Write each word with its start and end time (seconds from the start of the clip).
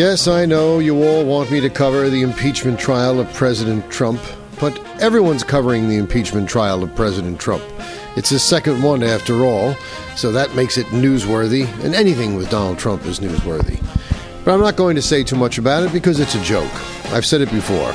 Yes, 0.00 0.28
I 0.28 0.46
know 0.46 0.78
you 0.78 1.04
all 1.04 1.26
want 1.26 1.50
me 1.50 1.60
to 1.60 1.68
cover 1.68 2.08
the 2.08 2.22
impeachment 2.22 2.80
trial 2.80 3.20
of 3.20 3.30
President 3.34 3.90
Trump, 3.90 4.18
but 4.58 4.74
everyone's 4.98 5.44
covering 5.44 5.90
the 5.90 5.98
impeachment 5.98 6.48
trial 6.48 6.82
of 6.82 6.94
President 6.96 7.38
Trump. 7.38 7.62
It's 8.16 8.30
his 8.30 8.42
second 8.42 8.82
one 8.82 9.02
after 9.02 9.44
all, 9.44 9.74
so 10.16 10.32
that 10.32 10.54
makes 10.54 10.78
it 10.78 10.86
newsworthy, 10.86 11.66
and 11.84 11.94
anything 11.94 12.34
with 12.34 12.48
Donald 12.48 12.78
Trump 12.78 13.04
is 13.04 13.20
newsworthy. 13.20 13.78
But 14.42 14.54
I'm 14.54 14.60
not 14.60 14.76
going 14.76 14.96
to 14.96 15.02
say 15.02 15.22
too 15.22 15.36
much 15.36 15.58
about 15.58 15.82
it 15.82 15.92
because 15.92 16.18
it's 16.18 16.34
a 16.34 16.42
joke. 16.42 16.72
I've 17.12 17.26
said 17.26 17.42
it 17.42 17.50
before. 17.50 17.92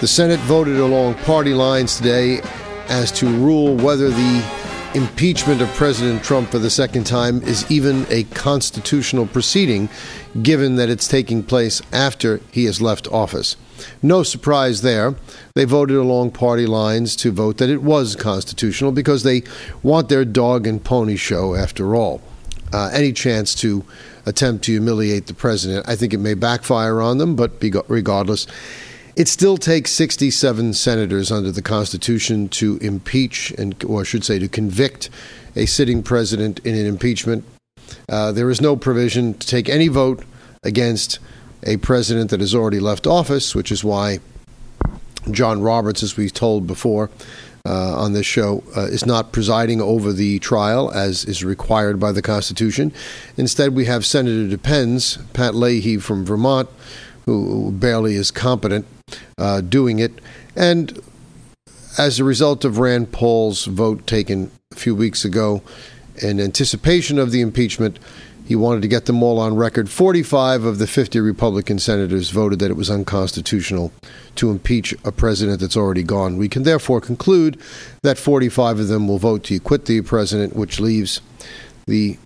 The 0.00 0.08
Senate 0.08 0.40
voted 0.40 0.78
along 0.78 1.16
party 1.16 1.52
lines 1.52 1.98
today 1.98 2.40
as 2.88 3.12
to 3.12 3.26
rule 3.26 3.76
whether 3.76 4.08
the 4.08 4.61
impeachment 4.94 5.62
of 5.62 5.68
President 5.70 6.22
Trump 6.22 6.50
for 6.50 6.58
the 6.58 6.70
second 6.70 7.04
time 7.04 7.42
is 7.42 7.70
even 7.70 8.06
a 8.10 8.24
constitutional 8.24 9.26
proceeding, 9.26 9.88
given 10.42 10.76
that 10.76 10.90
it's 10.90 11.08
taking 11.08 11.42
place 11.42 11.80
after 11.92 12.40
he 12.50 12.66
has 12.66 12.82
left 12.82 13.08
office. 13.08 13.56
No 14.02 14.22
surprise 14.22 14.82
there. 14.82 15.14
They 15.54 15.64
voted 15.64 15.96
along 15.96 16.32
party 16.32 16.66
lines 16.66 17.16
to 17.16 17.32
vote 17.32 17.58
that 17.58 17.70
it 17.70 17.82
was 17.82 18.16
constitutional 18.16 18.92
because 18.92 19.22
they 19.22 19.42
want 19.82 20.08
their 20.08 20.24
dog 20.24 20.66
and 20.66 20.82
pony 20.82 21.16
show 21.16 21.54
after 21.54 21.96
all. 21.96 22.20
Uh, 22.72 22.90
any 22.92 23.12
chance 23.12 23.54
to 23.56 23.84
attempt 24.24 24.64
to 24.64 24.72
humiliate 24.72 25.26
the 25.26 25.34
president, 25.34 25.88
I 25.88 25.96
think 25.96 26.14
it 26.14 26.18
may 26.18 26.34
backfire 26.34 27.00
on 27.00 27.18
them, 27.18 27.34
but 27.34 27.52
regardless, 27.88 28.46
it 29.14 29.28
still 29.28 29.56
takes 29.56 29.90
67 29.92 30.72
senators 30.74 31.30
under 31.30 31.52
the 31.52 31.62
Constitution 31.62 32.48
to 32.50 32.78
impeach, 32.78 33.50
and, 33.52 33.82
or 33.84 34.00
I 34.00 34.04
should 34.04 34.24
say, 34.24 34.38
to 34.38 34.48
convict 34.48 35.10
a 35.54 35.66
sitting 35.66 36.02
president 36.02 36.60
in 36.60 36.74
an 36.74 36.86
impeachment. 36.86 37.44
Uh, 38.08 38.32
there 38.32 38.48
is 38.48 38.60
no 38.60 38.76
provision 38.76 39.34
to 39.34 39.46
take 39.46 39.68
any 39.68 39.88
vote 39.88 40.24
against 40.62 41.18
a 41.64 41.76
president 41.78 42.30
that 42.30 42.40
has 42.40 42.54
already 42.54 42.80
left 42.80 43.06
office, 43.06 43.54
which 43.54 43.70
is 43.70 43.84
why 43.84 44.18
John 45.30 45.60
Roberts, 45.60 46.02
as 46.02 46.16
we 46.16 46.30
told 46.30 46.66
before 46.66 47.10
uh, 47.66 47.96
on 47.96 48.14
this 48.14 48.26
show, 48.26 48.64
uh, 48.76 48.82
is 48.82 49.06
not 49.06 49.30
presiding 49.30 49.80
over 49.80 50.12
the 50.12 50.38
trial 50.38 50.90
as 50.90 51.24
is 51.26 51.44
required 51.44 52.00
by 52.00 52.12
the 52.12 52.22
Constitution. 52.22 52.92
Instead, 53.36 53.74
we 53.74 53.84
have 53.84 54.06
Senator 54.06 54.56
DePenz, 54.56 55.22
Pat 55.32 55.54
Leahy 55.54 55.98
from 55.98 56.24
Vermont, 56.24 56.68
who 57.26 57.70
barely 57.70 58.14
is 58.14 58.30
competent 58.30 58.86
uh, 59.38 59.60
doing 59.60 59.98
it. 59.98 60.12
And 60.56 61.00
as 61.98 62.18
a 62.18 62.24
result 62.24 62.64
of 62.64 62.78
Rand 62.78 63.12
Paul's 63.12 63.66
vote 63.66 64.06
taken 64.06 64.50
a 64.72 64.76
few 64.76 64.94
weeks 64.94 65.24
ago 65.24 65.62
in 66.22 66.40
anticipation 66.40 67.18
of 67.18 67.30
the 67.30 67.40
impeachment, 67.40 67.98
he 68.46 68.56
wanted 68.56 68.82
to 68.82 68.88
get 68.88 69.06
them 69.06 69.22
all 69.22 69.38
on 69.38 69.56
record. 69.56 69.88
45 69.88 70.64
of 70.64 70.78
the 70.78 70.86
50 70.86 71.20
Republican 71.20 71.78
senators 71.78 72.30
voted 72.30 72.58
that 72.58 72.70
it 72.70 72.76
was 72.76 72.90
unconstitutional 72.90 73.92
to 74.34 74.50
impeach 74.50 74.94
a 75.04 75.12
president 75.12 75.60
that's 75.60 75.76
already 75.76 76.02
gone. 76.02 76.36
We 76.36 76.48
can 76.48 76.64
therefore 76.64 77.00
conclude 77.00 77.58
that 78.02 78.18
45 78.18 78.80
of 78.80 78.88
them 78.88 79.06
will 79.06 79.18
vote 79.18 79.44
to 79.44 79.56
acquit 79.56 79.86
the 79.86 80.00
president, 80.02 80.56
which 80.56 80.80
leaves 80.80 81.20
the 81.86 82.18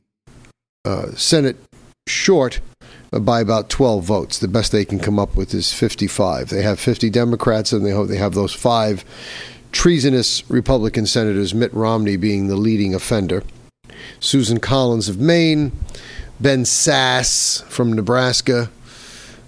uh, 0.84 1.11
Senate 1.13 1.57
short 2.08 2.61
by 3.12 3.40
about 3.40 3.70
12 3.70 4.05
votes. 4.05 4.39
The 4.39 4.48
best 4.48 4.72
they 4.72 4.84
can 4.84 4.98
come 4.98 5.18
up 5.18 5.36
with 5.36 5.55
is 5.55 5.72
55. 5.72 6.48
They 6.48 6.62
have 6.62 6.80
50 6.80 7.11
Democrats, 7.11 7.72
and 7.72 7.84
they 7.84 7.90
hope 7.90 8.08
they 8.08 8.17
have 8.17 8.34
those 8.34 8.52
five 8.52 9.05
treasonous 9.72 10.48
Republican 10.50 11.06
senators, 11.06 11.55
Mitt 11.55 11.72
Romney 11.74 12.17
being 12.17 12.48
the 12.48 12.56
leading 12.56 12.94
offender, 12.94 13.42
Susan 14.20 14.58
Collins 14.58 15.08
of 15.08 15.18
Maine, 15.18 15.72
Ben 16.40 16.64
Sasse 16.64 17.62
from 17.64 17.92
Nebraska, 17.92 18.70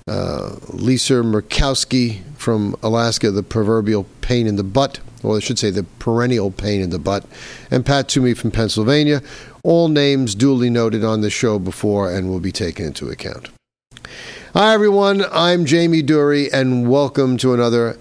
uh, 0.06 0.56
Lisa 0.68 1.14
Murkowski 1.14 2.22
from 2.36 2.76
Alaska, 2.82 3.30
the 3.30 3.42
proverbial 3.42 4.06
pain 4.20 4.46
in 4.46 4.56
the 4.56 4.64
butt, 4.64 5.00
or 5.22 5.36
I 5.36 5.40
should 5.40 5.58
say 5.58 5.70
the 5.70 5.84
perennial 5.98 6.50
pain 6.50 6.80
in 6.80 6.90
the 6.90 6.98
butt, 6.98 7.24
and 7.70 7.84
Pat 7.84 8.08
Toomey 8.08 8.34
from 8.34 8.50
Pennsylvania. 8.50 9.22
All 9.68 9.88
names 9.88 10.34
duly 10.34 10.70
noted 10.70 11.04
on 11.04 11.20
the 11.20 11.28
show 11.28 11.58
before 11.58 12.10
and 12.10 12.30
will 12.30 12.40
be 12.40 12.52
taken 12.52 12.86
into 12.86 13.10
account. 13.10 13.50
Hi, 14.54 14.72
everyone. 14.72 15.26
I'm 15.30 15.66
Jamie 15.66 16.02
Dury, 16.02 16.48
and 16.50 16.88
welcome 16.88 17.36
to 17.36 17.52
another 17.52 17.98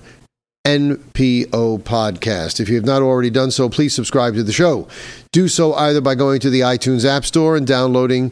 NPO 0.66 1.82
podcast. 1.82 2.62
If 2.62 2.70
you 2.70 2.76
have 2.76 2.86
not 2.86 3.02
already 3.02 3.30
done 3.30 3.52
so, 3.52 3.68
please 3.68 3.94
subscribe 3.94 4.36
to 4.36 4.44
the 4.44 4.54
show. 4.54 4.88
Do 5.34 5.50
so 5.50 5.74
either 5.74 6.00
by 6.00 6.16
going 6.16 6.40
to 6.40 6.50
the 6.50 6.62
iTunes 6.62 7.04
App 7.04 7.26
Store 7.26 7.58
and 7.58 7.68
downloading 7.68 8.32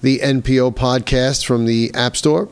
the 0.00 0.20
NPO 0.20 0.76
podcast 0.76 1.44
from 1.44 1.64
the 1.64 1.90
App 1.92 2.16
Store 2.16 2.48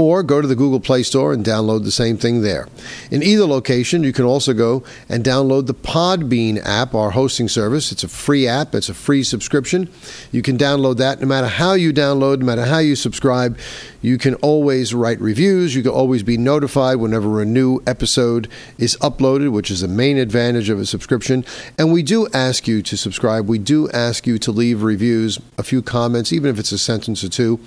or 0.00 0.22
go 0.22 0.40
to 0.40 0.48
the 0.48 0.56
Google 0.56 0.80
Play 0.80 1.02
Store 1.02 1.30
and 1.30 1.44
download 1.44 1.84
the 1.84 1.90
same 1.90 2.16
thing 2.16 2.40
there. 2.40 2.68
In 3.10 3.22
either 3.22 3.44
location, 3.44 4.02
you 4.02 4.14
can 4.14 4.24
also 4.24 4.54
go 4.54 4.82
and 5.10 5.22
download 5.22 5.66
the 5.66 5.74
Podbean 5.74 6.58
app, 6.64 6.94
our 6.94 7.10
hosting 7.10 7.48
service. 7.48 7.92
It's 7.92 8.02
a 8.02 8.08
free 8.08 8.48
app, 8.48 8.74
it's 8.74 8.88
a 8.88 8.94
free 8.94 9.22
subscription. 9.22 9.90
You 10.32 10.40
can 10.40 10.56
download 10.56 10.96
that 10.96 11.20
no 11.20 11.26
matter 11.26 11.48
how 11.48 11.74
you 11.74 11.92
download, 11.92 12.38
no 12.38 12.46
matter 12.46 12.64
how 12.64 12.78
you 12.78 12.96
subscribe. 12.96 13.58
You 14.00 14.16
can 14.16 14.36
always 14.36 14.94
write 14.94 15.20
reviews. 15.20 15.74
You 15.74 15.82
can 15.82 15.92
always 15.92 16.22
be 16.22 16.38
notified 16.38 16.96
whenever 16.96 17.42
a 17.42 17.44
new 17.44 17.82
episode 17.86 18.48
is 18.78 18.96
uploaded, 19.02 19.52
which 19.52 19.70
is 19.70 19.82
the 19.82 19.88
main 19.88 20.16
advantage 20.16 20.70
of 20.70 20.80
a 20.80 20.86
subscription. 20.86 21.44
And 21.76 21.92
we 21.92 22.02
do 22.02 22.26
ask 22.32 22.66
you 22.66 22.80
to 22.80 22.96
subscribe. 22.96 23.46
We 23.46 23.58
do 23.58 23.90
ask 23.90 24.26
you 24.26 24.38
to 24.38 24.50
leave 24.50 24.82
reviews, 24.82 25.38
a 25.58 25.62
few 25.62 25.82
comments, 25.82 26.32
even 26.32 26.50
if 26.50 26.58
it's 26.58 26.72
a 26.72 26.78
sentence 26.78 27.22
or 27.22 27.28
two. 27.28 27.60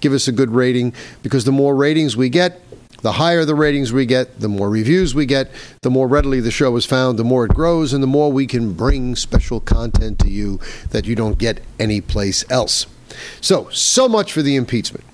Give 0.00 0.12
us 0.12 0.28
a 0.28 0.32
good 0.32 0.50
rating 0.50 0.94
because 1.22 1.44
the 1.44 1.52
more 1.52 1.74
ratings 1.74 2.16
we 2.16 2.28
get, 2.28 2.60
the 3.02 3.12
higher 3.12 3.44
the 3.44 3.54
ratings 3.54 3.92
we 3.92 4.06
get, 4.06 4.40
the 4.40 4.48
more 4.48 4.68
reviews 4.68 5.14
we 5.14 5.26
get, 5.26 5.50
the 5.82 5.90
more 5.90 6.08
readily 6.08 6.40
the 6.40 6.50
show 6.50 6.74
is 6.76 6.84
found, 6.84 7.18
the 7.18 7.24
more 7.24 7.44
it 7.44 7.54
grows, 7.54 7.92
and 7.92 8.02
the 8.02 8.08
more 8.08 8.32
we 8.32 8.46
can 8.46 8.72
bring 8.72 9.14
special 9.14 9.60
content 9.60 10.18
to 10.20 10.28
you 10.28 10.58
that 10.90 11.06
you 11.06 11.14
don't 11.14 11.38
get 11.38 11.60
anyplace 11.78 12.44
else. 12.50 12.86
So, 13.40 13.68
so 13.70 14.08
much 14.08 14.32
for 14.32 14.42
the 14.42 14.56
impeachment. 14.56 15.04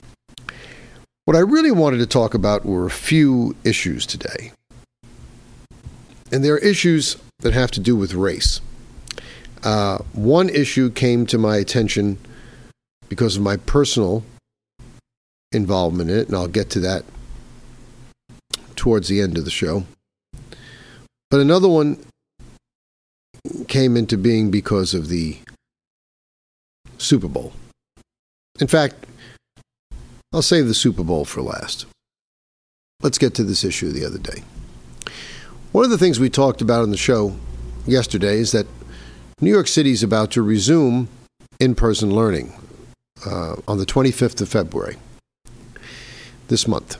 What 1.27 1.37
I 1.37 1.41
really 1.41 1.71
wanted 1.71 1.99
to 1.99 2.06
talk 2.06 2.34
about 2.34 2.65
were 2.65 2.87
a 2.87 2.91
few 2.91 3.56
issues 3.65 4.05
today. 4.06 4.53
And 6.33 6.44
there 6.44 6.55
are 6.55 6.59
issues 6.59 7.17
that 7.41 7.53
have 7.53 7.71
to 7.73 7.81
do 7.81 7.97
with 7.97 8.15
race. 8.15 8.61
Uh, 9.62 9.99
one 10.12 10.49
issue 10.49 10.91
came 10.91 11.27
to 11.27 11.39
my 11.39 11.56
attention 11.56 12.19
because 13.09 13.37
of 13.37 13.43
my 13.43 13.56
personal 13.56 14.25
involvement 15.55 16.11
in 16.11 16.19
it, 16.19 16.29
and 16.29 16.37
I'll 16.37 16.49
get 16.49 16.71
to 16.71 16.81
that 16.81 17.05
towards 18.77 19.09
the 19.09 19.21
end 19.21 19.39
of 19.39 19.45
the 19.45 19.51
show. 19.51 19.85
But 21.31 21.41
another 21.41 21.69
one 21.69 21.99
came 23.69 23.97
into 23.97 24.17
being 24.17 24.51
because 24.51 24.95
of 24.95 25.09
the 25.09 25.39
Super 26.99 27.29
Bowl. 27.29 27.53
In 28.61 28.67
fact, 28.67 29.07
I'll 30.33 30.43
save 30.43 30.67
the 30.67 30.75
Super 30.75 31.05
Bowl 31.05 31.25
for 31.25 31.43
last. 31.43 31.87
Let's 33.03 33.19
get 33.19 33.35
to 33.35 33.45
this 33.45 33.65
issue 33.65 33.91
the 33.91 34.05
other 34.05 34.19
day. 34.19 34.43
One 35.73 35.85
of 35.85 35.91
the 35.91 35.99
things 35.99 36.21
we 36.21 36.31
talked 36.31 36.61
about 36.61 36.83
on 36.83 36.91
the 36.91 36.97
show 36.97 37.37
yesterday 37.87 38.39
is 38.39 38.53
that 38.53 38.67
New 39.41 39.50
York 39.50 39.67
City 39.67 39.91
is 39.91 40.03
about 40.03 40.31
to 40.33 40.43
resume 40.43 41.09
in 41.59 41.75
person 41.75 42.15
learning 42.15 42.53
uh, 43.27 43.57
on 43.67 43.79
the 43.79 43.87
25th 43.87 44.41
of 44.41 44.49
February 44.49 44.97
this 46.49 46.67
month. 46.69 46.99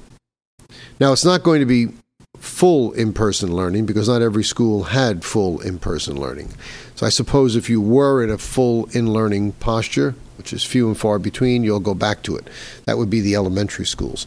Now, 1.01 1.13
it's 1.13 1.25
not 1.25 1.43
going 1.43 1.61
to 1.61 1.67
be 1.67 1.89
full 2.37 2.93
in 2.93 3.13
person 3.13 3.55
learning 3.55 3.87
because 3.87 4.09
not 4.09 4.23
every 4.23 4.45
school 4.45 4.85
had 4.85 5.25
full 5.25 5.61
in 5.61 5.79
person 5.79 6.21
learning. 6.21 6.51
So 6.95 7.07
I 7.07 7.09
suppose 7.09 7.57
if 7.57 7.71
you 7.71 7.81
were 7.81 8.23
in 8.23 8.31
a 8.31 8.39
full 8.39 8.87
in 8.93 9.13
learning 9.13 9.53
posture, 9.53 10.15
which 10.37 10.53
is 10.53 10.63
few 10.63 10.89
and 10.89 10.99
far 10.99 11.19
between, 11.19 11.65
you'll 11.65 11.81
go 11.81 11.95
back 11.95 12.23
to 12.25 12.37
it. 12.37 12.47
That 12.85 12.99
would 12.99 13.11
be 13.11 13.21
the 13.21 13.35
elementary 13.35 13.87
schools. 13.87 14.27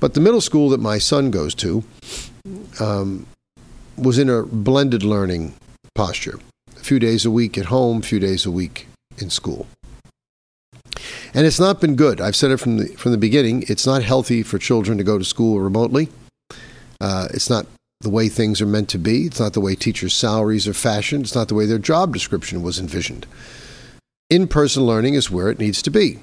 But 0.00 0.14
the 0.14 0.20
middle 0.20 0.40
school 0.40 0.68
that 0.70 0.80
my 0.80 0.98
son 0.98 1.30
goes 1.30 1.54
to 1.56 1.84
um, 2.78 3.26
was 3.96 4.18
in 4.18 4.28
a 4.28 4.42
blended 4.44 5.02
learning 5.02 5.54
posture. 5.94 6.38
A 6.76 6.80
few 6.80 6.98
days 6.98 7.24
a 7.24 7.30
week 7.30 7.58
at 7.58 7.66
home, 7.66 7.98
a 7.98 8.02
few 8.02 8.18
days 8.18 8.46
a 8.46 8.50
week 8.50 8.86
in 9.18 9.30
school. 9.30 9.66
And 11.34 11.46
it's 11.46 11.60
not 11.60 11.80
been 11.80 11.96
good. 11.96 12.20
I've 12.20 12.36
said 12.36 12.50
it 12.50 12.58
from 12.58 12.78
the, 12.78 12.86
from 12.96 13.12
the 13.12 13.18
beginning. 13.18 13.64
It's 13.68 13.86
not 13.86 14.02
healthy 14.02 14.42
for 14.42 14.58
children 14.58 14.98
to 14.98 15.04
go 15.04 15.18
to 15.18 15.24
school 15.24 15.60
remotely. 15.60 16.08
Uh, 17.00 17.28
it's 17.32 17.48
not 17.48 17.66
the 18.00 18.10
way 18.10 18.28
things 18.28 18.60
are 18.60 18.66
meant 18.66 18.88
to 18.90 18.98
be. 18.98 19.26
It's 19.26 19.40
not 19.40 19.52
the 19.52 19.60
way 19.60 19.74
teachers' 19.74 20.14
salaries 20.14 20.66
are 20.66 20.74
fashioned. 20.74 21.24
It's 21.24 21.34
not 21.34 21.48
the 21.48 21.54
way 21.54 21.66
their 21.66 21.78
job 21.78 22.12
description 22.12 22.62
was 22.62 22.78
envisioned. 22.78 23.26
In 24.28 24.48
person 24.48 24.84
learning 24.84 25.14
is 25.14 25.30
where 25.30 25.50
it 25.50 25.58
needs 25.58 25.82
to 25.82 25.90
be. 25.90 26.18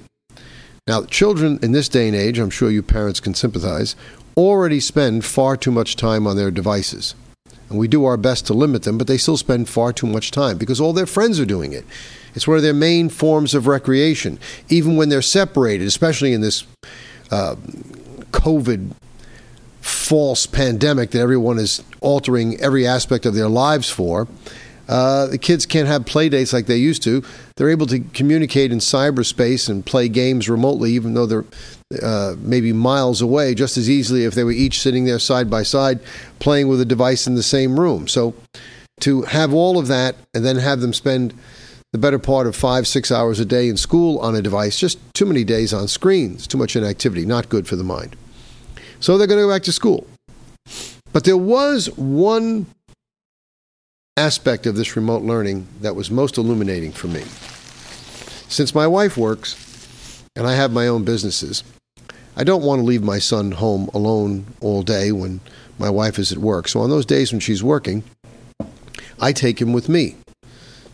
Now, 0.86 1.04
children 1.04 1.58
in 1.62 1.72
this 1.72 1.88
day 1.88 2.08
and 2.08 2.16
age, 2.16 2.38
I'm 2.38 2.50
sure 2.50 2.70
you 2.70 2.82
parents 2.82 3.20
can 3.20 3.34
sympathize, 3.34 3.94
already 4.36 4.80
spend 4.80 5.24
far 5.24 5.56
too 5.56 5.70
much 5.70 5.96
time 5.96 6.26
on 6.26 6.36
their 6.36 6.50
devices. 6.50 7.14
And 7.68 7.78
we 7.78 7.88
do 7.88 8.04
our 8.04 8.16
best 8.16 8.46
to 8.46 8.54
limit 8.54 8.82
them, 8.84 8.96
but 8.96 9.06
they 9.06 9.18
still 9.18 9.36
spend 9.36 9.68
far 9.68 9.92
too 9.92 10.06
much 10.06 10.30
time 10.30 10.56
because 10.56 10.80
all 10.80 10.92
their 10.92 11.06
friends 11.06 11.38
are 11.38 11.44
doing 11.44 11.72
it. 11.72 11.84
It's 12.34 12.46
one 12.46 12.56
of 12.56 12.62
their 12.62 12.74
main 12.74 13.08
forms 13.08 13.54
of 13.54 13.66
recreation, 13.66 14.38
even 14.68 14.96
when 14.96 15.08
they're 15.08 15.22
separated, 15.22 15.86
especially 15.86 16.32
in 16.32 16.40
this 16.40 16.64
uh, 17.30 17.56
COVID 18.32 18.92
false 19.80 20.46
pandemic 20.46 21.10
that 21.10 21.20
everyone 21.20 21.58
is 21.58 21.82
altering 22.00 22.60
every 22.60 22.86
aspect 22.86 23.26
of 23.26 23.34
their 23.34 23.48
lives 23.48 23.90
for. 23.90 24.28
Uh, 24.88 25.26
the 25.26 25.38
kids 25.38 25.66
can't 25.66 25.86
have 25.86 26.06
play 26.06 26.30
dates 26.30 26.52
like 26.52 26.66
they 26.66 26.76
used 26.76 27.02
to. 27.02 27.22
They're 27.56 27.68
able 27.68 27.86
to 27.88 28.00
communicate 28.00 28.72
in 28.72 28.78
cyberspace 28.78 29.68
and 29.68 29.84
play 29.84 30.08
games 30.08 30.48
remotely, 30.48 30.92
even 30.92 31.12
though 31.14 31.26
they're 31.26 31.44
uh, 32.02 32.34
maybe 32.38 32.72
miles 32.72 33.22
away, 33.22 33.54
just 33.54 33.76
as 33.76 33.88
easily 33.88 34.24
if 34.24 34.34
they 34.34 34.44
were 34.44 34.52
each 34.52 34.80
sitting 34.80 35.04
there 35.04 35.18
side 35.18 35.48
by 35.48 35.62
side 35.62 36.00
playing 36.38 36.68
with 36.68 36.80
a 36.80 36.84
device 36.84 37.26
in 37.26 37.34
the 37.34 37.42
same 37.42 37.80
room. 37.80 38.06
So 38.06 38.34
to 39.00 39.22
have 39.22 39.54
all 39.54 39.78
of 39.78 39.86
that 39.88 40.16
and 40.34 40.44
then 40.44 40.56
have 40.56 40.80
them 40.80 40.92
spend 40.92 41.34
the 41.92 41.98
better 41.98 42.18
part 42.18 42.46
of 42.46 42.54
five, 42.54 42.86
six 42.86 43.10
hours 43.10 43.40
a 43.40 43.44
day 43.46 43.68
in 43.68 43.76
school 43.76 44.18
on 44.18 44.36
a 44.36 44.42
device, 44.42 44.78
just 44.78 44.98
too 45.14 45.24
many 45.24 45.44
days 45.44 45.72
on 45.72 45.88
screens, 45.88 46.46
too 46.46 46.58
much 46.58 46.76
inactivity, 46.76 47.24
not 47.24 47.48
good 47.48 47.66
for 47.66 47.76
the 47.76 47.84
mind. 47.84 48.14
So 49.00 49.16
they're 49.16 49.26
going 49.26 49.38
to 49.38 49.46
go 49.46 49.52
back 49.52 49.62
to 49.62 49.72
school. 49.72 50.06
But 51.12 51.24
there 51.24 51.38
was 51.38 51.88
one 51.96 52.66
aspect 54.18 54.66
of 54.66 54.76
this 54.76 54.96
remote 54.96 55.22
learning 55.22 55.66
that 55.80 55.96
was 55.96 56.10
most 56.10 56.36
illuminating 56.36 56.92
for 56.92 57.06
me. 57.06 57.22
Since 58.48 58.74
my 58.74 58.86
wife 58.86 59.16
works 59.16 60.22
and 60.36 60.46
I 60.46 60.54
have 60.54 60.72
my 60.72 60.88
own 60.88 61.04
businesses, 61.04 61.62
I 62.38 62.44
don't 62.44 62.62
want 62.62 62.78
to 62.78 62.84
leave 62.84 63.02
my 63.02 63.18
son 63.18 63.50
home 63.50 63.90
alone 63.92 64.46
all 64.60 64.84
day 64.84 65.10
when 65.10 65.40
my 65.76 65.90
wife 65.90 66.20
is 66.20 66.30
at 66.30 66.38
work. 66.38 66.68
So 66.68 66.78
on 66.78 66.88
those 66.88 67.04
days 67.04 67.32
when 67.32 67.40
she's 67.40 67.64
working, 67.64 68.04
I 69.20 69.32
take 69.32 69.60
him 69.60 69.72
with 69.72 69.88
me 69.88 70.14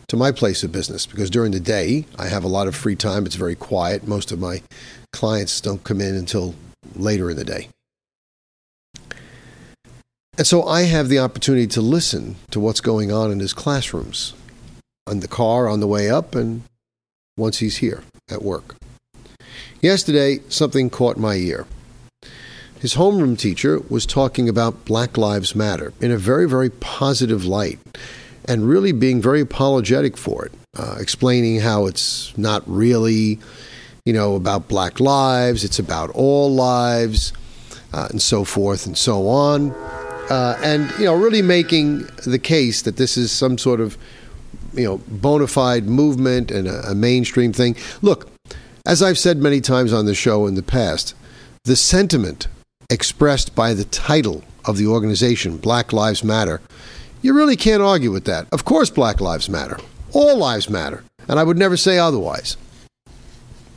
to 0.07 0.17
my 0.17 0.31
place 0.31 0.63
of 0.63 0.71
business 0.71 1.05
because 1.05 1.29
during 1.29 1.51
the 1.51 1.59
day 1.59 2.07
I 2.17 2.29
have 2.29 2.43
a 2.43 2.47
lot 2.47 2.67
of 2.67 2.75
free 2.75 2.95
time. 2.95 3.27
It's 3.27 3.35
very 3.35 3.53
quiet. 3.53 4.07
Most 4.07 4.31
of 4.31 4.39
my 4.39 4.63
clients 5.13 5.61
don't 5.61 5.83
come 5.83 6.01
in 6.01 6.15
until 6.15 6.55
later 6.95 7.29
in 7.29 7.37
the 7.37 7.45
day. 7.45 7.69
And 10.39 10.47
so 10.47 10.63
I 10.63 10.81
have 10.85 11.09
the 11.09 11.19
opportunity 11.19 11.67
to 11.67 11.81
listen 11.81 12.37
to 12.49 12.59
what's 12.59 12.81
going 12.81 13.11
on 13.11 13.31
in 13.31 13.39
his 13.39 13.53
classrooms 13.53 14.33
on 15.05 15.19
the 15.19 15.27
car 15.27 15.69
on 15.69 15.79
the 15.79 15.87
way 15.87 16.09
up 16.09 16.33
and 16.33 16.63
once 17.37 17.59
he's 17.59 17.77
here 17.77 18.01
at 18.31 18.41
work. 18.41 18.75
Yesterday, 19.85 20.39
something 20.49 20.89
caught 20.89 21.17
my 21.17 21.35
ear. 21.35 21.67
His 22.79 22.95
homeroom 22.95 23.37
teacher 23.37 23.79
was 23.87 24.07
talking 24.07 24.49
about 24.49 24.83
Black 24.83 25.15
Lives 25.15 25.55
Matter 25.55 25.93
in 26.01 26.11
a 26.11 26.17
very, 26.17 26.49
very 26.49 26.71
positive 26.71 27.45
light 27.45 27.77
and 28.45 28.67
really 28.67 28.91
being 28.91 29.21
very 29.21 29.41
apologetic 29.41 30.17
for 30.17 30.47
it, 30.47 30.53
uh, 30.75 30.95
explaining 30.99 31.59
how 31.59 31.85
it's 31.85 32.35
not 32.37 32.63
really, 32.65 33.39
you 34.05 34.13
know, 34.13 34.35
about 34.35 34.67
black 34.67 34.99
lives, 34.99 35.63
it's 35.63 35.77
about 35.77 36.09
all 36.11 36.51
lives, 36.51 37.31
uh, 37.93 38.07
and 38.09 38.21
so 38.21 38.43
forth 38.43 38.87
and 38.87 38.97
so 38.97 39.27
on 39.27 39.71
uh, 40.29 40.57
and 40.63 40.91
you 40.97 41.05
know, 41.05 41.15
really 41.15 41.41
making 41.41 42.07
the 42.25 42.39
case 42.39 42.81
that 42.81 42.97
this 42.97 43.17
is 43.17 43.31
some 43.31 43.57
sort 43.57 43.79
of 43.79 43.97
you 44.73 44.83
know 44.83 44.97
bona 45.07 45.47
fide 45.47 45.85
movement 45.85 46.51
and 46.51 46.67
a, 46.67 46.91
a 46.91 46.95
mainstream 46.95 47.53
thing. 47.53 47.75
Look, 48.01 48.34
as 48.85 49.01
I've 49.01 49.17
said 49.17 49.37
many 49.37 49.61
times 49.61 49.91
on 49.91 50.05
the 50.05 50.13
show 50.13 50.45
in 50.47 50.55
the 50.55 50.63
past, 50.63 51.15
the 51.63 51.75
sentiment 51.75 52.47
expressed 52.89 53.55
by 53.55 53.73
the 53.73 53.85
title 53.85 54.43
of 54.65 54.77
the 54.77 54.87
organization, 54.87 55.57
Black 55.57 55.91
Lives 55.91 56.23
Matter, 56.23 56.61
you 57.21 57.33
really 57.33 57.55
can't 57.55 57.81
argue 57.81 58.11
with 58.11 58.25
that. 58.25 58.47
Of 58.51 58.65
course, 58.65 58.89
Black 58.89 59.19
Lives 59.19 59.49
Matter. 59.49 59.79
All 60.13 60.37
lives 60.37 60.69
matter. 60.69 61.03
And 61.27 61.39
I 61.39 61.43
would 61.43 61.57
never 61.57 61.75
say 61.75 61.97
otherwise. 61.97 62.55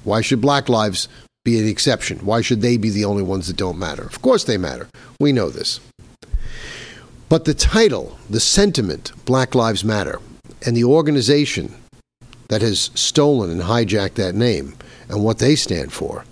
Why 0.04 0.20
should 0.20 0.40
black 0.40 0.68
lives 0.68 1.08
be 1.44 1.58
an 1.58 1.66
exception? 1.66 2.18
Why 2.18 2.42
should 2.42 2.60
they 2.60 2.76
be 2.76 2.90
the 2.90 3.04
only 3.04 3.24
ones 3.24 3.48
that 3.48 3.56
don't 3.56 3.78
matter? 3.78 4.02
Of 4.02 4.22
course 4.22 4.44
they 4.44 4.56
matter. 4.56 4.88
We 5.18 5.32
know 5.32 5.48
this. 5.48 5.80
But 7.28 7.44
the 7.44 7.54
title, 7.54 8.16
the 8.30 8.38
sentiment, 8.38 9.12
Black 9.24 9.54
Lives 9.54 9.84
Matter, 9.84 10.20
and 10.64 10.76
the 10.76 10.84
organization 10.84 11.74
that 12.48 12.62
has 12.62 12.90
stolen 12.94 13.50
and 13.50 13.62
hijacked 13.62 14.14
that 14.14 14.34
name 14.34 14.74
and 15.08 15.24
what 15.24 15.38
they 15.38 15.54
stand 15.54 15.92
for 15.92 16.24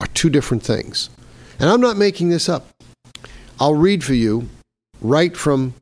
are 0.00 0.06
two 0.08 0.30
different 0.30 0.62
things. 0.62 1.10
And 1.58 1.68
I'm 1.68 1.80
not 1.80 1.96
making 1.96 2.28
this 2.28 2.48
up. 2.48 2.66
I'll 3.58 3.74
read 3.74 4.04
for 4.04 4.14
you 4.14 4.48
right 5.00 5.36
from 5.36 5.74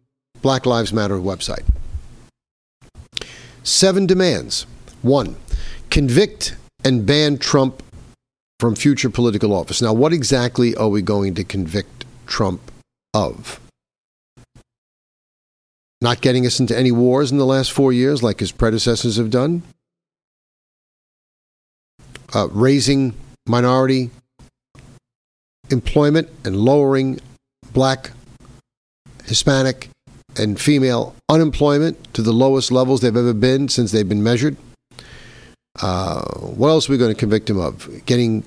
Black 0.43 0.67
Lives 0.67 0.93
Matter 0.93 1.17
website. 1.17 1.65
Seven 3.63 4.07
demands. 4.07 4.67
One, 5.03 5.37
convict 5.91 6.57
and 6.85 7.05
ban 7.05 7.39
Trump 7.39 7.83
from 8.61 8.75
future 8.75 9.11
political 9.11 9.53
office. 9.53 9.83
Now, 9.83 9.93
what 9.93 10.13
exactly 10.13 10.75
are 10.77 10.89
we 10.89 11.03
going 11.03 11.35
to 11.35 11.45
convict 11.45 12.05
Trump 12.27 12.61
of? 13.13 13.61
not 16.01 16.21
getting 16.21 16.47
us 16.47 16.61
into 16.61 16.77
any 16.77 16.93
wars 16.93 17.33
in 17.33 17.39
the 17.39 17.47
last 17.47 17.73
four 17.73 17.93
years 17.93 18.23
like 18.23 18.41
his 18.41 18.53
predecessors 18.53 19.17
have 19.17 19.31
done, 19.31 19.63
uh, 22.35 22.49
raising 22.51 23.15
minority 23.47 24.11
employment 25.71 26.29
and 26.45 26.57
lowering 26.57 27.21
black, 27.73 28.11
Hispanic, 29.25 29.89
and 30.39 30.61
female 30.61 31.15
unemployment 31.29 32.13
to 32.15 32.23
the 32.23 32.33
lowest 32.33 32.71
levels 32.71 33.01
they've 33.01 33.17
ever 33.17 33.33
been 33.33 33.69
since 33.69 33.93
they've 33.93 34.09
been 34.09 34.23
measured. 34.23 34.57
Uh, 35.81 36.23
what 36.41 36.69
else 36.69 36.89
are 36.89 36.93
we 36.93 36.99
going 36.99 37.13
to 37.13 37.19
convict 37.19 37.51
him 37.51 37.59
of? 37.59 38.05
Getting 38.07 38.45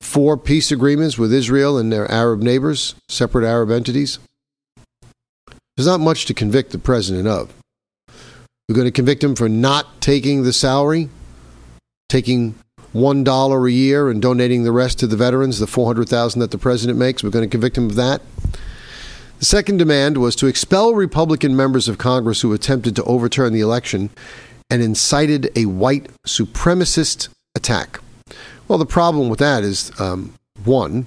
four 0.00 0.36
peace 0.36 0.70
agreements 0.70 1.18
with 1.18 1.32
Israel 1.32 1.78
and 1.78 1.92
their 1.92 2.10
Arab 2.10 2.42
neighbors, 2.42 2.94
separate 3.08 3.46
Arab 3.46 3.70
entities. 3.70 4.18
There's 5.76 5.86
not 5.86 6.00
much 6.00 6.26
to 6.26 6.34
convict 6.34 6.70
the 6.70 6.78
president 6.78 7.26
of. 7.26 7.52
We're 8.68 8.76
going 8.76 8.86
to 8.86 8.92
convict 8.92 9.24
him 9.24 9.34
for 9.34 9.48
not 9.48 10.00
taking 10.00 10.42
the 10.42 10.52
salary, 10.52 11.08
taking 12.08 12.54
one 12.94 13.24
dollar 13.24 13.66
a 13.66 13.70
year 13.70 14.08
and 14.08 14.22
donating 14.22 14.62
the 14.62 14.72
rest 14.72 14.98
to 15.00 15.06
the 15.06 15.16
veterans, 15.16 15.58
the 15.58 15.66
four 15.66 15.86
hundred 15.86 16.08
thousand 16.08 16.40
that 16.40 16.50
the 16.50 16.58
president 16.58 16.98
makes. 16.98 17.22
We're 17.22 17.30
going 17.30 17.46
to 17.46 17.50
convict 17.50 17.76
him 17.76 17.90
of 17.90 17.96
that. 17.96 18.22
The 19.40 19.44
second 19.44 19.76
demand 19.76 20.16
was 20.16 20.36
to 20.36 20.46
expel 20.46 20.94
Republican 20.94 21.54
members 21.54 21.88
of 21.88 21.98
Congress 21.98 22.40
who 22.40 22.54
attempted 22.54 22.96
to 22.96 23.04
overturn 23.04 23.52
the 23.52 23.60
election 23.60 24.08
and 24.70 24.80
incited 24.80 25.50
a 25.54 25.66
white 25.66 26.08
supremacist 26.26 27.28
attack. 27.54 28.00
Well, 28.68 28.78
the 28.78 28.86
problem 28.86 29.28
with 29.28 29.40
that 29.40 29.64
is 29.64 29.92
um, 30.00 30.34
one, 30.64 31.06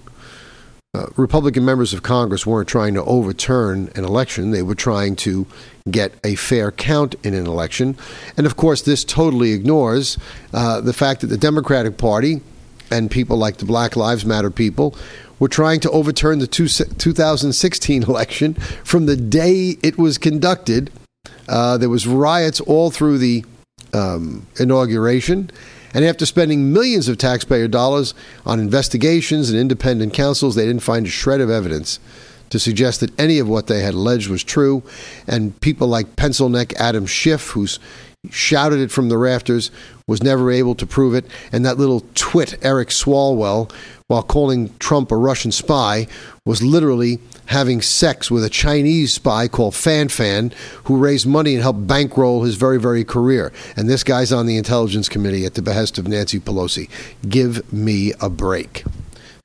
uh, 0.97 1.07
Republican 1.15 1.63
members 1.63 1.93
of 1.93 2.01
Congress 2.01 2.45
weren't 2.45 2.67
trying 2.67 2.95
to 2.95 3.03
overturn 3.03 3.91
an 3.95 4.03
election. 4.03 4.51
They 4.51 4.63
were 4.63 4.75
trying 4.75 5.15
to 5.17 5.45
get 5.89 6.13
a 6.23 6.35
fair 6.35 6.71
count 6.71 7.15
in 7.23 7.33
an 7.33 7.45
election. 7.45 7.95
And 8.35 8.47
of 8.47 8.57
course, 8.57 8.81
this 8.81 9.03
totally 9.03 9.51
ignores 9.51 10.17
uh, 10.53 10.81
the 10.81 10.93
fact 10.93 11.21
that 11.21 11.27
the 11.27 11.37
Democratic 11.37 11.97
Party 11.97 12.41
and 12.89 13.11
people 13.11 13.37
like 13.37 13.57
the 13.57 13.65
Black 13.65 13.95
Lives 13.95 14.25
Matter 14.25 14.49
people 14.49 14.95
were 15.39 15.47
trying 15.47 15.79
to 15.81 15.91
overturn 15.91 16.39
the 16.39 16.47
two, 16.47 16.67
2016 16.67 18.03
election 18.07 18.55
from 18.83 19.05
the 19.05 19.15
day 19.15 19.77
it 19.83 19.97
was 19.97 20.17
conducted. 20.17 20.89
Uh, 21.47 21.77
there 21.77 21.89
was 21.89 22.07
riots 22.07 22.59
all 22.61 22.89
through 22.89 23.19
the 23.19 23.45
um, 23.93 24.47
inauguration. 24.59 25.51
And 25.93 26.05
after 26.05 26.25
spending 26.25 26.73
millions 26.73 27.07
of 27.07 27.17
taxpayer 27.17 27.67
dollars 27.67 28.13
on 28.45 28.59
investigations 28.59 29.49
and 29.49 29.59
independent 29.59 30.13
counsels, 30.13 30.55
they 30.55 30.65
didn't 30.65 30.83
find 30.83 31.05
a 31.05 31.09
shred 31.09 31.41
of 31.41 31.49
evidence 31.49 31.99
to 32.49 32.59
suggest 32.59 33.01
that 33.01 33.17
any 33.19 33.39
of 33.39 33.47
what 33.47 33.67
they 33.67 33.81
had 33.81 33.93
alleged 33.93 34.29
was 34.29 34.43
true. 34.43 34.83
And 35.27 35.59
people 35.61 35.87
like 35.87 36.15
pencil 36.15 36.49
neck 36.49 36.73
Adam 36.79 37.05
Schiff, 37.05 37.49
who's 37.49 37.79
shouted 38.29 38.79
it 38.79 38.91
from 38.91 39.09
the 39.09 39.17
rafters, 39.17 39.71
was 40.07 40.23
never 40.23 40.51
able 40.51 40.75
to 40.75 40.85
prove 40.85 41.13
it. 41.13 41.25
And 41.51 41.65
that 41.65 41.77
little 41.77 42.05
twit, 42.15 42.57
Eric 42.61 42.89
Swalwell, 42.89 43.71
while 44.07 44.23
calling 44.23 44.73
Trump 44.79 45.11
a 45.11 45.17
Russian 45.17 45.51
spy, 45.51 46.07
was 46.45 46.61
literally 46.61 47.19
having 47.47 47.81
sex 47.81 48.29
with 48.29 48.43
a 48.43 48.49
Chinese 48.49 49.13
spy 49.13 49.47
called 49.47 49.75
Fan 49.75 50.09
Fan, 50.09 50.51
who 50.85 50.97
raised 50.97 51.25
money 51.25 51.53
and 51.53 51.63
helped 51.63 51.87
bankroll 51.87 52.43
his 52.43 52.55
very, 52.55 52.79
very 52.79 53.03
career. 53.03 53.51
And 53.75 53.89
this 53.89 54.03
guy's 54.03 54.31
on 54.31 54.45
the 54.45 54.57
Intelligence 54.57 55.09
Committee 55.09 55.45
at 55.45 55.55
the 55.55 55.61
behest 55.61 55.97
of 55.97 56.07
Nancy 56.07 56.39
Pelosi. 56.39 56.89
Give 57.27 57.71
me 57.71 58.13
a 58.21 58.29
break. 58.29 58.83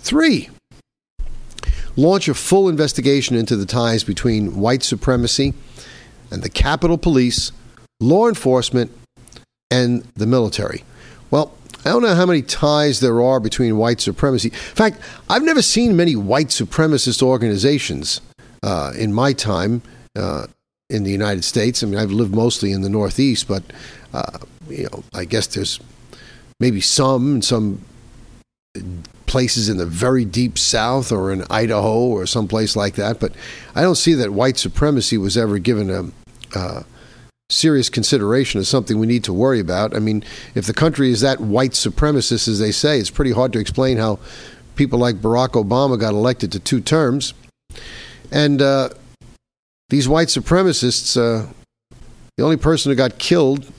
Three, 0.00 0.50
launch 1.96 2.28
a 2.28 2.34
full 2.34 2.68
investigation 2.68 3.36
into 3.36 3.56
the 3.56 3.66
ties 3.66 4.04
between 4.04 4.56
white 4.56 4.82
supremacy 4.82 5.54
and 6.30 6.42
the 6.42 6.50
Capitol 6.50 6.98
Police, 6.98 7.52
law 8.00 8.28
enforcement, 8.28 8.90
and 9.70 10.02
the 10.14 10.26
military. 10.26 10.84
Well, 11.30 11.54
I 11.84 11.90
don't 11.90 12.02
know 12.02 12.14
how 12.14 12.26
many 12.26 12.42
ties 12.42 13.00
there 13.00 13.20
are 13.20 13.40
between 13.40 13.76
white 13.76 14.00
supremacy. 14.00 14.48
In 14.48 14.54
fact, 14.54 15.00
I've 15.28 15.42
never 15.42 15.62
seen 15.62 15.96
many 15.96 16.14
white 16.14 16.48
supremacist 16.48 17.22
organizations 17.22 18.20
uh, 18.62 18.92
in 18.96 19.12
my 19.12 19.32
time 19.32 19.82
uh, 20.16 20.46
in 20.88 21.02
the 21.02 21.10
United 21.10 21.42
States. 21.44 21.82
I 21.82 21.86
mean, 21.86 21.98
I've 21.98 22.12
lived 22.12 22.34
mostly 22.34 22.72
in 22.72 22.82
the 22.82 22.88
Northeast, 22.88 23.48
but 23.48 23.64
uh, 24.12 24.38
you 24.68 24.84
know, 24.84 25.02
I 25.12 25.24
guess 25.24 25.46
there's 25.48 25.80
maybe 26.60 26.80
some 26.80 27.36
in 27.36 27.42
some 27.42 27.84
places 29.26 29.68
in 29.68 29.76
the 29.78 29.86
very 29.86 30.24
deep 30.24 30.58
South 30.58 31.10
or 31.10 31.32
in 31.32 31.44
Idaho 31.50 31.98
or 31.98 32.26
someplace 32.26 32.76
like 32.76 32.94
that. 32.94 33.18
But 33.18 33.32
I 33.74 33.82
don't 33.82 33.96
see 33.96 34.14
that 34.14 34.30
white 34.30 34.58
supremacy 34.58 35.18
was 35.18 35.36
ever 35.36 35.58
given 35.58 35.90
a 35.90 36.58
uh, 36.58 36.82
serious 37.52 37.88
consideration 37.88 38.60
as 38.60 38.68
something 38.68 38.98
we 38.98 39.06
need 39.06 39.24
to 39.24 39.32
worry 39.32 39.60
about. 39.60 39.94
I 39.94 39.98
mean, 39.98 40.24
if 40.54 40.66
the 40.66 40.74
country 40.74 41.10
is 41.10 41.20
that 41.20 41.40
white 41.40 41.72
supremacist 41.72 42.48
as 42.48 42.58
they 42.58 42.72
say, 42.72 42.98
it's 42.98 43.10
pretty 43.10 43.32
hard 43.32 43.52
to 43.52 43.58
explain 43.58 43.98
how 43.98 44.18
people 44.74 44.98
like 44.98 45.16
Barack 45.16 45.50
Obama 45.50 45.98
got 45.98 46.14
elected 46.14 46.52
to 46.52 46.58
two 46.58 46.80
terms. 46.80 47.34
And 48.30 48.62
uh, 48.62 48.90
these 49.90 50.08
white 50.08 50.28
supremacists, 50.28 51.16
uh, 51.16 51.46
the 52.36 52.44
only 52.44 52.56
person 52.56 52.90
who 52.90 52.96
got 52.96 53.18
killed, 53.18 53.70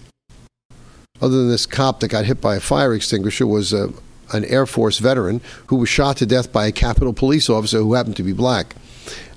other 1.22 1.38
than 1.38 1.50
this 1.50 1.65
cop 1.65 2.00
that 2.01 2.10
got 2.10 2.25
hit 2.25 2.39
by 2.39 2.56
a 2.56 2.60
fire 2.60 2.94
extinguisher, 2.94 3.48
was 3.48 3.74
uh, 3.74 3.88
an 4.32 4.46
Air 4.46 4.65
Force 4.65 5.00
veteran 5.00 5.42
who 5.68 5.77
was 5.77 5.89
shot 5.89 6.18
to 6.18 6.25
death 6.25 6.51
by 6.51 6.68
a 6.68 6.72
Capitol 6.72 7.13
police 7.13 7.50
officer 7.50 7.80
who 7.80 7.94
happened 7.94 8.18
to 8.18 8.24
be 8.24 8.34
black. 8.34 8.75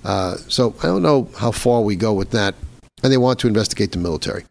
Uh, 0.05 0.37
so 0.49 0.75
I 0.81 0.87
don't 0.87 1.03
know 1.03 1.29
how 1.39 1.51
far 1.51 1.81
we 1.81 1.97
go 1.97 2.13
with 2.13 2.31
that. 2.31 2.55
And 3.07 3.13
they 3.13 3.19
want 3.19 3.39
to 3.39 3.47
investigate 3.47 3.93
the 3.93 3.99
military. 3.99 4.45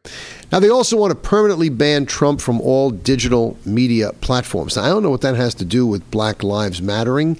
Now, 0.49 0.61
they 0.61 0.69
also 0.69 0.95
want 0.95 1.11
to 1.11 1.15
permanently 1.15 1.67
ban 1.67 2.05
Trump 2.05 2.39
from 2.39 2.61
all 2.61 2.89
digital 2.89 3.57
media 3.65 4.13
platforms. 4.21 4.77
Now, 4.77 4.83
I 4.83 4.87
don't 4.87 5.03
know 5.03 5.09
what 5.09 5.19
that 5.23 5.35
has 5.35 5.53
to 5.55 5.65
do 5.65 5.85
with 5.85 6.09
Black 6.09 6.41
Lives 6.41 6.81
Mattering. 6.81 7.37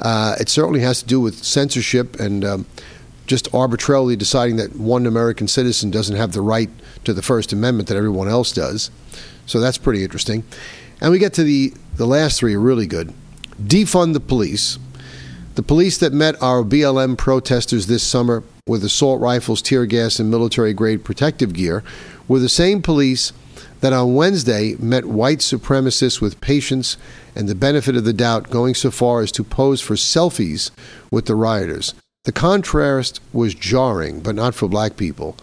Uh, 0.00 0.34
it 0.40 0.48
certainly 0.48 0.80
has 0.80 1.02
to 1.02 1.06
do 1.06 1.20
with 1.20 1.44
censorship 1.44 2.18
and 2.18 2.44
um, 2.44 2.66
just 3.28 3.46
arbitrarily 3.54 4.16
deciding 4.16 4.56
that 4.56 4.74
one 4.74 5.06
American 5.06 5.46
citizen 5.46 5.92
doesn't 5.92 6.16
have 6.16 6.32
the 6.32 6.40
right 6.40 6.70
to 7.04 7.14
the 7.14 7.22
First 7.22 7.52
Amendment 7.52 7.88
that 7.88 7.96
everyone 7.96 8.26
else 8.26 8.50
does. 8.50 8.90
So 9.46 9.60
that's 9.60 9.78
pretty 9.78 10.02
interesting. 10.02 10.42
And 11.00 11.12
we 11.12 11.20
get 11.20 11.32
to 11.34 11.44
the, 11.44 11.74
the 11.94 12.08
last 12.08 12.40
three 12.40 12.56
are 12.56 12.60
really 12.60 12.88
good. 12.88 13.14
Defund 13.62 14.14
the 14.14 14.20
police. 14.20 14.80
The 15.54 15.62
police 15.62 15.96
that 15.98 16.12
met 16.12 16.42
our 16.42 16.64
BLM 16.64 17.16
protesters 17.16 17.86
this 17.86 18.02
summer 18.02 18.42
with 18.68 18.82
assault 18.82 19.20
rifles, 19.20 19.62
tear 19.62 19.86
gas, 19.86 20.18
and 20.18 20.28
military 20.28 20.74
grade 20.74 21.04
protective 21.04 21.52
gear 21.52 21.84
were 22.26 22.40
the 22.40 22.48
same 22.48 22.82
police 22.82 23.32
that 23.80 23.92
on 23.92 24.16
Wednesday 24.16 24.74
met 24.80 25.04
white 25.04 25.38
supremacists 25.38 26.20
with 26.20 26.40
patience 26.40 26.96
and 27.36 27.48
the 27.48 27.54
benefit 27.54 27.94
of 27.94 28.04
the 28.04 28.12
doubt, 28.12 28.50
going 28.50 28.74
so 28.74 28.90
far 28.90 29.20
as 29.20 29.30
to 29.30 29.44
pose 29.44 29.80
for 29.80 29.94
selfies 29.94 30.72
with 31.12 31.26
the 31.26 31.36
rioters. 31.36 31.94
The 32.24 32.32
contrast 32.32 33.20
was 33.32 33.54
jarring, 33.54 34.18
but 34.18 34.34
not 34.34 34.56
for 34.56 34.66
black 34.66 34.96
people. 34.96 35.36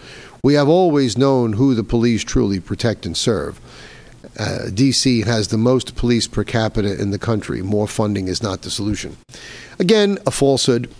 We 0.43 0.55
have 0.55 0.67
always 0.67 1.17
known 1.17 1.53
who 1.53 1.75
the 1.75 1.83
police 1.83 2.25
truly 2.25 2.59
protect 2.59 3.05
and 3.05 3.15
serve. 3.15 3.61
Uh, 4.37 4.67
DC 4.67 5.23
has 5.23 5.47
the 5.47 5.57
most 5.57 5.95
police 5.95 6.27
per 6.27 6.43
capita 6.43 6.99
in 6.99 7.11
the 7.11 7.19
country. 7.19 7.61
More 7.61 7.87
funding 7.87 8.27
is 8.27 8.43
not 8.43 8.63
the 8.63 8.69
solution. 8.69 9.15
Again, 9.79 10.17
a 10.25 10.31
falsehood. 10.31 10.93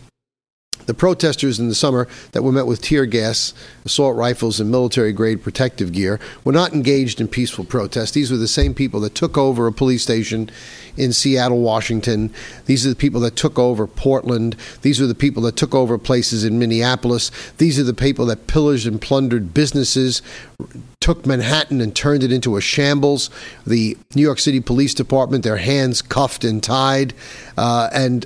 The 0.85 0.93
protesters 0.93 1.59
in 1.59 1.69
the 1.69 1.75
summer 1.75 2.07
that 2.31 2.43
were 2.43 2.51
met 2.51 2.67
with 2.67 2.81
tear 2.81 3.05
gas, 3.05 3.53
assault 3.85 4.15
rifles, 4.15 4.59
and 4.59 4.69
military 4.69 5.13
grade 5.13 5.43
protective 5.43 5.91
gear 5.91 6.19
were 6.43 6.51
not 6.51 6.73
engaged 6.73 7.21
in 7.21 7.27
peaceful 7.27 7.63
protest. 7.63 8.13
These 8.13 8.31
were 8.31 8.37
the 8.37 8.47
same 8.47 8.73
people 8.73 8.99
that 9.01 9.15
took 9.15 9.37
over 9.37 9.67
a 9.67 9.73
police 9.73 10.03
station 10.03 10.49
in 10.97 11.13
Seattle, 11.13 11.59
Washington. 11.59 12.33
These 12.65 12.85
are 12.85 12.89
the 12.89 12.95
people 12.95 13.21
that 13.21 13.35
took 13.35 13.57
over 13.57 13.87
Portland. 13.87 14.55
These 14.81 15.01
are 15.01 15.07
the 15.07 15.15
people 15.15 15.43
that 15.43 15.55
took 15.55 15.73
over 15.73 15.97
places 15.97 16.43
in 16.43 16.59
Minneapolis. 16.59 17.31
These 17.57 17.79
are 17.79 17.83
the 17.83 17.93
people 17.93 18.25
that 18.27 18.47
pillaged 18.47 18.85
and 18.85 19.01
plundered 19.01 19.53
businesses, 19.53 20.21
took 20.99 21.25
Manhattan 21.25 21.81
and 21.81 21.95
turned 21.95 22.23
it 22.23 22.31
into 22.31 22.55
a 22.55 22.61
shambles. 22.61 23.29
The 23.65 23.97
New 24.15 24.21
York 24.21 24.39
City 24.39 24.59
Police 24.59 24.93
Department, 24.93 25.43
their 25.43 25.57
hands 25.57 26.01
cuffed 26.01 26.43
and 26.43 26.61
tied, 26.61 27.13
uh, 27.57 27.89
and 27.91 28.25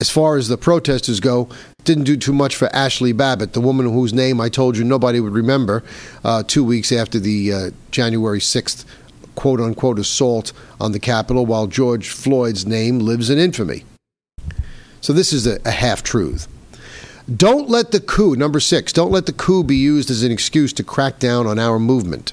as 0.00 0.10
far 0.10 0.36
as 0.36 0.48
the 0.48 0.58
protesters 0.58 1.20
go, 1.20 1.48
didn't 1.84 2.04
do 2.04 2.16
too 2.16 2.32
much 2.32 2.56
for 2.56 2.74
Ashley 2.74 3.12
Babbitt, 3.12 3.52
the 3.52 3.60
woman 3.60 3.86
whose 3.86 4.12
name 4.12 4.40
I 4.40 4.48
told 4.48 4.76
you 4.76 4.84
nobody 4.84 5.20
would 5.20 5.32
remember 5.32 5.84
uh, 6.24 6.42
two 6.42 6.64
weeks 6.64 6.90
after 6.90 7.18
the 7.18 7.52
uh, 7.52 7.70
January 7.90 8.40
6th 8.40 8.84
quote 9.34 9.60
unquote 9.60 9.98
assault 9.98 10.52
on 10.80 10.92
the 10.92 11.00
Capitol, 11.00 11.46
while 11.46 11.66
George 11.66 12.08
Floyd's 12.08 12.66
name 12.66 12.98
lives 13.00 13.30
in 13.30 13.38
infamy. 13.38 13.84
So 15.00 15.12
this 15.12 15.32
is 15.32 15.46
a, 15.46 15.60
a 15.64 15.70
half 15.70 16.02
truth. 16.02 16.48
Don't 17.34 17.70
let 17.70 17.90
the 17.90 18.00
coup, 18.00 18.36
number 18.36 18.60
six, 18.60 18.92
don't 18.92 19.10
let 19.10 19.26
the 19.26 19.32
coup 19.32 19.64
be 19.64 19.76
used 19.76 20.10
as 20.10 20.22
an 20.22 20.32
excuse 20.32 20.72
to 20.74 20.84
crack 20.84 21.18
down 21.18 21.46
on 21.46 21.58
our 21.58 21.78
movement. 21.78 22.32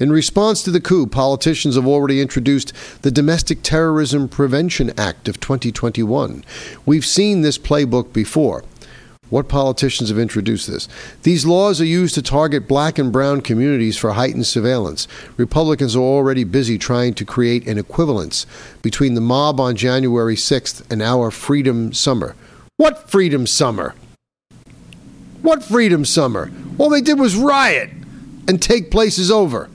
In 0.00 0.12
response 0.12 0.62
to 0.62 0.70
the 0.70 0.80
coup, 0.80 1.08
politicians 1.08 1.74
have 1.74 1.86
already 1.86 2.20
introduced 2.20 2.72
the 3.02 3.10
Domestic 3.10 3.64
Terrorism 3.64 4.28
Prevention 4.28 4.92
Act 4.96 5.28
of 5.28 5.40
2021. 5.40 6.44
We've 6.86 7.04
seen 7.04 7.40
this 7.42 7.58
playbook 7.58 8.12
before. 8.12 8.62
What 9.28 9.48
politicians 9.48 10.08
have 10.08 10.18
introduced 10.18 10.68
this? 10.68 10.88
These 11.24 11.44
laws 11.44 11.80
are 11.80 11.84
used 11.84 12.14
to 12.14 12.22
target 12.22 12.68
black 12.68 12.96
and 12.96 13.10
brown 13.10 13.40
communities 13.40 13.96
for 13.96 14.12
heightened 14.12 14.46
surveillance. 14.46 15.08
Republicans 15.36 15.96
are 15.96 16.00
already 16.00 16.44
busy 16.44 16.78
trying 16.78 17.14
to 17.14 17.24
create 17.24 17.66
an 17.66 17.76
equivalence 17.76 18.46
between 18.82 19.14
the 19.14 19.20
mob 19.20 19.58
on 19.58 19.74
January 19.74 20.36
6th 20.36 20.88
and 20.92 21.02
our 21.02 21.32
Freedom 21.32 21.92
Summer. 21.92 22.36
What 22.76 23.10
Freedom 23.10 23.48
Summer? 23.48 23.96
What 25.42 25.64
Freedom 25.64 26.04
Summer? 26.04 26.52
All 26.78 26.88
they 26.88 27.00
did 27.00 27.18
was 27.18 27.34
riot 27.34 27.90
and 28.46 28.62
take 28.62 28.92
places 28.92 29.28
over 29.28 29.68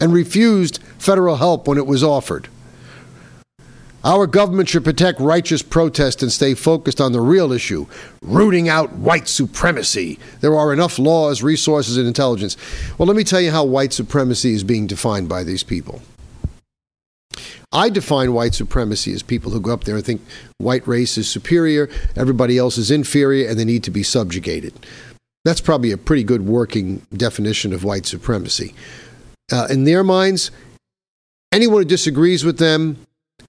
and 0.00 0.12
refused 0.12 0.82
federal 0.98 1.36
help 1.36 1.66
when 1.68 1.78
it 1.78 1.86
was 1.86 2.02
offered. 2.02 2.48
Our 4.06 4.28
government 4.28 4.68
should 4.68 4.84
protect 4.84 5.18
righteous 5.18 5.62
protest 5.62 6.22
and 6.22 6.30
stay 6.30 6.54
focused 6.54 7.00
on 7.00 7.10
the 7.10 7.20
real 7.20 7.50
issue 7.50 7.86
rooting 8.22 8.68
out 8.68 8.92
white 8.92 9.26
supremacy. 9.26 10.20
There 10.40 10.54
are 10.54 10.72
enough 10.72 11.00
laws, 11.00 11.42
resources, 11.42 11.96
and 11.96 12.06
intelligence. 12.06 12.56
Well, 12.98 13.08
let 13.08 13.16
me 13.16 13.24
tell 13.24 13.40
you 13.40 13.50
how 13.50 13.64
white 13.64 13.92
supremacy 13.92 14.54
is 14.54 14.62
being 14.62 14.86
defined 14.86 15.28
by 15.28 15.42
these 15.42 15.64
people. 15.64 16.02
I 17.72 17.88
define 17.88 18.32
white 18.32 18.54
supremacy 18.54 19.12
as 19.12 19.24
people 19.24 19.50
who 19.50 19.60
go 19.60 19.72
up 19.72 19.82
there 19.82 19.96
and 19.96 20.04
think 20.04 20.22
white 20.58 20.86
race 20.86 21.18
is 21.18 21.28
superior, 21.28 21.90
everybody 22.14 22.58
else 22.58 22.78
is 22.78 22.92
inferior, 22.92 23.48
and 23.48 23.58
they 23.58 23.64
need 23.64 23.82
to 23.84 23.90
be 23.90 24.04
subjugated. 24.04 24.72
That's 25.44 25.60
probably 25.60 25.90
a 25.90 25.98
pretty 25.98 26.22
good 26.22 26.42
working 26.42 27.04
definition 27.12 27.72
of 27.72 27.82
white 27.82 28.06
supremacy 28.06 28.72
uh, 29.52 29.66
in 29.70 29.84
their 29.84 30.02
minds, 30.02 30.50
anyone 31.52 31.82
who 31.82 31.88
disagrees 31.88 32.44
with 32.44 32.58
them, 32.58 32.98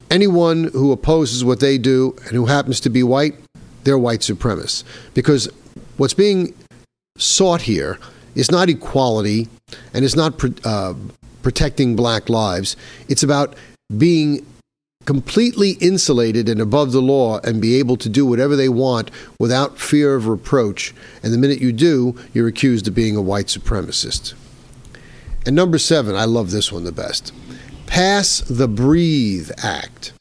anyone 0.10 0.66
who 0.66 0.92
opposes 0.92 1.44
what 1.44 1.60
they 1.60 1.78
do, 1.78 2.16
and 2.26 2.32
who 2.32 2.46
happens 2.46 2.80
to 2.82 2.90
be 2.90 3.04
white, 3.04 3.36
they're 3.84 3.98
white 3.98 4.20
supremacists. 4.20 4.84
Because 5.14 5.50
what's 5.98 6.14
being 6.14 6.54
sought 7.18 7.62
here 7.62 7.98
is 8.36 8.52
not 8.52 8.70
equality 8.70 9.48
and 9.94 10.06
it's 10.06 10.16
not 10.16 10.44
uh, 10.66 10.94
protecting 11.42 11.96
black 11.96 12.30
lives. 12.30 12.76
It's 13.10 13.24
about 13.24 13.56
being 13.98 14.46
completely 15.06 15.72
insulated 15.80 16.50
and 16.50 16.60
above 16.60 16.92
the 16.92 17.02
law 17.02 17.40
and 17.40 17.62
be 17.62 17.80
able 17.80 17.96
to 17.96 18.10
do 18.10 18.26
whatever 18.26 18.58
they 18.58 18.68
want 18.68 19.10
without 19.40 19.80
fear 19.80 20.16
of 20.16 20.28
reproach. 20.28 20.94
And 21.24 21.34
the 21.34 21.38
minute 21.38 21.62
you 21.62 21.72
do, 21.72 22.18
you're 22.34 22.50
accused 22.50 22.88
of 22.88 22.94
being 22.94 23.16
a 23.16 23.22
white 23.22 23.46
supremacist. 23.46 24.34
And 25.46 25.56
number 25.56 25.78
seven, 25.78 26.16
I 26.16 26.26
love 26.26 26.52
this 26.52 26.72
one 26.72 26.84
the 26.84 26.92
best 26.92 27.34
Pass 27.86 28.42
the 28.42 28.68
Breathe 28.68 29.52
Act. 29.58 30.14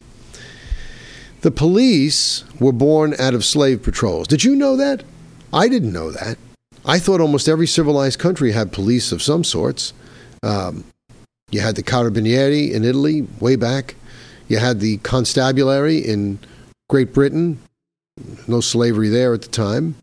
The 1.42 1.50
police 1.50 2.44
were 2.58 2.73
born 2.73 3.14
out 3.18 3.35
of 3.35 3.44
slave 3.44 3.82
patrols. 3.82 4.26
Did 4.28 4.44
you 4.44 4.56
know 4.56 4.76
that? 4.76 5.04
I 5.52 5.68
didn't 5.68 5.92
know 5.92 6.11
that. 6.11 6.38
I 6.85 6.99
thought 6.99 7.20
almost 7.20 7.49
every 7.49 7.66
civilized 7.66 8.18
country 8.18 8.52
had 8.52 8.73
police 8.73 9.12
of 9.12 9.23
some 9.23 9.44
sorts. 9.44 9.92
Um, 10.42 10.85
you 11.50 11.61
had 11.61 11.76
the 11.76 11.82
Carabinieri 11.82 12.73
in 12.73 12.85
Italy 12.85 13.26
way 13.40 13.56
back. 13.56 13.94
You 14.49 14.58
had 14.58 14.80
the 14.80 14.99
Constabulary 14.99 15.99
in 15.99 16.38
Great 16.88 17.12
Britain. 17.12 17.61
No 18.46 18.61
slavery 18.61 19.08
there 19.08 19.35
at 19.35 19.42
the 19.42 19.49
time. 19.49 19.96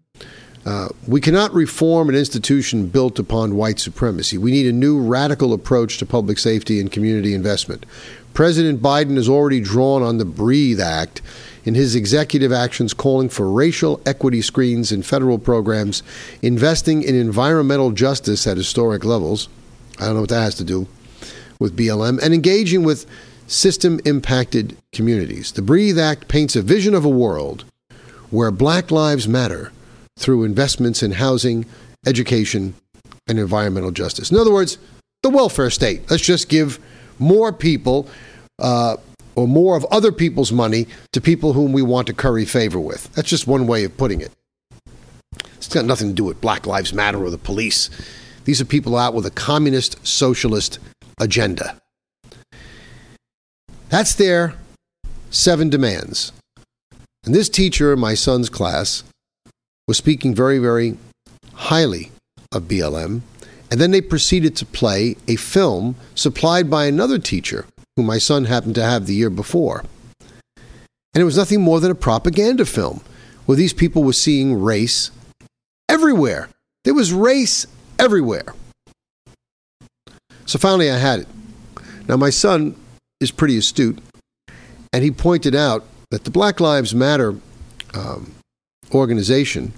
Uh, 0.66 0.90
we 1.08 1.20
cannot 1.20 1.54
reform 1.54 2.08
an 2.08 2.16
institution 2.16 2.88
built 2.88 3.20
upon 3.20 3.56
white 3.56 3.80
supremacy. 3.80 4.38
We 4.38 4.52
need 4.52 4.68
a 4.68 4.72
new 4.72 5.02
radical 5.02 5.54
approach 5.54 5.98
to 5.98 6.06
public 6.06 6.38
safety 6.38 6.80
and 6.80 6.92
community 6.92 7.34
investment. 7.34 7.86
President 8.34 8.82
Biden 8.82 9.16
has 9.18 9.30
already 9.30 9.60
drawn 9.60 10.02
on 10.02 10.18
the 10.18 10.26
Breathe 10.26 10.80
Act 10.80 11.22
in 11.66 11.76
his 11.76 11.96
executive 11.96 12.52
actions 12.52 12.94
calling 12.94 13.30
for 13.30 13.52
racial 13.52 14.02
equity 14.06 14.42
screens 14.42 14.92
in 14.92 15.04
federal 15.04 15.38
programs, 15.38 16.02
investing 16.42 17.04
in 17.04 17.16
environmental 17.16 17.92
justice 17.92 18.48
at 18.48 18.58
historic 18.58 19.06
levels. 19.06 19.50
I 20.00 20.06
don't 20.06 20.16
know 20.16 20.22
what 20.22 20.30
that 20.30 20.42
has 20.42 20.56
to 20.56 20.64
do 20.64 20.88
with 21.60 21.78
BLM, 21.78 22.22
and 22.22 22.34
engaging 22.34 22.84
with 22.84 23.06
system 23.48 24.00
impacted 24.06 24.78
communities. 24.92 25.52
The 25.52 25.62
Breathe 25.62 26.00
Act 26.00 26.28
paints 26.28 26.56
a 26.56 26.62
vision 26.62 26.96
of 26.96 27.06
a 27.06 27.10
world 27.10 27.66
where 28.32 28.50
Black 28.50 28.90
Lives 28.90 29.28
Matter 29.28 29.72
through 30.18 30.44
investments 30.44 31.04
in 31.04 31.12
housing, 31.12 31.66
education, 32.06 32.74
and 33.28 33.40
environmental 33.40 33.92
justice. 33.92 34.32
In 34.32 34.38
other 34.38 34.52
words, 34.52 34.78
the 35.22 35.30
welfare 35.30 35.70
state. 35.70 36.10
Let's 36.10 36.24
just 36.24 36.50
give 36.50 36.80
more 37.20 37.54
people 37.54 38.08
uh, 38.60 38.98
or 39.36 39.48
more 39.48 39.76
of 39.76 39.86
other 39.86 40.12
people's 40.12 40.52
money 40.52 40.88
to 41.14 41.22
people 41.22 41.54
whom 41.54 41.74
we 41.74 41.82
want 41.82 42.08
to 42.08 42.14
curry 42.14 42.46
favor 42.46 42.80
with. 42.80 43.12
That's 43.14 43.30
just 43.30 43.48
one 43.48 43.68
way 43.68 43.84
of 43.84 43.96
putting 43.98 44.22
it. 44.22 44.32
It's 45.56 45.74
got 45.74 45.86
nothing 45.86 46.10
to 46.10 46.14
do 46.14 46.26
with 46.26 46.42
Black 46.42 46.68
Lives 46.68 46.94
Matter 46.94 47.24
or 47.24 47.30
the 47.30 47.38
police. 47.38 47.90
These 48.46 48.60
are 48.60 48.66
people 48.66 48.98
out 48.98 49.14
with 49.14 49.26
a 49.26 49.32
communist 49.32 50.06
socialist 50.06 50.80
agenda. 51.20 51.80
That's 53.90 54.14
their 54.14 54.56
seven 55.30 55.70
demands. 55.70 56.34
And 57.26 57.34
this 57.34 57.48
teacher 57.48 57.94
in 57.94 58.00
my 58.00 58.16
son's 58.16 58.50
class 58.50 59.04
was 59.88 59.98
speaking 59.98 60.34
very, 60.34 60.60
very 60.60 60.98
highly 61.54 62.12
of 62.52 62.64
BLM. 62.64 63.22
And 63.72 63.82
then 63.82 63.92
they 63.92 64.02
proceeded 64.02 64.56
to 64.58 64.66
play 64.66 65.16
a 65.28 65.36
film 65.36 65.96
supplied 66.16 66.70
by 66.70 66.86
another 66.86 67.18
teacher 67.18 67.66
who 67.96 68.04
my 68.04 68.18
son 68.18 68.46
happened 68.46 68.76
to 68.76 68.84
have 68.84 69.06
the 69.06 69.16
year 69.16 69.30
before. 69.30 69.84
And 71.14 71.22
it 71.22 71.26
was 71.26 71.38
nothing 71.38 71.62
more 71.62 71.80
than 71.80 71.92
a 71.92 71.96
propaganda 71.96 72.66
film 72.66 73.02
where 73.46 73.56
these 73.56 73.74
people 73.74 74.04
were 74.04 74.14
seeing 74.14 74.62
race 74.62 75.12
everywhere. 75.90 76.50
There 76.84 76.94
was 76.94 77.14
race 77.14 77.68
everywhere. 78.00 78.54
So 80.46 80.60
finally, 80.60 80.90
I 80.90 80.98
had 80.98 81.22
it. 81.22 81.28
Now, 82.08 82.18
my 82.18 82.30
son 82.30 82.76
is 83.20 83.32
pretty 83.32 83.58
astute, 83.58 84.00
and 84.92 85.04
he 85.04 85.12
pointed 85.12 85.56
out 85.56 85.86
that 86.12 86.26
the 86.26 86.32
Black 86.32 86.60
Lives 86.60 86.94
Matter 86.94 87.36
um, 87.94 88.34
organization 88.94 89.74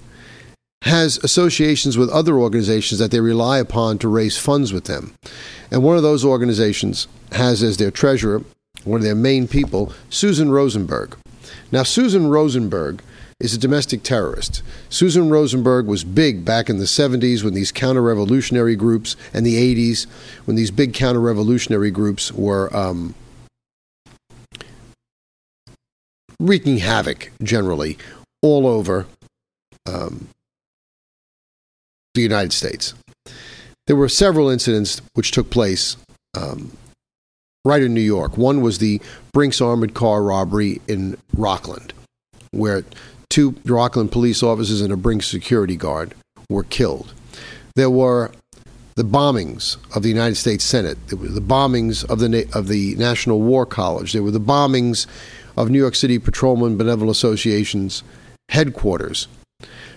has 0.82 1.18
associations 1.18 1.98
with 1.98 2.10
other 2.10 2.36
organizations 2.36 2.98
that 3.00 3.10
they 3.10 3.20
rely 3.20 3.58
upon 3.58 3.98
to 3.98 4.08
raise 4.08 4.38
funds 4.38 4.72
with 4.72 4.84
them. 4.84 5.14
And 5.70 5.82
one 5.82 5.96
of 5.96 6.02
those 6.02 6.24
organizations 6.24 7.08
has 7.32 7.62
as 7.62 7.76
their 7.76 7.90
treasurer, 7.90 8.42
one 8.84 9.00
of 9.00 9.04
their 9.04 9.14
main 9.14 9.48
people, 9.48 9.92
Susan 10.10 10.50
Rosenberg. 10.50 11.16
Now, 11.72 11.82
Susan 11.82 12.28
Rosenberg 12.28 13.02
is 13.40 13.52
a 13.52 13.58
domestic 13.58 14.02
terrorist. 14.02 14.62
Susan 14.88 15.28
Rosenberg 15.28 15.86
was 15.86 16.04
big 16.04 16.44
back 16.44 16.70
in 16.70 16.78
the 16.78 16.84
70s 16.84 17.42
when 17.42 17.54
these 17.54 17.72
counter 17.72 18.00
revolutionary 18.00 18.76
groups, 18.76 19.16
and 19.34 19.44
the 19.44 19.56
80s 19.56 20.06
when 20.46 20.56
these 20.56 20.70
big 20.70 20.94
counter 20.94 21.20
revolutionary 21.20 21.90
groups 21.90 22.32
were 22.32 22.74
um, 22.74 23.14
wreaking 26.38 26.78
havoc 26.78 27.30
generally 27.42 27.98
all 28.46 28.66
over 28.66 29.06
um, 29.86 30.28
the 32.14 32.22
United 32.22 32.52
States. 32.52 32.94
There 33.86 33.96
were 33.96 34.08
several 34.08 34.48
incidents 34.48 35.02
which 35.14 35.30
took 35.30 35.50
place 35.50 35.96
um, 36.36 36.72
right 37.64 37.82
in 37.82 37.94
New 37.94 38.00
York. 38.00 38.36
One 38.36 38.60
was 38.60 38.78
the 38.78 39.00
Brinks 39.32 39.60
armored 39.60 39.94
car 39.94 40.22
robbery 40.22 40.80
in 40.88 41.16
Rockland, 41.36 41.92
where 42.52 42.84
two 43.28 43.54
Rockland 43.64 44.12
police 44.12 44.42
officers 44.42 44.80
and 44.80 44.92
a 44.92 44.96
Brinks 44.96 45.28
security 45.28 45.76
guard 45.76 46.14
were 46.48 46.64
killed. 46.64 47.12
There 47.74 47.90
were 47.90 48.32
the 48.96 49.04
bombings 49.04 49.76
of 49.94 50.02
the 50.02 50.08
United 50.08 50.36
States 50.36 50.64
Senate. 50.64 50.96
There 51.08 51.18
were 51.18 51.28
the 51.28 51.40
bombings 51.40 52.08
of 52.10 52.18
the 52.18 52.48
of 52.54 52.68
the 52.68 52.96
National 52.96 53.40
War 53.40 53.66
College. 53.66 54.12
There 54.12 54.22
were 54.22 54.30
the 54.30 54.40
bombings 54.40 55.06
of 55.56 55.70
New 55.70 55.78
York 55.78 55.94
City 55.94 56.18
Patrolmen 56.18 56.76
Benevolent 56.76 57.10
Association's 57.10 58.02
headquarters. 58.48 59.28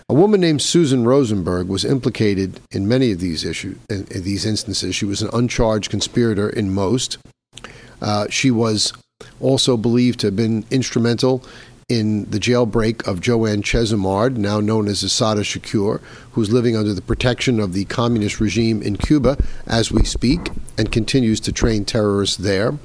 A 0.07 0.13
woman 0.13 0.41
named 0.41 0.61
Susan 0.61 1.05
Rosenberg 1.05 1.67
was 1.67 1.85
implicated 1.85 2.59
in 2.71 2.87
many 2.87 3.11
of 3.11 3.19
these 3.19 3.45
issues, 3.45 3.77
in, 3.89 4.07
in 4.09 4.23
these 4.23 4.45
instances. 4.45 4.95
She 4.95 5.05
was 5.05 5.21
an 5.21 5.29
uncharged 5.33 5.91
conspirator 5.91 6.49
in 6.49 6.73
most. 6.73 7.19
Uh, 8.01 8.27
she 8.29 8.49
was 8.49 8.93
also 9.39 9.77
believed 9.77 10.21
to 10.21 10.27
have 10.27 10.35
been 10.35 10.65
instrumental 10.71 11.43
in 11.89 12.29
the 12.29 12.39
jailbreak 12.39 13.05
of 13.07 13.19
Joanne 13.19 13.63
Chesimard, 13.63 14.37
now 14.37 14.59
known 14.59 14.87
as 14.87 15.01
Assata 15.01 15.41
Shakur, 15.41 15.99
who's 16.33 16.51
living 16.51 16.77
under 16.77 16.93
the 16.93 17.01
protection 17.01 17.59
of 17.59 17.73
the 17.73 17.85
communist 17.85 18.39
regime 18.39 18.81
in 18.81 18.95
Cuba 18.95 19.37
as 19.65 19.91
we 19.91 20.03
speak 20.03 20.51
and 20.77 20.91
continues 20.91 21.39
to 21.41 21.51
train 21.51 21.85
terrorists 21.85 22.37
there. 22.37 22.77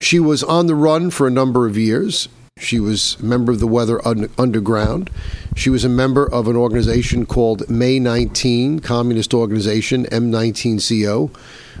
She 0.00 0.20
was 0.20 0.42
on 0.44 0.66
the 0.66 0.74
run 0.74 1.10
for 1.10 1.26
a 1.26 1.30
number 1.30 1.66
of 1.66 1.76
years. 1.76 2.28
She 2.58 2.80
was 2.80 3.16
a 3.20 3.24
member 3.24 3.52
of 3.52 3.60
the 3.60 3.66
Weather 3.66 4.00
Underground. 4.06 5.10
She 5.54 5.70
was 5.70 5.84
a 5.84 5.88
member 5.88 6.30
of 6.30 6.48
an 6.48 6.56
organization 6.56 7.26
called 7.26 7.68
May 7.70 7.98
19, 7.98 8.80
Communist 8.80 9.32
Organization, 9.32 10.06
M19CO, 10.06 11.34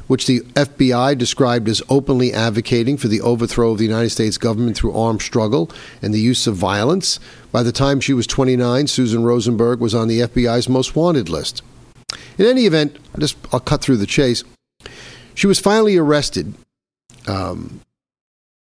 which 0.06 0.26
the 0.26 0.40
FBI 0.40 1.18
described 1.18 1.68
as 1.68 1.82
openly 1.88 2.32
advocating 2.32 2.96
for 2.96 3.08
the 3.08 3.20
overthrow 3.20 3.72
of 3.72 3.78
the 3.78 3.84
United 3.84 4.10
States 4.10 4.38
government 4.38 4.76
through 4.76 4.96
armed 4.96 5.22
struggle 5.22 5.70
and 6.00 6.14
the 6.14 6.20
use 6.20 6.46
of 6.46 6.54
violence. 6.56 7.20
By 7.52 7.62
the 7.62 7.72
time 7.72 8.00
she 8.00 8.14
was 8.14 8.26
29, 8.26 8.86
Susan 8.86 9.24
Rosenberg 9.24 9.80
was 9.80 9.94
on 9.94 10.08
the 10.08 10.20
FBI's 10.20 10.68
most 10.68 10.96
wanted 10.96 11.28
list. 11.28 11.62
In 12.38 12.46
any 12.46 12.66
event, 12.66 12.96
I'll 13.14 13.20
just 13.20 13.36
I'll 13.52 13.60
cut 13.60 13.82
through 13.82 13.98
the 13.98 14.06
chase. 14.06 14.44
She 15.34 15.46
was 15.46 15.60
finally 15.60 15.96
arrested 15.96 16.54
um, 17.26 17.80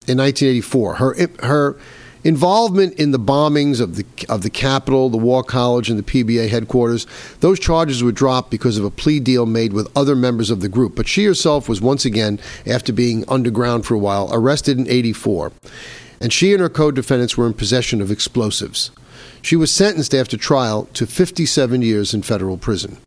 in 0.08 0.18
1984. 0.18 0.94
Her 0.96 1.16
her 1.40 1.76
involvement 2.24 2.94
in 2.94 3.10
the 3.10 3.18
bombings 3.18 3.80
of 3.80 3.96
the 3.96 4.04
of 4.28 4.42
the 4.42 4.50
Capitol, 4.50 5.08
the 5.08 5.16
War 5.16 5.42
College, 5.42 5.90
and 5.90 5.98
the 5.98 6.02
PBA 6.02 6.48
headquarters, 6.48 7.06
those 7.40 7.58
charges 7.58 8.02
were 8.02 8.12
dropped 8.12 8.50
because 8.50 8.78
of 8.78 8.84
a 8.84 8.90
plea 8.90 9.20
deal 9.20 9.46
made 9.46 9.72
with 9.72 9.90
other 9.96 10.14
members 10.14 10.50
of 10.50 10.60
the 10.60 10.68
group. 10.68 10.94
But 10.94 11.08
she 11.08 11.24
herself 11.24 11.68
was 11.68 11.80
once 11.80 12.04
again, 12.04 12.40
after 12.66 12.92
being 12.92 13.24
underground 13.28 13.86
for 13.86 13.94
a 13.94 13.98
while, 13.98 14.28
arrested 14.32 14.78
in 14.78 14.88
84. 14.88 15.52
And 16.20 16.32
she 16.32 16.52
and 16.52 16.60
her 16.60 16.68
co-defendants 16.68 17.36
were 17.36 17.46
in 17.46 17.54
possession 17.54 18.00
of 18.00 18.10
explosives. 18.10 18.92
She 19.42 19.56
was 19.56 19.72
sentenced 19.72 20.14
after 20.14 20.36
trial 20.36 20.84
to 20.94 21.04
57 21.04 21.82
years 21.82 22.14
in 22.14 22.22
federal 22.22 22.56
prison. 22.56 22.98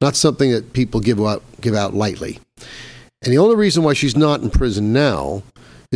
Not 0.00 0.16
something 0.16 0.50
that 0.50 0.72
people 0.72 1.00
give 1.00 1.20
out 1.20 1.42
give 1.60 1.74
out 1.74 1.94
lightly. 1.94 2.40
And 3.22 3.32
the 3.32 3.38
only 3.38 3.56
reason 3.56 3.82
why 3.82 3.94
she's 3.94 4.16
not 4.16 4.42
in 4.42 4.50
prison 4.50 4.92
now 4.92 5.42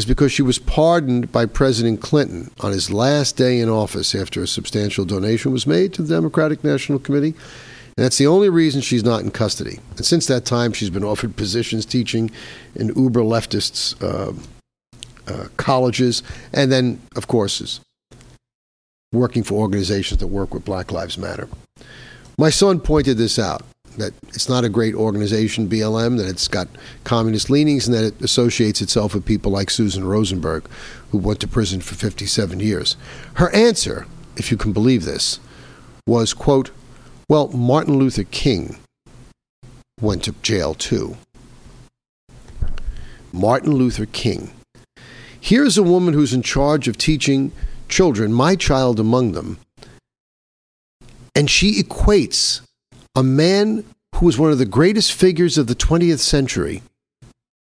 is 0.01 0.07
because 0.07 0.33
she 0.33 0.41
was 0.41 0.59
pardoned 0.59 1.31
by 1.31 1.45
President 1.45 2.01
Clinton 2.01 2.51
on 2.61 2.73
his 2.73 2.91
last 2.91 3.37
day 3.37 3.61
in 3.61 3.69
office 3.69 4.15
after 4.15 4.43
a 4.43 4.47
substantial 4.47 5.05
donation 5.05 5.53
was 5.53 5.67
made 5.67 5.93
to 5.93 6.01
the 6.03 6.15
Democratic 6.15 6.65
National 6.65 6.99
Committee. 6.99 7.35
And 7.97 8.07
that's 8.07 8.17
the 8.17 8.27
only 8.27 8.49
reason 8.49 8.81
she's 8.81 9.05
not 9.05 9.21
in 9.21 9.31
custody. 9.31 9.79
And 9.99 10.07
since 10.07 10.25
that 10.27 10.47
time, 10.47 10.73
she's 10.73 10.89
been 10.89 11.05
offered 11.05 11.37
positions 11.37 11.85
teaching 11.85 12.31
in 12.75 12.89
uber 12.97 13.21
leftists' 13.21 13.95
uh, 14.03 14.33
uh, 15.31 15.49
colleges, 15.59 16.23
and 16.55 16.73
then, 16.73 16.99
of 17.15 17.27
course, 17.27 17.61
is 17.61 17.81
working 19.13 19.43
for 19.43 19.57
organizations 19.57 20.21
that 20.21 20.29
work 20.29 20.55
with 20.55 20.65
Black 20.65 20.93
Lives 20.93 21.19
Matter. 21.19 21.47
My 22.39 22.49
son 22.49 22.81
pointed 22.81 23.19
this 23.19 23.39
out 23.39 23.67
that 24.01 24.15
it's 24.29 24.49
not 24.49 24.65
a 24.65 24.69
great 24.69 24.95
organization, 24.95 25.69
BLM, 25.69 26.17
that 26.17 26.27
it's 26.27 26.49
got 26.49 26.69
communist 27.05 27.49
leanings, 27.51 27.87
and 27.87 27.97
that 27.97 28.05
it 28.05 28.23
associates 28.23 28.81
itself 28.81 29.15
with 29.15 29.25
people 29.25 29.53
like 29.53 29.71
Susan 29.71 30.05
Rosenberg, 30.05 30.69
who 31.11 31.19
went 31.19 31.41
to 31.41 31.49
prison 31.49 31.81
for 31.81 31.95
57 31.95 32.61
years. 32.61 32.97
Her 33.35 33.55
answer, 33.55 34.07
if 34.37 34.51
you 34.51 34.57
can 34.57 34.73
believe 34.73 35.05
this, 35.05 35.39
was, 36.07 36.35
quote, 36.35 36.71
well, 37.29 37.49
Martin 37.49 37.99
Luther 37.99 38.25
King 38.25 38.79
went 40.01 40.25
to 40.25 40.33
jail 40.43 40.75
too. 40.75 41.17
Martin 43.33 43.73
Luther 43.75 44.07
King. 44.07 44.51
Here's 45.41 45.79
a 45.79 45.83
woman 45.83 46.15
who's 46.15 46.35
in 46.35 46.43
charge 46.43 46.89
of 46.89 46.99
teaching 46.99 47.53
children, 47.89 48.33
my 48.33 48.57
child 48.57 48.99
among 48.99 49.33
them, 49.33 49.59
and 51.35 51.49
she 51.49 51.83
equates 51.83 52.61
a 53.15 53.23
man 53.23 53.85
who 54.17 54.27
was 54.27 54.39
one 54.39 54.53
of 54.53 54.59
the 54.59 54.67
greatest 54.67 55.13
figures 55.13 55.59
of 55.59 55.67
the 55.67 55.75
20th 55.75 56.21
century, 56.21 56.83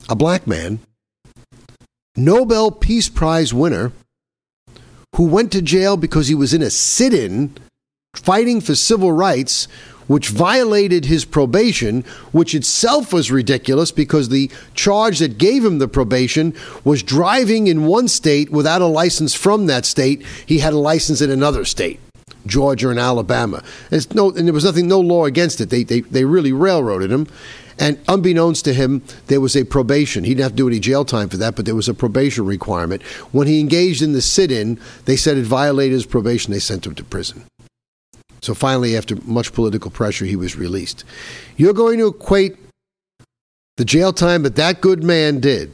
a 0.09 0.17
black 0.17 0.47
man, 0.47 0.81
Nobel 2.17 2.71
Peace 2.71 3.09
Prize 3.09 3.55
winner, 3.55 3.93
who 5.17 5.25
went 5.25 5.53
to 5.53 5.63
jail 5.63 5.97
because 5.97 6.29
he 6.29 6.35
was 6.35 6.53
in 6.53 6.63
a 6.63 6.71
sit 6.71 7.15
in 7.15 7.55
fighting 8.15 8.61
for 8.61 8.75
civil 8.75 9.13
rights, 9.13 9.67
which 10.07 10.29
violated 10.29 11.07
his 11.07 11.25
probation, 11.25 12.03
which 12.33 12.55
itself 12.55 13.13
was 13.13 13.31
ridiculous 13.31 13.91
because 13.91 14.29
the 14.29 14.51
charge 14.75 15.21
that 15.21 15.39
gave 15.39 15.65
him 15.65 15.79
the 15.79 15.89
probation 15.89 16.55
was 16.85 17.03
driving 17.03 17.69
in 17.69 17.87
one 17.87 18.09
state 18.09 18.51
without 18.51 18.83
a 18.83 18.87
license 18.87 19.33
from 19.35 19.67
that 19.67 19.87
state. 19.87 20.23
He 20.45 20.59
had 20.59 20.75
a 20.75 20.79
license 20.79 21.23
in 21.23 21.31
another 21.31 21.65
state. 21.65 22.01
Georgia 22.47 22.91
and 22.91 22.99
Alabama. 22.99 23.63
And, 23.91 24.15
no, 24.15 24.31
and 24.31 24.47
there 24.47 24.55
was 24.55 24.65
nothing, 24.65 24.89
no 24.89 25.01
law 25.01 25.25
against 25.25 25.61
it. 25.61 25.71
They, 25.71 25.85
they, 25.85 26.01
they 26.01 26.25
really 26.25 26.53
railroaded 26.53 27.11
him. 27.11 27.27
And 27.79 27.99
unbeknownst 28.07 28.65
to 28.67 28.75
him, 28.75 29.03
there 29.27 29.41
was 29.41 29.57
a 29.57 29.65
probation. 29.65 30.25
He 30.25 30.31
didn't 30.31 30.43
have 30.43 30.53
to 30.53 30.57
do 30.57 30.69
any 30.69 30.79
jail 30.79 31.05
time 31.05 31.29
for 31.29 31.37
that, 31.39 31.57
but 31.57 31.65
there 31.65 31.75
was 31.75 31.89
a 31.89 31.95
probation 31.95 32.45
requirement. 32.45 33.03
When 33.33 33.47
he 33.47 33.61
engaged 33.61 34.03
in 34.03 34.13
the 34.13 34.23
sit 34.23 34.53
in, 34.53 34.79
they 35.07 35.17
said 35.17 35.37
it 35.37 35.45
violated 35.45 35.95
his 35.95 36.07
probation. 36.07 36.53
They 36.53 36.59
sent 36.59 36.87
him 36.87 36.95
to 36.95 37.05
prison. 37.05 37.45
So 38.43 38.55
finally, 38.55 38.97
after 38.97 39.17
much 39.25 39.53
political 39.53 39.91
pressure, 39.91 40.25
he 40.25 40.37
was 40.37 40.57
released. 40.57 41.05
You're 41.57 41.73
going 41.73 41.99
to 41.99 42.09
equate 42.09 42.57
the 43.77 43.85
jail 43.85 44.13
time 44.13 44.43
that 44.43 44.57
that 44.57 44.81
good 44.81 45.03
man 45.03 45.41
did 45.41 45.73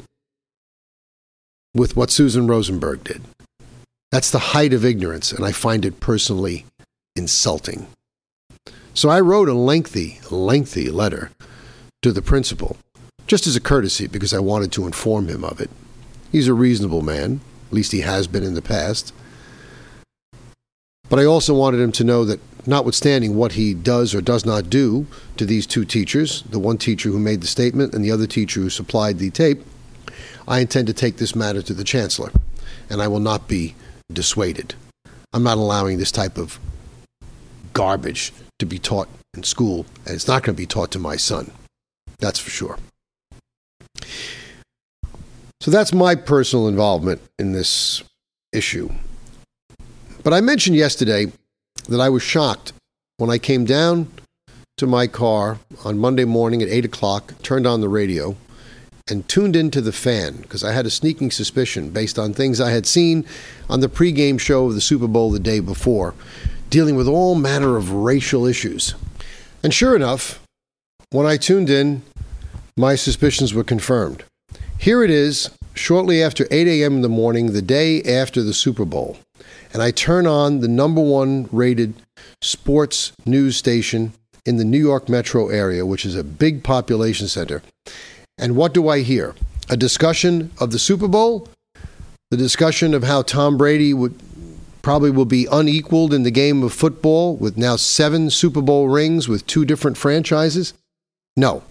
with 1.74 1.96
what 1.96 2.10
Susan 2.10 2.46
Rosenberg 2.46 3.04
did. 3.04 3.22
That's 4.10 4.30
the 4.30 4.38
height 4.38 4.72
of 4.72 4.86
ignorance, 4.86 5.32
and 5.32 5.44
I 5.44 5.52
find 5.52 5.84
it 5.84 6.00
personally 6.00 6.64
insulting. 7.14 7.88
So 8.94 9.10
I 9.10 9.20
wrote 9.20 9.48
a 9.48 9.54
lengthy, 9.54 10.20
lengthy 10.30 10.90
letter 10.90 11.30
to 12.02 12.10
the 12.12 12.22
principal, 12.22 12.78
just 13.26 13.46
as 13.46 13.54
a 13.54 13.60
courtesy 13.60 14.06
because 14.06 14.32
I 14.32 14.38
wanted 14.38 14.72
to 14.72 14.86
inform 14.86 15.28
him 15.28 15.44
of 15.44 15.60
it. 15.60 15.70
He's 16.32 16.48
a 16.48 16.54
reasonable 16.54 17.02
man, 17.02 17.40
at 17.66 17.72
least 17.74 17.92
he 17.92 18.00
has 18.00 18.26
been 18.26 18.42
in 18.42 18.54
the 18.54 18.62
past. 18.62 19.12
But 21.10 21.18
I 21.18 21.24
also 21.24 21.54
wanted 21.54 21.80
him 21.80 21.92
to 21.92 22.04
know 22.04 22.24
that, 22.24 22.40
notwithstanding 22.66 23.36
what 23.36 23.52
he 23.52 23.74
does 23.74 24.14
or 24.14 24.20
does 24.20 24.44
not 24.44 24.70
do 24.70 25.06
to 25.36 25.44
these 25.44 25.66
two 25.66 25.84
teachers, 25.84 26.42
the 26.42 26.58
one 26.58 26.78
teacher 26.78 27.10
who 27.10 27.18
made 27.18 27.40
the 27.40 27.46
statement 27.46 27.94
and 27.94 28.04
the 28.04 28.10
other 28.10 28.26
teacher 28.26 28.60
who 28.60 28.70
supplied 28.70 29.18
the 29.18 29.30
tape, 29.30 29.64
I 30.46 30.60
intend 30.60 30.86
to 30.86 30.94
take 30.94 31.18
this 31.18 31.36
matter 31.36 31.62
to 31.62 31.74
the 31.74 31.84
chancellor, 31.84 32.32
and 32.88 33.02
I 33.02 33.08
will 33.08 33.20
not 33.20 33.48
be 33.48 33.74
dissuaded. 34.12 34.74
I'm 35.32 35.42
not 35.42 35.58
allowing 35.58 35.98
this 35.98 36.12
type 36.12 36.38
of 36.38 36.58
garbage 37.72 38.32
to 38.58 38.66
be 38.66 38.78
taught 38.78 39.08
in 39.34 39.42
school, 39.42 39.86
and 40.04 40.14
it's 40.14 40.26
not 40.26 40.42
going 40.42 40.56
to 40.56 40.60
be 40.60 40.66
taught 40.66 40.90
to 40.92 40.98
my 40.98 41.16
son. 41.16 41.50
That's 42.18 42.38
for 42.38 42.50
sure. 42.50 42.78
So 45.60 45.70
that's 45.70 45.92
my 45.92 46.14
personal 46.14 46.68
involvement 46.68 47.20
in 47.38 47.52
this 47.52 48.02
issue. 48.52 48.90
But 50.22 50.32
I 50.32 50.40
mentioned 50.40 50.76
yesterday 50.76 51.32
that 51.88 52.00
I 52.00 52.08
was 52.08 52.22
shocked 52.22 52.72
when 53.18 53.30
I 53.30 53.38
came 53.38 53.64
down 53.64 54.10
to 54.78 54.86
my 54.86 55.06
car 55.06 55.58
on 55.84 55.98
Monday 55.98 56.24
morning 56.24 56.62
at 56.62 56.68
8 56.68 56.84
o'clock, 56.84 57.34
turned 57.42 57.66
on 57.66 57.80
the 57.80 57.88
radio, 57.88 58.36
and 59.10 59.28
tuned 59.28 59.56
into 59.56 59.80
the 59.80 59.92
fan 59.92 60.36
because 60.42 60.62
I 60.62 60.72
had 60.72 60.86
a 60.86 60.90
sneaking 60.90 61.30
suspicion 61.30 61.90
based 61.90 62.18
on 62.18 62.32
things 62.32 62.60
I 62.60 62.70
had 62.70 62.86
seen 62.86 63.24
on 63.68 63.80
the 63.80 63.88
pregame 63.88 64.38
show 64.38 64.66
of 64.66 64.74
the 64.74 64.80
Super 64.80 65.08
Bowl 65.08 65.30
the 65.30 65.38
day 65.38 65.60
before, 65.60 66.14
dealing 66.70 66.96
with 66.96 67.08
all 67.08 67.34
manner 67.34 67.76
of 67.76 67.92
racial 67.92 68.46
issues. 68.46 68.94
And 69.62 69.72
sure 69.72 69.96
enough, 69.96 70.40
when 71.10 71.26
I 71.26 71.36
tuned 71.36 71.70
in, 71.70 72.02
my 72.76 72.94
suspicions 72.94 73.54
were 73.54 73.64
confirmed. 73.64 74.24
Here 74.78 75.02
it 75.02 75.10
is, 75.10 75.50
shortly 75.74 76.22
after 76.22 76.46
8 76.50 76.66
a.m. 76.68 76.96
in 76.96 77.02
the 77.02 77.08
morning, 77.08 77.52
the 77.52 77.62
day 77.62 78.02
after 78.02 78.42
the 78.42 78.54
Super 78.54 78.84
Bowl, 78.84 79.18
and 79.72 79.82
I 79.82 79.90
turn 79.90 80.26
on 80.26 80.60
the 80.60 80.68
number 80.68 81.00
one 81.00 81.48
rated 81.50 81.94
sports 82.40 83.12
news 83.26 83.56
station 83.56 84.12
in 84.46 84.56
the 84.56 84.64
New 84.64 84.78
York 84.78 85.08
metro 85.08 85.48
area, 85.48 85.84
which 85.84 86.06
is 86.06 86.14
a 86.14 86.24
big 86.24 86.62
population 86.62 87.28
center. 87.28 87.62
And 88.38 88.56
what 88.56 88.72
do 88.72 88.88
I 88.88 89.00
hear? 89.00 89.34
A 89.68 89.76
discussion 89.76 90.50
of 90.58 90.70
the 90.70 90.78
Super 90.78 91.08
Bowl, 91.08 91.48
the 92.30 92.36
discussion 92.36 92.94
of 92.94 93.04
how 93.04 93.22
Tom 93.22 93.56
Brady 93.56 93.92
would 93.92 94.18
probably 94.82 95.10
will 95.10 95.24
be 95.24 95.46
unequaled 95.50 96.14
in 96.14 96.22
the 96.22 96.30
game 96.30 96.62
of 96.62 96.72
football 96.72 97.36
with 97.36 97.58
now 97.58 97.76
seven 97.76 98.30
Super 98.30 98.62
Bowl 98.62 98.88
rings 98.88 99.28
with 99.28 99.46
two 99.46 99.64
different 99.64 99.98
franchises? 99.98 100.72
No. 101.36 101.62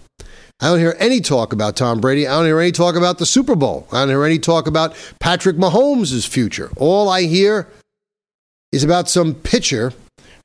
I 0.60 0.70
don't 0.70 0.80
hear 0.80 0.96
any 1.00 1.22
talk 1.22 1.54
about 1.54 1.76
Tom 1.76 2.02
Brady. 2.02 2.28
I 2.28 2.36
don't 2.36 2.46
hear 2.46 2.60
any 2.60 2.72
talk 2.72 2.96
about 2.96 3.20
the 3.20 3.26
Super 3.26 3.56
Bowl. 3.56 3.88
I 3.92 4.00
don't 4.00 4.10
hear 4.10 4.24
any 4.24 4.40
talk 4.40 4.68
about 4.68 4.96
Patrick 5.20 5.56
Mahomes' 5.56 6.28
future. 6.28 6.72
All 6.78 7.10
I 7.10 7.24
hear 7.24 7.68
is 8.72 8.84
about 8.84 9.08
some 9.08 9.36
pitcher 9.36 9.94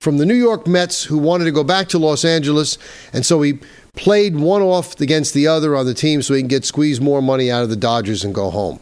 from 0.01 0.19
the 0.19 0.27
New 0.27 0.35
York 0.35 0.67
Mets 0.67 1.05
who 1.05 1.17
wanted 1.17 1.45
to 1.45 1.53
go 1.53 1.65
back 1.65 1.89
to 1.89 1.99
Los 1.99 2.25
Angeles, 2.25 2.77
and 3.13 3.25
so 3.25 3.41
he 3.41 3.59
played 3.95 4.37
one 4.37 4.63
off 4.63 5.01
against 5.01 5.35
the 5.35 5.47
other 5.47 5.77
on 5.77 5.87
the 5.87 5.95
team 5.95 6.23
so 6.23 6.35
he 6.35 6.41
can 6.41 6.49
get 6.49 6.65
squeeze 6.65 7.01
more 7.01 7.23
money 7.23 7.51
out 7.51 7.63
of 7.63 7.71
the 7.71 7.77
Dodgers 7.77 8.25
and 8.25 8.35
go 8.35 8.51
home. 8.51 8.81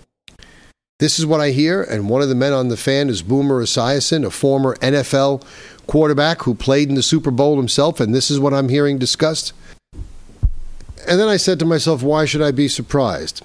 This 0.98 1.18
is 1.18 1.24
what 1.24 1.40
I 1.40 1.50
hear, 1.50 1.82
and 1.82 2.10
one 2.10 2.20
of 2.20 2.28
the 2.28 2.34
men 2.34 2.52
on 2.52 2.68
the 2.68 2.76
fan 2.76 3.08
is 3.08 3.22
Boomer 3.22 3.62
Esiason, 3.62 4.24
a 4.24 4.30
former 4.30 4.76
NFL 4.76 5.42
quarterback 5.86 6.42
who 6.42 6.54
played 6.54 6.90
in 6.90 6.94
the 6.94 7.02
Super 7.02 7.30
Bowl 7.30 7.56
himself, 7.56 8.00
and 8.00 8.14
this 8.14 8.30
is 8.30 8.38
what 8.38 8.52
I'm 8.52 8.68
hearing 8.68 8.98
discussed. 8.98 9.54
And 11.08 11.18
then 11.18 11.28
I 11.28 11.38
said 11.38 11.58
to 11.60 11.64
myself, 11.64 12.02
why 12.02 12.26
should 12.26 12.42
I 12.42 12.50
be 12.50 12.68
surprised? 12.68 13.42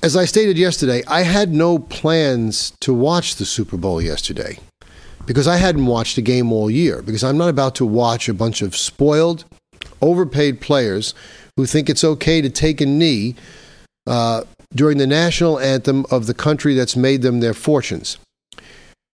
As 0.00 0.16
I 0.16 0.26
stated 0.26 0.56
yesterday, 0.56 1.02
I 1.08 1.22
had 1.22 1.52
no 1.52 1.80
plans 1.80 2.72
to 2.80 2.94
watch 2.94 3.34
the 3.34 3.44
Super 3.44 3.76
Bowl 3.76 4.00
yesterday 4.00 4.60
because 5.26 5.48
I 5.48 5.56
hadn't 5.56 5.86
watched 5.86 6.16
a 6.18 6.22
game 6.22 6.52
all 6.52 6.70
year, 6.70 7.02
because 7.02 7.24
I'm 7.24 7.36
not 7.36 7.50
about 7.50 7.74
to 7.74 7.84
watch 7.84 8.28
a 8.28 8.34
bunch 8.34 8.62
of 8.62 8.76
spoiled, 8.76 9.44
overpaid 10.00 10.60
players 10.60 11.14
who 11.56 11.66
think 11.66 11.88
it's 11.88 12.04
okay 12.04 12.40
to 12.40 12.50
take 12.50 12.80
a 12.80 12.86
knee 12.86 13.34
uh, 14.06 14.44
during 14.74 14.98
the 14.98 15.06
national 15.06 15.58
anthem 15.58 16.06
of 16.10 16.26
the 16.26 16.34
country 16.34 16.74
that's 16.74 16.96
made 16.96 17.22
them 17.22 17.40
their 17.40 17.54
fortunes. 17.54 18.18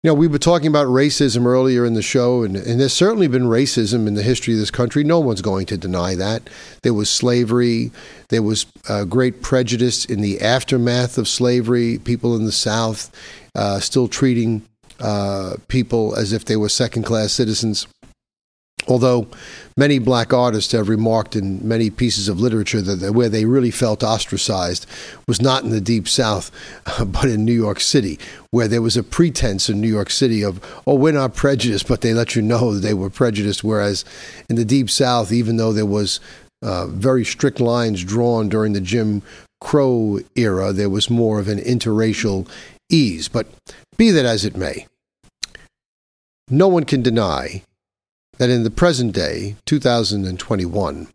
You 0.03 0.09
know, 0.09 0.15
we 0.15 0.27
were 0.27 0.37
talking 0.37 0.67
about 0.67 0.87
racism 0.87 1.45
earlier 1.45 1.85
in 1.85 1.93
the 1.93 2.01
show, 2.01 2.43
and, 2.43 2.57
and, 2.57 2.77
there's 2.77 2.91
certainly 2.91 3.29
been 3.29 3.43
racism 3.43 4.05
in 4.05 4.15
the 4.15 4.21
history 4.21 4.53
of 4.53 4.59
this 4.59 4.69
country. 4.69 5.05
No 5.05 5.21
one's 5.21 5.41
going 5.41 5.65
to 5.67 5.77
deny 5.77 6.13
that. 6.15 6.49
There 6.81 6.93
was 6.93 7.09
slavery, 7.09 7.89
there 8.27 8.41
was 8.41 8.65
uh, 8.89 9.05
great 9.05 9.41
prejudice 9.41 10.03
in 10.03 10.19
the 10.19 10.41
aftermath 10.41 11.17
of 11.17 11.29
slavery, 11.29 11.99
people 11.99 12.35
in 12.35 12.43
the 12.43 12.51
South 12.51 13.15
uh, 13.55 13.79
still 13.79 14.09
treating 14.09 14.63
uh, 14.99 15.55
people 15.69 16.15
as 16.15 16.33
if 16.33 16.43
they 16.43 16.57
were 16.57 16.67
second 16.67 17.03
class 17.03 17.31
citizens. 17.31 17.87
Although 18.87 19.27
many 19.77 19.99
black 19.99 20.33
artists 20.33 20.71
have 20.73 20.89
remarked 20.89 21.35
in 21.35 21.65
many 21.65 21.89
pieces 21.89 22.27
of 22.27 22.39
literature 22.39 22.81
that 22.81 23.13
where 23.13 23.29
they 23.29 23.45
really 23.45 23.71
felt 23.71 24.03
ostracized 24.03 24.85
was 25.27 25.41
not 25.41 25.63
in 25.63 25.69
the 25.69 25.81
deep 25.81 26.07
south, 26.07 26.51
but 27.05 27.25
in 27.25 27.45
New 27.45 27.53
York 27.53 27.79
City, 27.79 28.19
where 28.51 28.67
there 28.67 28.81
was 28.81 28.97
a 28.97 29.03
pretense 29.03 29.69
in 29.69 29.79
New 29.79 29.87
York 29.87 30.09
City 30.09 30.43
of, 30.43 30.61
oh, 30.85 30.95
we're 30.95 31.13
not 31.13 31.35
prejudiced, 31.35 31.87
but 31.87 32.01
they 32.01 32.13
let 32.13 32.35
you 32.35 32.41
know 32.41 32.73
that 32.73 32.81
they 32.81 32.93
were 32.93 33.09
prejudiced. 33.09 33.63
Whereas 33.63 34.03
in 34.49 34.55
the 34.55 34.65
deep 34.65 34.89
south, 34.89 35.31
even 35.31 35.57
though 35.57 35.73
there 35.73 35.85
was 35.85 36.19
uh, 36.61 36.87
very 36.87 37.25
strict 37.25 37.59
lines 37.59 38.03
drawn 38.03 38.49
during 38.49 38.73
the 38.73 38.81
Jim 38.81 39.21
Crow 39.61 40.19
era, 40.35 40.73
there 40.73 40.89
was 40.89 41.09
more 41.09 41.39
of 41.39 41.47
an 41.47 41.59
interracial 41.59 42.47
ease. 42.89 43.29
But 43.29 43.47
be 43.97 44.11
that 44.11 44.25
as 44.25 44.43
it 44.43 44.57
may, 44.57 44.87
no 46.49 46.67
one 46.67 46.83
can 46.83 47.01
deny 47.01 47.63
that 48.37 48.49
in 48.49 48.63
the 48.63 48.71
present 48.71 49.13
day, 49.13 49.55
2021, 49.65 51.07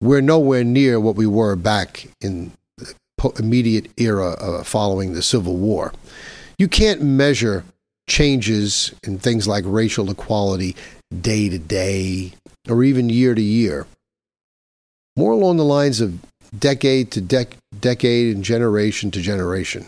we're 0.00 0.20
nowhere 0.20 0.64
near 0.64 0.98
what 0.98 1.16
we 1.16 1.26
were 1.26 1.56
back 1.56 2.08
in 2.20 2.52
the 2.78 2.94
immediate 3.38 3.90
era 3.96 4.30
uh, 4.32 4.62
following 4.62 5.12
the 5.12 5.22
Civil 5.22 5.56
War. 5.56 5.92
You 6.58 6.68
can't 6.68 7.02
measure 7.02 7.64
changes 8.08 8.94
in 9.04 9.18
things 9.18 9.46
like 9.46 9.64
racial 9.66 10.10
equality 10.10 10.76
day 11.20 11.48
to 11.48 11.58
day 11.58 12.32
or 12.68 12.82
even 12.82 13.08
year 13.08 13.34
to 13.34 13.42
year. 13.42 13.86
More 15.16 15.32
along 15.32 15.56
the 15.56 15.64
lines 15.64 16.00
of 16.00 16.18
decade 16.58 17.10
to 17.12 17.20
dec- 17.20 17.56
decade 17.78 18.34
and 18.34 18.44
generation 18.44 19.10
to 19.12 19.20
generation. 19.20 19.86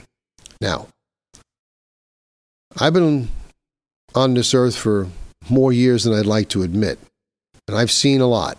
Now, 0.61 0.89
I've 2.79 2.93
been 2.93 3.29
on 4.15 4.35
this 4.35 4.55
earth 4.55 4.77
for 4.77 5.09
more 5.51 5.73
years 5.73 6.05
than 6.05 6.15
I'd 6.15 6.27
like 6.27 6.49
to 6.51 6.63
admit. 6.63 6.99
And 7.69 7.77
I've 7.77 7.91
seen 7.91 8.21
a 8.21 8.27
lot. 8.27 8.59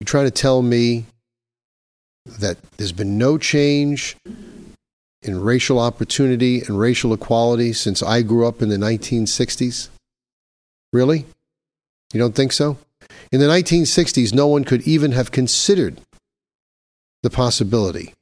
You're 0.00 0.06
trying 0.06 0.26
to 0.26 0.30
tell 0.30 0.62
me 0.62 1.06
that 2.38 2.58
there's 2.76 2.92
been 2.92 3.18
no 3.18 3.38
change 3.38 4.16
in 5.22 5.40
racial 5.40 5.78
opportunity 5.78 6.60
and 6.60 6.78
racial 6.78 7.12
equality 7.12 7.72
since 7.72 8.02
I 8.02 8.22
grew 8.22 8.46
up 8.46 8.62
in 8.62 8.68
the 8.68 8.76
1960s? 8.76 9.88
Really? 10.92 11.26
You 12.12 12.20
don't 12.20 12.34
think 12.34 12.52
so? 12.52 12.78
In 13.32 13.40
the 13.40 13.46
1960s, 13.46 14.32
no 14.32 14.46
one 14.46 14.64
could 14.64 14.82
even 14.82 15.12
have 15.12 15.32
considered 15.32 16.00
the 17.22 17.30
possibility 17.30 18.14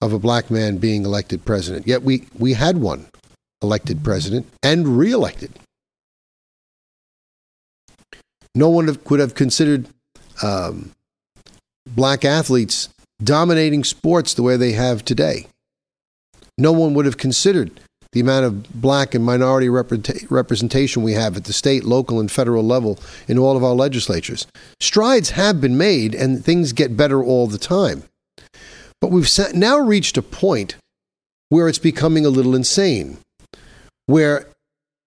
of 0.00 0.12
a 0.12 0.18
black 0.18 0.50
man 0.50 0.78
being 0.78 1.04
elected 1.04 1.44
president. 1.44 1.86
Yet 1.86 2.02
we, 2.02 2.26
we 2.38 2.54
had 2.54 2.78
one 2.78 3.06
elected 3.62 4.02
president 4.02 4.46
and 4.62 4.98
reelected. 4.98 5.52
No 8.54 8.68
one 8.68 8.94
could 8.96 9.20
have 9.20 9.34
considered 9.34 9.88
um, 10.42 10.92
black 11.86 12.24
athletes 12.24 12.88
dominating 13.22 13.84
sports 13.84 14.34
the 14.34 14.42
way 14.42 14.56
they 14.56 14.72
have 14.72 15.04
today. 15.04 15.46
No 16.58 16.72
one 16.72 16.94
would 16.94 17.04
have 17.04 17.16
considered 17.16 17.80
the 18.12 18.20
amount 18.20 18.44
of 18.44 18.80
black 18.80 19.14
and 19.14 19.24
minority 19.24 19.68
representation 19.68 21.02
we 21.02 21.12
have 21.12 21.36
at 21.36 21.44
the 21.44 21.52
state, 21.52 21.84
local, 21.84 22.18
and 22.18 22.30
federal 22.30 22.64
level 22.64 22.98
in 23.28 23.38
all 23.38 23.56
of 23.56 23.62
our 23.62 23.74
legislatures. 23.74 24.46
Strides 24.80 25.30
have 25.30 25.60
been 25.60 25.78
made, 25.78 26.14
and 26.14 26.44
things 26.44 26.72
get 26.72 26.96
better 26.96 27.22
all 27.22 27.46
the 27.46 27.58
time. 27.58 28.02
But 29.00 29.12
we've 29.12 29.30
now 29.54 29.78
reached 29.78 30.18
a 30.18 30.22
point 30.22 30.74
where 31.50 31.68
it's 31.68 31.78
becoming 31.78 32.26
a 32.26 32.30
little 32.30 32.54
insane, 32.54 33.18
where 34.06 34.48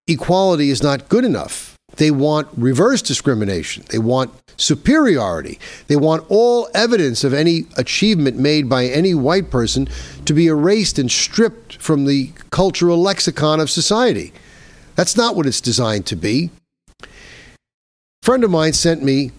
equality 0.08 0.70
is 0.70 0.82
not 0.82 1.10
good 1.10 1.26
enough 1.26 1.73
They 1.98 2.12
want 2.12 2.48
reverse 2.58 3.02
discrimination. 3.02 3.86
They 3.90 4.00
want 4.00 4.32
superiority. 4.58 5.60
They 5.88 5.96
want 5.96 6.26
all 6.30 6.70
evidence 6.74 7.24
of 7.24 7.34
any 7.34 7.66
achievement 7.78 8.38
made 8.38 8.70
by 8.70 8.86
any 8.86 9.14
white 9.14 9.50
person 9.50 9.88
to 10.26 10.34
be 10.34 10.48
erased 10.48 10.98
and 10.98 11.12
stripped 11.12 11.82
from 11.82 12.06
the 12.06 12.32
cultural 12.50 13.02
lexicon 13.02 13.60
of 13.60 13.70
society. 13.70 14.34
That's 14.96 15.18
not 15.18 15.36
what 15.36 15.46
it's 15.46 15.62
designed 15.62 16.06
to 16.08 16.16
be. 16.16 16.50
A 17.02 17.08
friend 18.22 18.44
of 18.44 18.52
mine 18.52 18.74
sent 18.74 19.04
me 19.04 19.32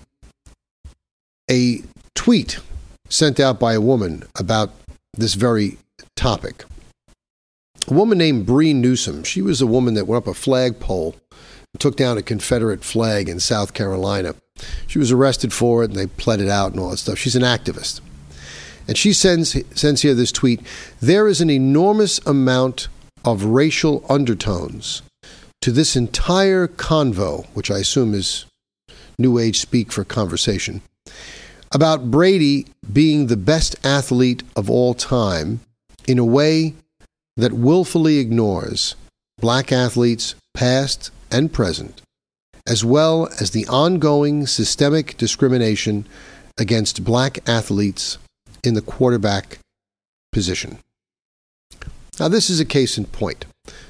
a 1.50 1.82
tweet 2.14 2.58
sent 3.08 3.38
out 3.38 3.60
by 3.60 3.74
a 3.74 3.80
woman 3.80 4.24
about 4.38 4.72
this 5.12 5.34
very 5.34 5.78
topic. 6.16 6.64
A 7.86 7.94
woman 7.94 8.18
named 8.18 8.46
Bree 8.46 8.72
Newsom. 8.72 9.24
She 9.24 9.42
was 9.42 9.60
a 9.60 9.66
woman 9.66 9.94
that 9.94 10.06
went 10.06 10.24
up 10.24 10.30
a 10.30 10.34
flagpole 10.34 11.14
took 11.78 11.96
down 11.96 12.18
a 12.18 12.22
Confederate 12.22 12.84
flag 12.84 13.28
in 13.28 13.40
South 13.40 13.74
Carolina. 13.74 14.34
She 14.87 14.98
was 14.98 15.10
arrested 15.10 15.52
for 15.52 15.82
it 15.82 15.90
and 15.90 15.98
they 15.98 16.06
pled 16.06 16.40
it 16.40 16.48
out 16.48 16.72
and 16.72 16.80
all 16.80 16.90
that 16.90 16.98
stuff. 16.98 17.18
She's 17.18 17.37
an 17.37 17.42
activist. 17.42 18.00
And 18.87 18.96
she 18.96 19.12
sends, 19.12 19.56
sends 19.78 20.02
here 20.02 20.14
this 20.14 20.32
tweet 20.32 20.60
There 21.00 21.26
is 21.26 21.40
an 21.40 21.50
enormous 21.50 22.18
amount 22.26 22.88
of 23.24 23.44
racial 23.44 24.04
undertones 24.08 25.02
to 25.62 25.72
this 25.72 25.96
entire 25.96 26.68
convo, 26.68 27.46
which 27.54 27.70
I 27.70 27.78
assume 27.78 28.14
is 28.14 28.44
New 29.18 29.38
Age 29.38 29.58
speak 29.58 29.90
for 29.90 30.04
conversation, 30.04 30.82
about 31.72 32.10
Brady 32.10 32.66
being 32.92 33.26
the 33.26 33.37
best 33.37 33.74
athlete 33.84 34.42
of 34.56 34.70
all 34.70 34.92
time 34.94 35.60
in 36.06 36.18
a 36.18 36.24
way 36.24 36.74
that 37.37 37.52
willfully 37.52 38.18
ignores 38.18 38.94
black 39.40 39.72
athletes, 39.72 40.34
past 40.52 41.10
and 41.34 41.52
present, 41.52 42.00
as 42.64 42.84
well 42.84 43.28
as 43.40 43.50
the 43.50 43.66
ongoing 43.66 44.46
systemic 44.46 45.16
discrimination 45.16 46.06
against 46.56 47.04
black 47.04 47.46
athletes 47.48 48.18
in 48.62 48.74
the 48.74 48.80
quarterback 48.80 49.58
position. 50.32 50.78
Now, 52.20 52.28
this 52.28 52.48
is 52.48 52.60
a 52.60 52.64
case 52.64 52.96
in 52.96 53.06
point, 53.06 53.46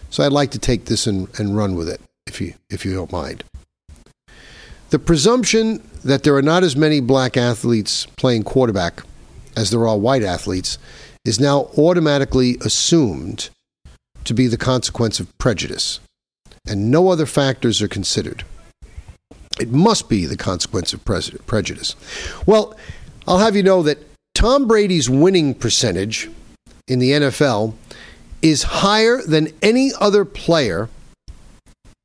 so 0.09 0.25
I'd 0.25 0.33
like 0.33 0.51
to 0.53 0.59
take 0.59 0.87
this 0.87 1.07
and, 1.07 1.29
and 1.39 1.55
run 1.55 1.75
with 1.77 1.91
it, 1.91 2.01
if 2.27 2.41
you, 2.41 2.55
if 2.71 2.87
you 2.87 2.95
don't 2.95 3.13
mind. 3.13 3.45
The 4.89 4.99
presumption 4.99 5.87
that 6.03 6.23
there 6.23 6.35
are 6.37 6.43
not 6.43 6.63
as 6.63 6.77
many 6.77 7.01
black 7.01 7.37
athletes 7.37 8.07
playing 8.17 8.45
quarterback 8.45 9.03
as 9.55 9.71
there 9.71 9.87
are 9.87 9.99
white 9.99 10.23
athletes 10.23 10.79
is 11.27 11.39
now 11.39 11.69
automatically 11.77 12.57
assumed 12.63 13.51
to 14.25 14.33
be 14.33 14.47
the 14.47 14.57
consequence 14.57 15.21
of 15.21 15.37
prejudice, 15.37 16.01
and 16.67 16.91
no 16.91 17.09
other 17.09 17.27
factors 17.27 17.83
are 17.83 17.89
considered. 17.89 18.45
It 19.61 19.71
must 19.71 20.09
be 20.09 20.27
the 20.27 20.37
consequence 20.37 20.93
of 20.93 21.05
prejudice. 21.05 21.95
Well, 22.47 22.77
I'll 23.27 23.39
have 23.39 23.55
you 23.55 23.63
know 23.63 23.83
that 23.83 23.99
Tom 24.35 24.67
Brady's 24.67 25.09
winning 25.09 25.55
percentage 25.55 26.29
in 26.89 26.99
the 26.99 27.13
NFL 27.13 27.75
is 28.43 28.63
higher 28.65 29.23
than 29.23 29.49
any 29.63 29.93
other 30.01 30.25
player 30.25 30.89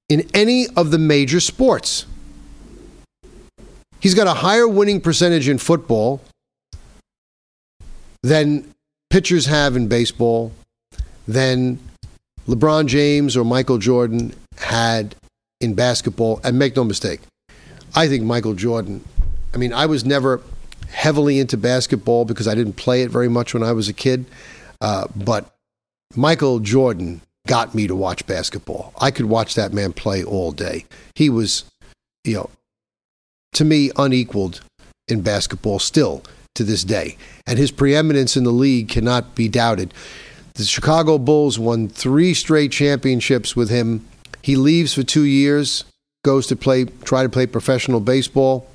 in 0.08 0.28
any 0.34 0.68
of 0.76 0.92
the 0.92 0.98
major 0.98 1.40
sports. 1.40 2.06
He's 4.00 4.14
got 4.14 4.28
a 4.28 4.36
higher 4.36 4.68
winning 4.68 5.02
percentage 5.02 5.50
in 5.50 5.58
football 5.58 6.22
than 8.24 8.74
pitchers 9.10 9.48
have 9.48 9.76
in 9.76 9.88
baseball, 9.88 10.52
than 11.28 11.80
LeBron 12.48 12.88
James 12.88 13.36
or 13.36 13.44
Michael 13.44 13.78
Jordan 13.78 14.34
had 14.60 15.16
in 15.60 15.74
basketball. 15.74 16.40
And 16.44 16.60
make 16.60 16.76
no 16.76 16.84
mistake, 16.84 17.22
I 17.96 18.08
think 18.08 18.24
Michael 18.24 18.54
Jordan, 18.54 19.04
I 19.54 19.58
mean, 19.58 19.74
I 19.74 19.86
was 19.86 20.06
never 20.06 20.42
heavily 20.90 21.40
into 21.40 21.58
basketball 21.58 22.26
because 22.26 22.48
I 22.48 22.56
didn't 22.56 22.74
play 22.74 23.04
it 23.04 23.12
very 23.12 23.30
much 23.30 23.54
when 23.54 23.64
I 23.64 23.72
was 23.72 23.88
a 23.88 23.94
kid. 23.94 24.26
Uh, 24.82 25.08
but 25.16 25.54
Michael 26.16 26.60
Jordan 26.60 27.22
got 27.48 27.76
me 27.76 27.88
to 27.88 27.96
watch 27.96 28.26
basketball. 28.26 28.94
I 29.00 29.12
could 29.12 29.26
watch 29.26 29.56
that 29.56 29.74
man 29.74 29.94
play 29.94 30.24
all 30.24 30.52
day. 30.52 30.86
He 31.16 31.30
was, 31.30 31.66
you 32.24 32.36
know, 32.36 32.50
to 33.54 33.66
me, 33.66 33.92
unequaled 33.98 34.62
in 35.08 35.22
basketball 35.22 35.80
still 35.80 36.24
to 36.56 36.64
this 36.64 36.84
day. 36.84 37.18
And 37.48 37.58
his 37.58 37.72
preeminence 37.72 38.38
in 38.38 38.44
the 38.44 38.52
league 38.52 38.90
cannot 38.90 39.36
be 39.36 39.48
doubted. 39.48 39.94
The 40.56 40.64
Chicago 40.64 41.18
Bulls 41.18 41.58
won 41.58 41.88
three 41.88 42.34
straight 42.34 42.72
championships 42.72 43.56
with 43.56 43.70
him. 43.70 44.06
He 44.42 44.56
leaves 44.56 44.94
for 44.94 45.04
two 45.04 45.24
years, 45.24 45.84
goes 46.24 46.48
to 46.48 46.56
play, 46.56 46.86
try 46.86 47.24
to 47.24 47.30
play 47.30 47.46
professional 47.46 48.00
baseball. 48.00 48.68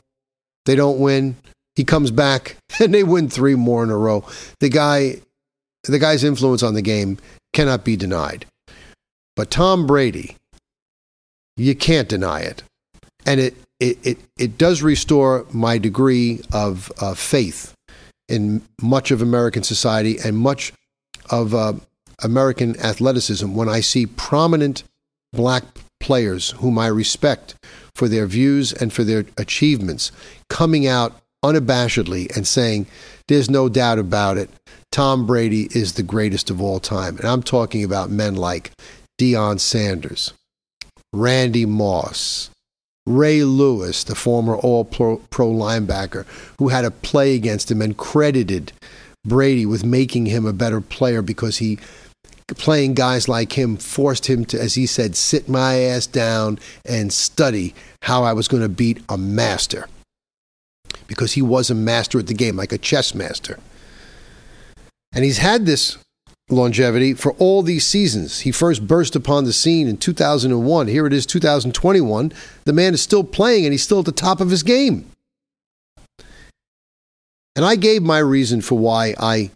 They 0.66 0.76
don't 0.76 0.98
win. 0.98 1.36
He 1.76 1.84
comes 1.84 2.10
back 2.10 2.56
and 2.80 2.94
they 2.94 3.04
win 3.04 3.28
three 3.28 3.54
more 3.54 3.82
in 3.82 3.90
a 3.90 3.96
row. 3.96 4.24
The 4.60 4.68
guy, 4.68 5.20
the 5.84 5.98
guy's 5.98 6.24
influence 6.24 6.62
on 6.62 6.74
the 6.74 6.82
game 6.82 7.18
cannot 7.52 7.84
be 7.84 7.96
denied. 7.96 8.46
But 9.36 9.50
Tom 9.50 9.86
Brady, 9.86 10.36
you 11.56 11.74
can't 11.74 12.08
deny 12.08 12.40
it. 12.40 12.62
And 13.26 13.40
it, 13.40 13.54
it, 13.80 13.98
it, 14.06 14.18
it 14.38 14.58
does 14.58 14.82
restore 14.82 15.46
my 15.52 15.78
degree 15.78 16.40
of 16.52 16.92
uh, 17.00 17.14
faith 17.14 17.74
in 18.28 18.62
much 18.80 19.10
of 19.10 19.20
American 19.20 19.62
society 19.62 20.18
and 20.24 20.36
much 20.36 20.72
of 21.30 21.54
uh, 21.54 21.74
American 22.22 22.78
athleticism 22.80 23.54
when 23.54 23.68
I 23.68 23.80
see 23.80 24.06
prominent 24.06 24.84
black 25.34 25.64
players 26.00 26.50
whom 26.58 26.78
I 26.78 26.86
respect 26.88 27.54
for 27.94 28.08
their 28.08 28.26
views 28.26 28.72
and 28.72 28.92
for 28.92 29.04
their 29.04 29.24
achievements 29.38 30.12
coming 30.50 30.86
out 30.86 31.18
unabashedly 31.44 32.34
and 32.36 32.46
saying, 32.46 32.86
There's 33.28 33.50
no 33.50 33.68
doubt 33.68 33.98
about 33.98 34.38
it. 34.38 34.50
Tom 34.90 35.26
Brady 35.26 35.68
is 35.72 35.94
the 35.94 36.02
greatest 36.02 36.50
of 36.50 36.60
all 36.60 36.80
time. 36.80 37.16
And 37.18 37.26
I'm 37.26 37.42
talking 37.42 37.82
about 37.82 38.10
men 38.10 38.36
like 38.36 38.70
Deion 39.20 39.58
Sanders, 39.60 40.32
Randy 41.12 41.66
Moss, 41.66 42.50
Ray 43.06 43.44
Lewis, 43.44 44.04
the 44.04 44.14
former 44.14 44.56
All 44.56 44.84
Pro, 44.84 45.16
pro 45.30 45.50
linebacker, 45.50 46.26
who 46.58 46.68
had 46.68 46.84
a 46.84 46.90
play 46.90 47.34
against 47.34 47.70
him 47.70 47.82
and 47.82 47.96
credited 47.96 48.72
Brady 49.26 49.66
with 49.66 49.84
making 49.84 50.26
him 50.26 50.46
a 50.46 50.52
better 50.52 50.80
player 50.80 51.22
because 51.22 51.58
he 51.58 51.78
playing 52.48 52.94
guys 52.94 53.28
like 53.28 53.52
him 53.52 53.76
forced 53.76 54.26
him 54.26 54.44
to, 54.46 54.60
as 54.60 54.74
he 54.74 54.86
said, 54.86 55.16
sit 55.16 55.48
my 55.48 55.76
ass 55.80 56.06
down 56.06 56.58
and 56.84 57.12
study 57.12 57.74
how 58.02 58.22
I 58.22 58.32
was 58.32 58.48
going 58.48 58.62
to 58.62 58.68
beat 58.68 59.02
a 59.08 59.16
master. 59.16 59.88
Because 61.06 61.32
he 61.32 61.42
was 61.42 61.70
a 61.70 61.74
master 61.74 62.18
at 62.18 62.26
the 62.26 62.34
game, 62.34 62.56
like 62.56 62.72
a 62.72 62.78
chess 62.78 63.14
master. 63.14 63.58
And 65.14 65.24
he's 65.24 65.38
had 65.38 65.64
this 65.64 65.96
longevity 66.50 67.14
for 67.14 67.32
all 67.32 67.62
these 67.62 67.86
seasons. 67.86 68.40
He 68.40 68.52
first 68.52 68.86
burst 68.86 69.16
upon 69.16 69.44
the 69.44 69.52
scene 69.52 69.88
in 69.88 69.96
2001. 69.96 70.88
Here 70.88 71.06
it 71.06 71.12
is, 71.12 71.24
2021. 71.26 72.32
The 72.64 72.72
man 72.72 72.94
is 72.94 73.02
still 73.02 73.24
playing 73.24 73.64
and 73.64 73.72
he's 73.72 73.82
still 73.82 74.00
at 74.00 74.04
the 74.04 74.12
top 74.12 74.40
of 74.40 74.50
his 74.50 74.62
game. 74.62 75.10
And 77.56 77.64
I 77.64 77.76
gave 77.76 78.02
my 78.02 78.18
reason 78.18 78.60
for 78.60 78.76
why 78.76 79.14
I 79.18 79.50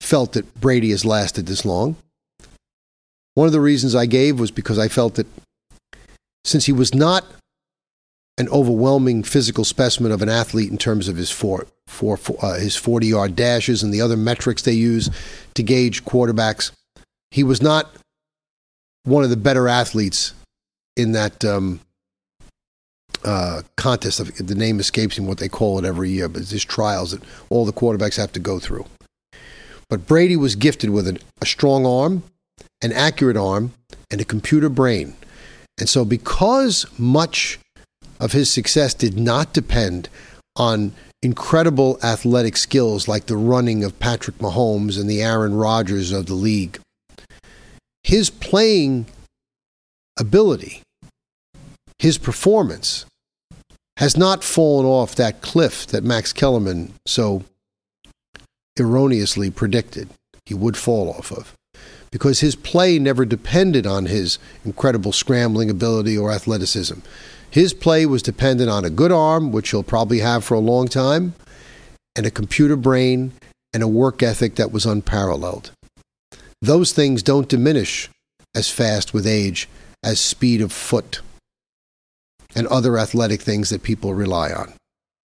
felt 0.00 0.32
that 0.32 0.60
Brady 0.60 0.90
has 0.90 1.04
lasted 1.04 1.46
this 1.46 1.64
long. 1.64 1.96
One 3.34 3.46
of 3.46 3.52
the 3.52 3.60
reasons 3.60 3.94
I 3.94 4.06
gave 4.06 4.40
was 4.40 4.50
because 4.50 4.78
I 4.78 4.88
felt 4.88 5.14
that 5.14 5.26
since 6.44 6.66
he 6.66 6.72
was 6.72 6.94
not 6.94 7.24
an 8.38 8.48
overwhelming 8.48 9.22
physical 9.22 9.64
specimen 9.64 10.12
of 10.12 10.22
an 10.22 10.28
athlete 10.28 10.70
in 10.70 10.78
terms 10.78 11.08
of 11.08 11.16
his 11.16 11.30
four, 11.30 11.66
four, 11.86 12.16
four 12.16 12.38
uh, 12.42 12.58
his 12.58 12.74
40 12.74 13.06
yard 13.06 13.36
dashes 13.36 13.82
and 13.82 13.92
the 13.92 14.00
other 14.00 14.16
metrics 14.16 14.62
they 14.62 14.72
use 14.72 15.10
to 15.54 15.62
gauge 15.62 16.04
quarterbacks. 16.04 16.72
He 17.30 17.44
was 17.44 17.60
not 17.60 17.94
one 19.04 19.24
of 19.24 19.30
the 19.30 19.36
better 19.36 19.68
athletes 19.68 20.32
in 20.96 21.12
that 21.12 21.44
um, 21.44 21.80
uh, 23.24 23.62
contest. 23.76 24.46
The 24.46 24.54
name 24.54 24.80
escapes 24.80 25.18
me 25.18 25.26
what 25.26 25.38
they 25.38 25.48
call 25.48 25.78
it 25.78 25.84
every 25.84 26.10
year, 26.10 26.28
but 26.28 26.42
it's 26.42 26.50
these 26.50 26.64
trials 26.64 27.12
that 27.12 27.22
all 27.50 27.64
the 27.64 27.72
quarterbacks 27.72 28.16
have 28.16 28.32
to 28.32 28.40
go 28.40 28.58
through. 28.58 28.86
But 29.88 30.06
Brady 30.06 30.36
was 30.36 30.54
gifted 30.54 30.90
with 30.90 31.08
an, 31.08 31.18
a 31.42 31.46
strong 31.46 31.84
arm, 31.84 32.22
an 32.82 32.92
accurate 32.92 33.36
arm, 33.36 33.72
and 34.10 34.20
a 34.20 34.24
computer 34.24 34.68
brain. 34.68 35.14
And 35.78 35.88
so, 35.88 36.04
because 36.04 36.86
much 36.98 37.58
of 38.18 38.32
his 38.32 38.50
success 38.50 38.94
did 38.94 39.18
not 39.18 39.52
depend 39.52 40.08
on 40.56 40.92
incredible 41.22 41.98
athletic 42.02 42.56
skills 42.56 43.06
like 43.06 43.26
the 43.26 43.36
running 43.36 43.84
of 43.84 43.98
Patrick 43.98 44.38
Mahomes 44.38 44.98
and 44.98 45.08
the 45.08 45.22
Aaron 45.22 45.54
Rodgers 45.54 46.12
of 46.12 46.26
the 46.26 46.34
league. 46.34 46.80
His 48.02 48.30
playing 48.30 49.06
ability, 50.18 50.82
his 51.98 52.18
performance, 52.18 53.04
has 53.98 54.16
not 54.16 54.42
fallen 54.42 54.86
off 54.86 55.14
that 55.14 55.42
cliff 55.42 55.86
that 55.88 56.02
Max 56.02 56.32
Kellerman 56.32 56.94
so 57.06 57.44
erroneously 58.78 59.50
predicted 59.50 60.08
he 60.46 60.54
would 60.54 60.76
fall 60.76 61.10
off 61.10 61.30
of. 61.30 61.54
Because 62.10 62.40
his 62.40 62.56
play 62.56 62.98
never 62.98 63.24
depended 63.24 63.86
on 63.86 64.06
his 64.06 64.38
incredible 64.64 65.12
scrambling 65.12 65.70
ability 65.70 66.18
or 66.18 66.32
athleticism. 66.32 67.00
His 67.50 67.72
play 67.72 68.06
was 68.06 68.22
dependent 68.22 68.70
on 68.70 68.84
a 68.84 68.90
good 68.90 69.12
arm, 69.12 69.52
which 69.52 69.70
he'll 69.70 69.82
probably 69.82 70.20
have 70.20 70.44
for 70.44 70.54
a 70.54 70.60
long 70.60 70.88
time, 70.88 71.34
and 72.16 72.26
a 72.26 72.30
computer 72.30 72.76
brain 72.76 73.32
and 73.72 73.82
a 73.82 73.88
work 73.88 74.22
ethic 74.22 74.56
that 74.56 74.72
was 74.72 74.86
unparalleled. 74.86 75.70
Those 76.60 76.92
things 76.92 77.22
don't 77.22 77.48
diminish 77.48 78.10
as 78.54 78.70
fast 78.70 79.14
with 79.14 79.26
age 79.26 79.68
as 80.04 80.20
speed 80.20 80.60
of 80.60 80.72
foot 80.72 81.20
and 82.54 82.66
other 82.66 82.98
athletic 82.98 83.40
things 83.40 83.70
that 83.70 83.82
people 83.82 84.14
rely 84.14 84.52
on. 84.52 84.72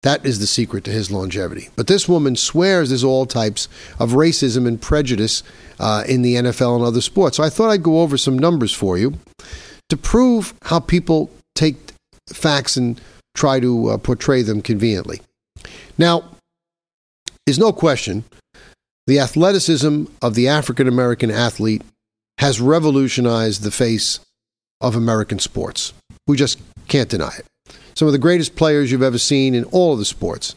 That 0.07 0.25
is 0.25 0.39
the 0.39 0.47
secret 0.47 0.85
to 0.85 0.93
his 0.93 1.11
longevity. 1.11 1.69
But 1.75 1.89
this 1.89 2.09
woman 2.09 2.37
swears 2.37 2.91
there's 2.91 3.03
all 3.03 3.27
types 3.27 3.69
of 3.99 4.13
racism 4.13 4.65
and 4.65 4.81
prejudice 4.81 5.43
uh, 5.81 6.05
in 6.07 6.23
the 6.23 6.37
NFL 6.37 6.77
and 6.77 6.85
other 6.85 7.01
sports. 7.01 7.39
So 7.39 7.43
I 7.43 7.51
thought 7.51 7.71
I'd 7.71 7.83
go 7.83 8.03
over 8.03 8.17
some 8.17 8.39
numbers 8.39 8.73
for 8.73 8.97
you 8.97 9.15
to 9.89 9.97
prove 9.97 10.55
how 10.63 10.79
people 10.79 11.33
take 11.57 11.75
facts 12.33 12.77
and 12.77 13.01
try 13.35 13.59
to 13.59 13.89
uh, 13.89 13.99
portray 13.99 14.43
them 14.43 14.63
conveniently. 14.63 15.23
Now, 15.99 16.23
there's 17.45 17.59
no 17.59 17.73
question 17.73 18.23
the 19.09 19.19
athleticism 19.19 20.05
of 20.23 20.37
the 20.37 20.47
African 20.47 20.87
American 20.87 21.33
athlete 21.33 21.83
has 22.39 22.61
revolutionized 22.61 23.65
the 23.65 23.73
face 23.73 24.21
of 24.81 24.95
American 24.95 25.41
sports. 25.41 25.93
We 26.29 26.37
just 26.37 26.61
can't 26.87 27.09
deny 27.09 27.35
it. 27.37 27.47
Some 27.97 28.07
of 28.07 28.13
the 28.13 28.19
greatest 28.19 28.57
players 28.57 28.93
you've 28.93 29.03
ever 29.03 29.19
seen 29.19 29.55
in 29.55 29.65
all 29.65 29.95
of 29.95 29.99
the 29.99 30.05
sports 30.05 30.55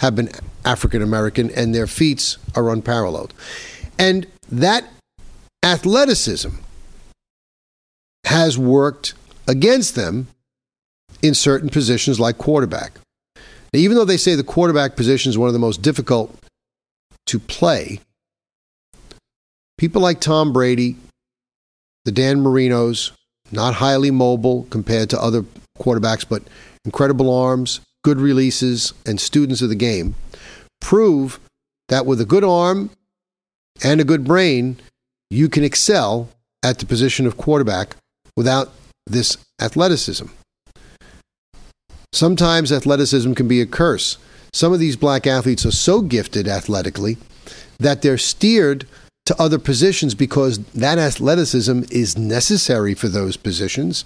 have 0.00 0.16
been 0.16 0.30
African 0.64 1.00
American, 1.00 1.48
and 1.50 1.72
their 1.72 1.86
feats 1.86 2.38
are 2.56 2.70
unparalleled. 2.70 3.32
And 3.98 4.26
that 4.50 4.84
athleticism 5.64 6.50
has 8.26 8.58
worked 8.58 9.14
against 9.46 9.94
them 9.94 10.26
in 11.22 11.34
certain 11.34 11.68
positions 11.68 12.18
like 12.18 12.36
quarterback. 12.36 12.94
Now, 13.36 13.78
even 13.78 13.96
though 13.96 14.04
they 14.04 14.16
say 14.16 14.34
the 14.34 14.42
quarterback 14.42 14.96
position 14.96 15.30
is 15.30 15.38
one 15.38 15.48
of 15.48 15.52
the 15.52 15.60
most 15.60 15.82
difficult 15.82 16.36
to 17.26 17.38
play, 17.38 18.00
people 19.78 20.02
like 20.02 20.20
Tom 20.20 20.52
Brady, 20.52 20.96
the 22.04 22.12
Dan 22.12 22.38
Marinos, 22.38 23.12
not 23.52 23.74
highly 23.74 24.10
mobile 24.10 24.66
compared 24.70 25.10
to 25.10 25.20
other 25.20 25.44
quarterbacks, 25.78 26.26
but 26.28 26.42
incredible 26.84 27.32
arms, 27.32 27.80
good 28.04 28.18
releases, 28.18 28.92
and 29.06 29.20
students 29.20 29.62
of 29.62 29.68
the 29.68 29.74
game, 29.74 30.14
prove 30.80 31.40
that 31.88 32.06
with 32.06 32.20
a 32.20 32.24
good 32.24 32.44
arm 32.44 32.90
and 33.82 34.00
a 34.00 34.04
good 34.04 34.24
brain, 34.24 34.76
you 35.30 35.48
can 35.48 35.64
excel 35.64 36.28
at 36.62 36.78
the 36.78 36.86
position 36.86 37.26
of 37.26 37.36
quarterback 37.36 37.96
without 38.36 38.72
this 39.06 39.36
athleticism. 39.60 40.26
Sometimes 42.12 42.70
athleticism 42.70 43.32
can 43.34 43.48
be 43.48 43.60
a 43.60 43.66
curse. 43.66 44.18
Some 44.52 44.72
of 44.72 44.78
these 44.78 44.96
black 44.96 45.26
athletes 45.26 45.64
are 45.64 45.72
so 45.72 46.02
gifted 46.02 46.46
athletically 46.46 47.16
that 47.78 48.02
they're 48.02 48.18
steered 48.18 48.86
to 49.26 49.40
other 49.40 49.58
positions 49.58 50.14
because 50.14 50.58
that 50.72 50.98
athleticism 50.98 51.82
is 51.90 52.18
necessary 52.18 52.94
for 52.94 53.08
those 53.08 53.36
positions 53.36 54.04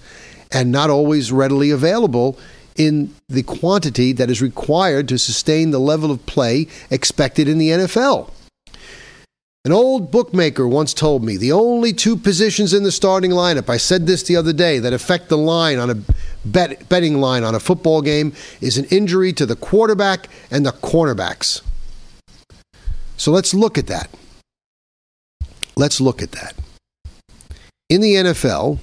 and 0.51 0.71
not 0.71 0.89
always 0.89 1.31
readily 1.31 1.71
available 1.71 2.37
in 2.77 3.13
the 3.27 3.43
quantity 3.43 4.13
that 4.13 4.29
is 4.29 4.41
required 4.41 5.07
to 5.09 5.17
sustain 5.17 5.71
the 5.71 5.79
level 5.79 6.11
of 6.11 6.25
play 6.25 6.67
expected 6.89 7.47
in 7.47 7.57
the 7.57 7.69
NFL. 7.69 8.31
An 9.65 9.73
old 9.73 10.11
bookmaker 10.11 10.65
once 10.65 10.93
told 10.93 11.25
me 11.25 11.35
the 11.35 11.51
only 11.51 11.91
two 11.91 12.15
positions 12.15 12.73
in 12.73 12.83
the 12.83 12.91
starting 12.91 13.31
lineup, 13.31 13.69
I 13.69 13.75
said 13.75 14.07
this 14.07 14.23
the 14.23 14.37
other 14.37 14.53
day, 14.53 14.79
that 14.79 14.93
affect 14.93 15.27
the 15.27 15.37
line 15.37 15.77
on 15.77 15.89
a 15.89 15.95
bet, 16.45 16.87
betting 16.87 17.19
line 17.19 17.43
on 17.43 17.53
a 17.53 17.59
football 17.59 18.01
game 18.01 18.31
is 18.61 18.77
an 18.77 18.85
injury 18.85 19.33
to 19.33 19.45
the 19.45 19.57
quarterback 19.57 20.29
and 20.49 20.65
the 20.65 20.71
cornerbacks. 20.71 21.61
So 23.17 23.31
let's 23.31 23.53
look 23.53 23.77
at 23.77 23.87
that. 23.87 24.09
Let's 25.75 25.99
look 25.99 26.21
at 26.21 26.31
that. 26.31 26.55
In 27.89 27.99
the 27.99 28.13
NFL, 28.15 28.79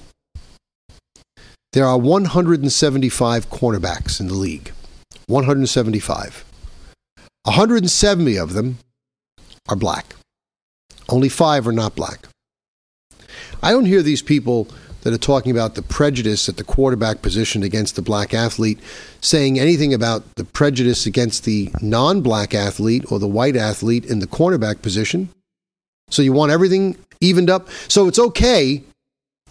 there 1.75 1.85
are 1.85 1.97
175 1.97 3.49
cornerbacks 3.49 4.21
in 4.21 4.29
the 4.29 4.33
league. 4.33 4.71
175. 5.27 6.45
170 7.43 8.37
of 8.37 8.53
them 8.53 8.77
are 9.67 9.75
black. 9.75 10.15
Only 11.09 11.27
five 11.27 11.67
are 11.67 11.73
not 11.73 11.93
black. 11.93 12.29
I 13.61 13.71
don't 13.71 13.87
hear 13.87 14.01
these 14.01 14.21
people 14.21 14.69
that 15.01 15.13
are 15.13 15.17
talking 15.17 15.51
about 15.51 15.75
the 15.75 15.81
prejudice 15.81 16.47
at 16.47 16.55
the 16.55 16.63
quarterback 16.63 17.21
position 17.21 17.61
against 17.61 17.97
the 17.97 18.01
black 18.01 18.33
athlete 18.33 18.79
saying 19.19 19.59
anything 19.59 19.93
about 19.93 20.23
the 20.35 20.45
prejudice 20.45 21.05
against 21.05 21.43
the 21.43 21.71
non 21.81 22.21
black 22.21 22.53
athlete 22.53 23.11
or 23.11 23.19
the 23.19 23.27
white 23.27 23.57
athlete 23.57 24.05
in 24.05 24.19
the 24.19 24.27
cornerback 24.27 24.81
position. 24.81 25.27
So 26.09 26.21
you 26.21 26.31
want 26.31 26.53
everything 26.53 26.97
evened 27.19 27.49
up. 27.49 27.67
So 27.89 28.07
it's 28.07 28.19
okay. 28.19 28.81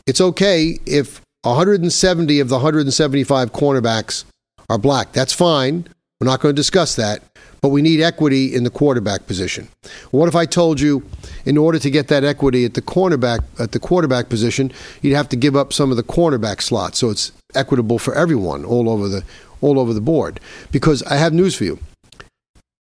It's 0.07 0.23
okay 0.23 0.79
if 0.87 1.21
170 1.45 2.41
of 2.41 2.49
the 2.49 2.57
175 2.57 3.53
cornerbacks 3.53 4.25
are 4.71 4.79
black. 4.79 5.13
That's 5.13 5.33
fine. 5.33 5.87
We're 6.21 6.27
not 6.27 6.41
going 6.41 6.55
to 6.55 6.61
discuss 6.61 6.97
that. 6.97 7.23
But 7.61 7.69
we 7.69 7.81
need 7.83 8.01
equity 8.01 8.55
in 8.55 8.65
the 8.65 8.71
quarterback 8.71 9.27
position. 9.27 9.69
What 10.11 10.29
if 10.29 10.35
I 10.35 10.45
told 10.45 10.81
you, 10.81 11.03
in 11.47 11.57
order 11.57 11.79
to 11.79 11.91
get 11.91 12.09
that 12.09 12.23
equity 12.23 12.65
at 12.65 12.75
the 12.75 12.83
cornerback 12.83 13.41
at 13.59 13.73
the 13.73 13.79
quarterback 13.79 14.29
position, 14.29 14.71
you'd 15.01 15.17
have 15.17 15.31
to 15.31 15.37
give 15.37 15.57
up 15.57 15.73
some 15.73 15.91
of 15.91 15.97
the 15.97 16.03
cornerback 16.03 16.61
slots, 16.61 16.99
so 16.99 17.09
it's 17.09 17.33
equitable 17.55 17.99
for 17.99 18.15
everyone 18.15 18.67
all 18.67 18.91
over 18.91 19.09
the 19.09 19.25
all 19.63 19.79
over 19.79 19.95
the 19.95 20.01
board. 20.03 20.41
Because 20.73 21.03
I 21.05 21.17
have 21.17 21.33
news 21.33 21.55
for 21.55 21.65
you. 21.65 21.79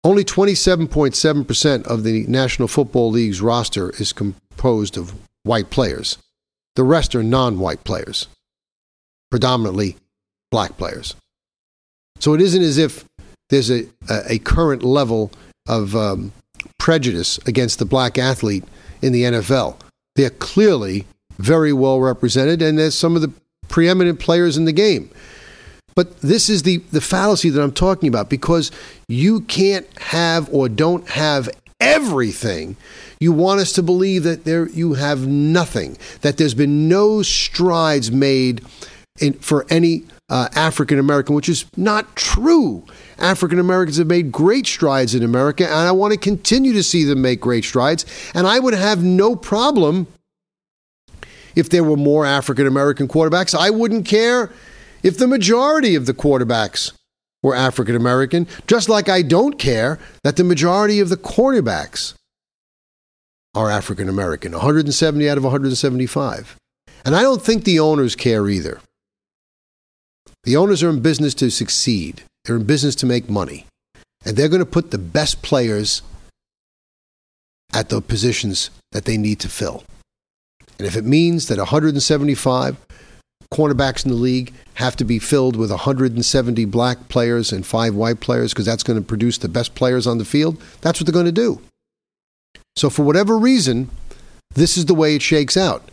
Only 0.05 0.25
27.7% 0.25 1.87
of 1.87 2.05
the 2.05 2.25
National 2.29 2.69
Football 2.69 3.11
League's 3.11 3.41
roster 3.41 3.91
is 3.99 4.13
composed 4.13 4.97
of 4.97 5.13
white 5.43 5.71
players. 5.71 6.19
The 6.77 6.85
rest 6.85 7.17
are 7.17 7.25
non 7.25 7.59
white 7.59 7.83
players, 7.83 8.29
predominantly 9.31 9.97
black 10.51 10.77
players. 10.77 11.15
So 12.21 12.35
it 12.35 12.41
isn't 12.41 12.63
as 12.63 12.79
if 12.79 13.05
there's 13.49 13.71
a, 13.71 13.87
a 14.09 14.39
current 14.39 14.83
level 14.83 15.31
of 15.69 15.95
um, 15.95 16.33
prejudice 16.79 17.39
against 17.47 17.79
the 17.79 17.85
black 17.85 18.19
athlete 18.19 18.65
in 19.03 19.13
the 19.13 19.23
NFL. 19.23 19.77
They're 20.17 20.31
clearly 20.31 21.07
very 21.39 21.73
well 21.73 22.01
represented, 22.01 22.63
and 22.63 22.79
there's 22.79 22.99
some 22.99 23.15
of 23.15 23.23
the 23.23 23.33
preeminent 23.69 24.19
players 24.19 24.57
in 24.57 24.65
the 24.65 24.73
game. 24.73 25.11
But 25.95 26.21
this 26.21 26.49
is 26.49 26.63
the, 26.63 26.79
the 26.93 27.01
fallacy 27.01 27.51
that 27.51 27.63
I'm 27.63 27.73
talking 27.73 28.09
about 28.09 28.31
because 28.31 28.71
you 29.09 29.41
can't 29.43 29.87
have 29.99 30.53
or 30.53 30.69
don't 30.69 31.09
have 31.09 31.49
everything. 31.81 32.77
You 33.21 33.33
want 33.33 33.61
us 33.61 33.73
to 33.73 33.83
believe 33.83 34.23
that 34.23 34.45
there 34.45 34.69
you 34.69 34.95
have 34.95 35.27
nothing, 35.27 35.99
that 36.21 36.37
there's 36.37 36.55
been 36.55 36.89
no 36.89 37.23
strides 37.23 38.13
made 38.13 38.65
in, 39.21 39.35
for 39.35 39.67
any 39.71 40.05
uh, 40.29 40.49
African 40.55 40.99
American, 40.99 41.35
which 41.35 41.49
is 41.49 41.65
not 41.77 42.15
true. 42.17 42.85
African 43.19 43.59
Americans 43.59 43.97
have 43.97 44.07
made 44.07 44.31
great 44.31 44.67
strides 44.67 45.15
in 45.15 45.23
America, 45.23 45.65
and 45.65 45.75
I 45.75 45.93
want 45.93 46.13
to 46.13 46.19
continue 46.19 46.73
to 46.75 46.83
see 46.83 47.05
them 47.05 47.23
make 47.23 47.41
great 47.41 47.65
strides. 47.65 48.05
And 48.35 48.47
I 48.47 48.59
would 48.59 48.75
have 48.75 49.03
no 49.03 49.35
problem 49.37 50.07
if 51.57 51.69
there 51.71 51.85
were 51.85 51.97
more 51.97 52.27
African 52.27 52.67
American 52.67 53.09
quarterbacks. 53.09 53.59
I 53.59 53.71
wouldn't 53.71 54.07
care 54.07 54.51
if 55.03 55.19
the 55.19 55.27
majority 55.27 55.95
of 55.95 56.07
the 56.07 56.15
quarterbacks 56.15 56.93
were 57.43 57.55
African 57.55 57.97
American, 57.97 58.47
just 58.67 58.89
like 58.89 59.09
I 59.09 59.23
don't 59.23 59.59
care 59.59 59.99
that 60.25 60.37
the 60.37 60.45
majority 60.45 61.01
of 61.01 61.09
the 61.09 61.17
cornerbacks 61.17 62.15
are 63.55 63.71
African 63.71 64.09
American, 64.09 64.53
170 64.53 65.29
out 65.29 65.39
of 65.39 65.45
175. 65.45 66.57
And 67.05 67.17
I 67.17 67.23
don't 67.23 67.41
think 67.41 67.65
the 67.65 67.81
owners 67.81 68.15
care 68.15 68.49
either. 68.49 68.81
The 70.49 70.57
owners 70.57 70.83
are 70.83 70.89
in 70.89 71.01
business 71.01 71.35
to 71.35 71.51
succeed. 71.51 72.23
They're 72.47 72.57
in 72.57 72.65
business 72.65 72.95
to 72.95 73.07
make 73.07 73.29
money. 73.29 73.67
And 74.25 74.35
they're 74.35 74.49
going 74.49 74.61
to 74.61 74.65
put 74.65 74.91
the 74.91 74.97
best 74.97 75.43
players 75.43 76.01
at 77.75 77.91
the 77.91 78.01
positions 78.01 78.71
that 78.93 79.05
they 79.05 79.19
need 79.19 79.41
to 79.41 79.51
fill. 79.51 79.85
And 80.79 80.87
if 80.87 80.97
it 80.97 81.05
means 81.05 81.49
that 81.49 81.59
175 81.59 82.79
cornerbacks 83.53 84.07
in 84.07 84.11
the 84.11 84.17
league 84.17 84.55
have 84.77 84.97
to 84.97 85.05
be 85.05 85.19
filled 85.19 85.55
with 85.55 85.69
170 85.69 86.65
black 86.65 87.11
players 87.11 87.53
and 87.53 87.67
five 87.67 87.95
white 87.95 88.21
players 88.21 88.55
because 88.55 88.65
that's 88.65 88.83
going 88.83 88.99
to 88.99 89.07
produce 89.07 89.37
the 89.37 89.51
best 89.51 89.75
players 89.75 90.07
on 90.07 90.17
the 90.17 90.25
field, 90.25 90.59
that's 90.81 90.99
what 90.99 91.05
they're 91.05 91.13
going 91.13 91.27
to 91.27 91.31
do. 91.31 91.61
So, 92.75 92.89
for 92.89 93.03
whatever 93.03 93.37
reason, 93.37 93.91
this 94.55 94.79
is 94.79 94.87
the 94.87 94.95
way 94.95 95.15
it 95.15 95.21
shakes 95.21 95.59
out. 95.59 95.91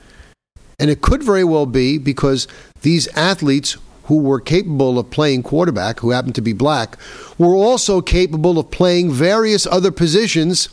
And 0.80 0.89
it 0.89 1.01
could 1.01 1.24
very 1.24 1.43
well 1.43 1.66
be 1.66 1.97
because 1.97 2.47
these 2.82 3.08
athletes 3.18 3.76
who 4.06 4.20
were 4.20 4.39
capable 4.39 4.97
of 4.99 5.10
playing 5.10 5.43
quarterback, 5.43 5.99
who 5.99 6.12
happened 6.12 6.36
to 6.36 6.41
be 6.41 6.53
black, 6.53 6.97
were 7.38 7.56
also 7.56 8.01
capable 8.01 8.58
of 8.60 8.72
playing 8.72 9.12
various 9.12 9.66
other 9.66 9.91
positions 9.91 10.70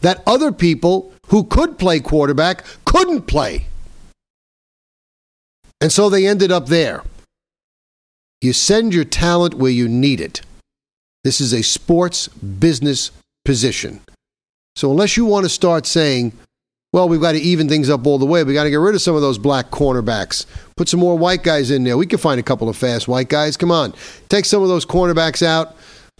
that 0.00 0.22
other 0.26 0.52
people 0.52 1.12
who 1.28 1.44
could 1.44 1.78
play 1.78 2.00
quarterback 2.00 2.64
couldn't 2.84 3.22
play. 3.22 3.66
And 5.80 5.92
so 5.92 6.10
they 6.10 6.26
ended 6.26 6.50
up 6.50 6.66
there. 6.66 7.02
You 8.40 8.52
send 8.52 8.94
your 8.94 9.04
talent 9.04 9.54
where 9.54 9.70
you 9.70 9.88
need 9.88 10.20
it. 10.20 10.40
This 11.24 11.40
is 11.40 11.52
a 11.52 11.62
sports 11.62 12.28
business 12.28 13.10
position. 13.44 14.00
So 14.76 14.90
unless 14.90 15.16
you 15.16 15.24
want 15.24 15.44
to 15.44 15.50
start 15.50 15.86
saying, 15.86 16.32
well, 16.92 17.08
we've 17.08 17.20
got 17.20 17.32
to 17.32 17.38
even 17.38 17.68
things 17.68 17.88
up 17.88 18.06
all 18.06 18.18
the 18.18 18.26
way, 18.26 18.42
we 18.44 18.54
got 18.54 18.64
to 18.64 18.70
get 18.70 18.76
rid 18.76 18.94
of 18.94 19.02
some 19.02 19.14
of 19.14 19.22
those 19.22 19.38
black 19.38 19.70
cornerbacks, 19.70 20.46
put 20.76 20.88
some 20.88 21.00
more 21.00 21.16
white 21.16 21.42
guys 21.42 21.70
in 21.70 21.84
there. 21.84 21.96
We 21.96 22.06
can 22.06 22.18
find 22.18 22.40
a 22.40 22.42
couple 22.42 22.68
of 22.68 22.76
fast 22.76 23.06
white 23.08 23.28
guys. 23.28 23.56
Come 23.56 23.70
on, 23.70 23.94
take 24.28 24.44
some 24.44 24.62
of 24.62 24.68
those 24.68 24.84
cornerbacks 24.84 25.42
out, 25.42 25.76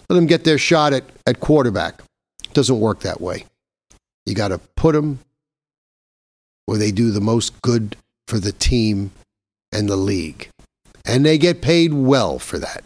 let 0.09 0.17
them 0.17 0.27
get 0.27 0.45
their 0.45 0.59
shot 0.59 0.93
at, 0.93 1.05
at 1.27 1.41
quarterback. 1.41 2.03
It 2.45 2.55
doesn't 2.55 2.81
work 2.81 3.01
that 3.01 3.21
way. 3.21 3.47
You 4.27 4.35
got 4.35 4.49
to 4.49 4.59
put 4.77 4.95
them 4.95 5.21
where 6.67 6.79
they 6.79 6.93
do 6.93 7.11
the 7.11 7.21
most 7.21 7.61
good 7.63 7.97
for 8.29 8.39
the 8.39 8.53
team 8.53 9.11
and 9.73 9.89
the 9.89 9.97
league. 9.97 10.49
And 11.05 11.27
they 11.27 11.39
get 11.39 11.63
paid 11.63 11.93
well 11.93 12.39
for 12.39 12.59
that. 12.59 12.85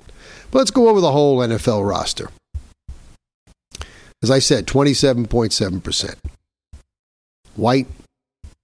But 0.50 0.58
let's 0.58 0.70
go 0.70 0.88
over 0.88 1.00
the 1.00 1.12
whole 1.12 1.38
NFL 1.38 1.86
roster. 1.86 2.30
As 4.22 4.30
I 4.30 4.38
said, 4.38 4.66
27.7%. 4.66 6.14
White, 7.56 7.86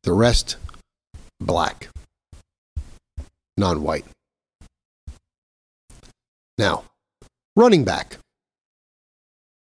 the 0.02 0.12
rest 0.12 0.56
black, 1.40 1.88
non 3.56 3.82
white. 3.82 4.04
Now, 6.58 6.84
running 7.56 7.84
back. 7.84 8.18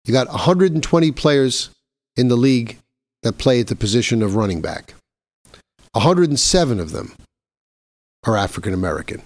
You 0.05 0.13
got 0.13 0.27
120 0.29 1.11
players 1.11 1.69
in 2.15 2.27
the 2.27 2.35
league 2.35 2.77
that 3.23 3.37
play 3.37 3.59
at 3.59 3.67
the 3.67 3.75
position 3.75 4.21
of 4.21 4.35
running 4.35 4.61
back. 4.61 4.93
107 5.93 6.79
of 6.79 6.91
them 6.91 7.13
are 8.25 8.37
African 8.37 8.73
American. 8.73 9.23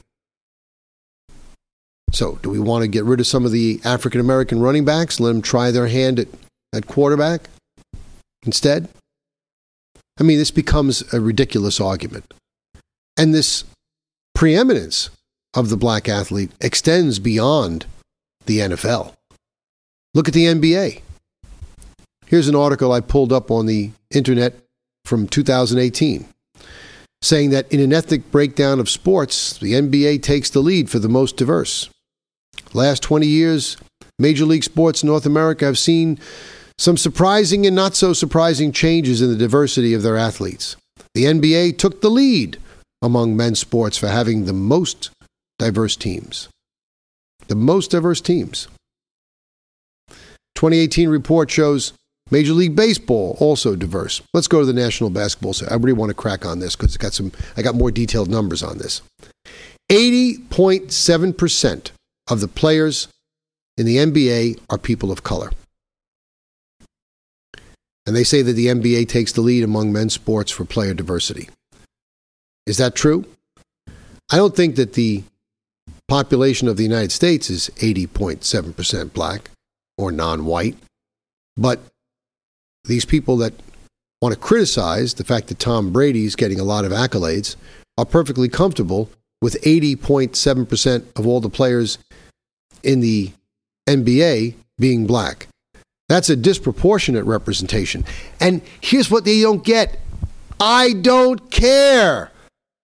So, 2.11 2.39
do 2.41 2.49
we 2.49 2.59
want 2.59 2.83
to 2.83 2.87
get 2.87 3.03
rid 3.03 3.19
of 3.19 3.27
some 3.27 3.45
of 3.45 3.51
the 3.51 3.81
African 3.83 4.19
American 4.19 4.61
running 4.61 4.85
backs, 4.85 5.19
let 5.19 5.29
them 5.29 5.41
try 5.41 5.69
their 5.71 5.87
hand 5.87 6.19
at, 6.19 6.27
at 6.73 6.87
quarterback 6.87 7.49
instead? 8.45 8.87
I 10.19 10.23
mean, 10.23 10.37
this 10.37 10.51
becomes 10.51 11.13
a 11.13 11.21
ridiculous 11.21 11.79
argument. 11.79 12.33
And 13.17 13.33
this 13.33 13.63
preeminence 14.35 15.09
of 15.53 15.69
the 15.69 15.77
black 15.77 16.09
athlete 16.09 16.51
extends 16.61 17.19
beyond 17.19 17.85
the 18.45 18.59
NFL. 18.59 19.13
Look 20.13 20.27
at 20.27 20.33
the 20.33 20.45
NBA. 20.45 21.01
Here's 22.25 22.47
an 22.47 22.55
article 22.55 22.91
I 22.91 23.01
pulled 23.01 23.33
up 23.33 23.49
on 23.49 23.65
the 23.65 23.91
internet 24.11 24.53
from 25.05 25.27
2018 25.27 26.27
saying 27.21 27.49
that 27.49 27.71
in 27.71 27.79
an 27.79 27.93
ethnic 27.93 28.31
breakdown 28.31 28.79
of 28.79 28.89
sports, 28.89 29.57
the 29.57 29.73
NBA 29.73 30.23
takes 30.23 30.49
the 30.49 30.61
lead 30.61 30.89
for 30.89 30.99
the 30.99 31.09
most 31.09 31.35
diverse. 31.35 31.89
Last 32.73 33.03
20 33.03 33.27
years, 33.27 33.77
Major 34.17 34.45
League 34.45 34.63
Sports 34.63 35.03
in 35.03 35.07
North 35.07 35.25
America 35.25 35.65
have 35.65 35.77
seen 35.77 36.19
some 36.79 36.95
surprising 36.95 37.67
and 37.67 37.75
not 37.75 37.93
so 37.93 38.13
surprising 38.13 38.71
changes 38.71 39.21
in 39.21 39.29
the 39.29 39.35
diversity 39.35 39.93
of 39.93 40.01
their 40.01 40.15
athletes. 40.15 40.77
The 41.13 41.25
NBA 41.25 41.77
took 41.77 41.99
the 42.01 42.09
lead 42.09 42.57
among 43.01 43.35
men's 43.35 43.59
sports 43.59 43.97
for 43.97 44.07
having 44.07 44.45
the 44.45 44.53
most 44.53 45.09
diverse 45.57 45.97
teams. 45.97 46.47
The 47.47 47.55
most 47.55 47.91
diverse 47.91 48.21
teams. 48.21 48.69
2018 50.55 51.09
report 51.09 51.51
shows 51.51 51.91
Major 52.31 52.53
League 52.53 52.77
Baseball 52.77 53.35
also 53.41 53.75
diverse. 53.75 54.21
Let's 54.33 54.47
go 54.47 54.61
to 54.61 54.65
the 54.65 54.73
National 54.73 55.09
Basketball. 55.09 55.53
I 55.69 55.75
really 55.75 55.93
want 55.93 56.11
to 56.11 56.15
crack 56.15 56.45
on 56.45 56.59
this 56.59 56.77
because 56.77 56.95
got 56.95 57.13
some. 57.13 57.33
I 57.57 57.61
got 57.61 57.75
more 57.75 57.91
detailed 57.91 58.29
numbers 58.29 58.63
on 58.63 58.77
this. 58.77 59.01
Eighty 59.89 60.37
point 60.37 60.91
seven 60.93 61.33
percent 61.33 61.91
of 62.29 62.39
the 62.39 62.47
players 62.47 63.07
in 63.77 63.85
the 63.85 63.97
NBA 63.97 64.59
are 64.69 64.77
people 64.77 65.11
of 65.11 65.23
color, 65.23 65.51
and 68.09 68.15
they 68.15 68.23
say 68.23 68.41
that 68.41 68.53
the 68.53 68.65
NBA 68.65 69.07
takes 69.07 69.33
the 69.33 69.41
lead 69.41 69.63
among 69.63 69.93
men's 69.93 70.15
sports 70.15 70.49
for 70.49 70.65
player 70.65 70.95
diversity. 70.95 71.47
Is 72.65 72.77
that 72.77 72.95
true? 72.95 73.23
I 74.31 74.37
don't 74.37 74.55
think 74.55 74.77
that 74.77 74.93
the 74.93 75.21
population 76.07 76.67
of 76.67 76.75
the 76.75 76.81
United 76.81 77.11
States 77.11 77.51
is 77.51 77.69
80.7% 77.75 79.13
black 79.13 79.51
or 79.95 80.11
non 80.11 80.45
white, 80.45 80.75
but 81.55 81.81
these 82.83 83.05
people 83.05 83.37
that 83.37 83.53
want 84.23 84.33
to 84.33 84.41
criticize 84.41 85.13
the 85.13 85.23
fact 85.23 85.45
that 85.49 85.59
Tom 85.59 85.93
Brady's 85.93 86.35
getting 86.35 86.59
a 86.59 86.63
lot 86.63 86.85
of 86.85 86.91
accolades 86.91 87.57
are 87.95 88.05
perfectly 88.05 88.49
comfortable 88.49 89.11
with 89.39 89.61
80.7% 89.61 91.05
of 91.15 91.27
all 91.27 91.41
the 91.41 91.47
players 91.47 91.99
in 92.81 93.01
the 93.01 93.33
NBA 93.87 94.55
being 94.79 95.05
black. 95.05 95.48
That's 96.09 96.29
a 96.29 96.35
disproportionate 96.35 97.23
representation. 97.23 98.03
And 98.41 98.61
here's 98.81 99.09
what 99.09 99.23
they 99.23 99.41
don't 99.41 99.63
get 99.63 99.99
I 100.59 100.93
don't 100.93 101.49
care. 101.51 102.31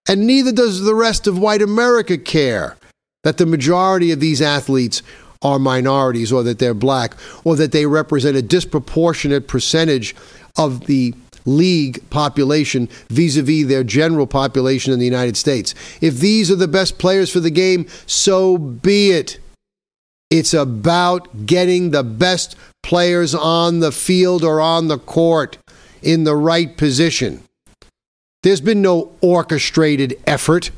And 0.08 0.28
neither 0.28 0.52
does 0.52 0.82
the 0.82 0.96
rest 0.96 1.28
of 1.28 1.38
white 1.38 1.64
America 1.64 2.18
care 2.18 2.78
that 3.24 3.38
the 3.38 3.46
majority 3.46 4.12
of 4.12 4.20
these 4.20 4.42
athletes 4.42 5.02
are 5.42 5.60
minorities 5.60 6.32
or 6.32 6.44
that 6.44 6.60
they're 6.60 6.76
black 6.76 7.16
or 7.44 7.56
that 7.56 7.72
they 7.72 7.86
represent 7.88 8.38
a 8.38 8.42
disproportionate 8.42 9.48
percentage 9.48 10.16
of 10.58 10.86
the 10.86 11.14
league 11.46 12.08
population 12.10 12.88
vis 13.10 13.38
a 13.38 13.42
vis 13.42 13.68
their 13.68 13.84
general 13.84 14.28
population 14.28 14.94
in 14.94 15.00
the 15.00 15.06
United 15.06 15.36
States. 15.36 15.74
If 16.02 16.20
these 16.20 16.50
are 16.52 16.56
the 16.56 16.68
best 16.68 16.98
players 16.98 17.32
for 17.32 17.40
the 17.40 17.52
game, 17.52 17.88
so 18.06 18.58
be 18.58 19.12
it. 19.12 19.40
It's 20.32 20.54
about 20.54 21.46
getting 21.46 21.92
the 21.92 22.04
best 22.04 22.56
players 22.86 23.34
on 23.34 23.80
the 23.80 23.92
field 23.92 24.44
or 24.44 24.62
on 24.62 24.88
the 24.88 25.00
court 25.00 25.58
in 26.04 26.24
the 26.24 26.36
right 26.36 26.78
position. 26.78 27.42
There's 28.44 28.62
been 28.62 28.84
no 28.84 29.12
orchestrated 29.22 30.22
effort 30.28 30.70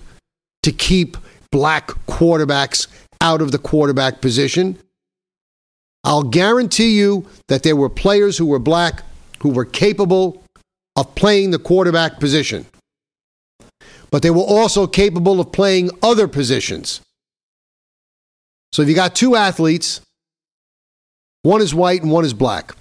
to 0.63 0.71
keep 0.71 1.17
black 1.51 1.89
quarterbacks 2.07 2.87
out 3.19 3.41
of 3.41 3.51
the 3.51 3.57
quarterback 3.57 4.21
position. 4.21 4.77
I'll 6.05 6.23
guarantee 6.23 6.97
you 6.97 7.25
that 7.49 7.63
there 7.63 7.75
were 7.75 7.89
players 7.89 8.37
who 8.37 8.45
were 8.45 8.59
black 8.59 9.03
who 9.39 9.49
were 9.49 9.65
capable 9.65 10.41
of 10.95 11.13
playing 11.13 11.51
the 11.51 11.59
quarterback 11.59 12.21
position. 12.21 12.65
But 14.11 14.21
they 14.21 14.31
were 14.31 14.47
also 14.47 14.87
capable 14.87 15.41
of 15.41 15.51
playing 15.51 15.89
other 16.01 16.29
positions. 16.29 17.01
So 18.71 18.81
if 18.81 18.87
you 18.87 18.95
got 18.95 19.13
two 19.13 19.35
athletes, 19.35 19.99
one 21.43 21.61
is 21.61 21.73
white 21.73 22.01
and 22.01 22.11
one 22.11 22.25
is 22.25 22.33
black, 22.33 22.75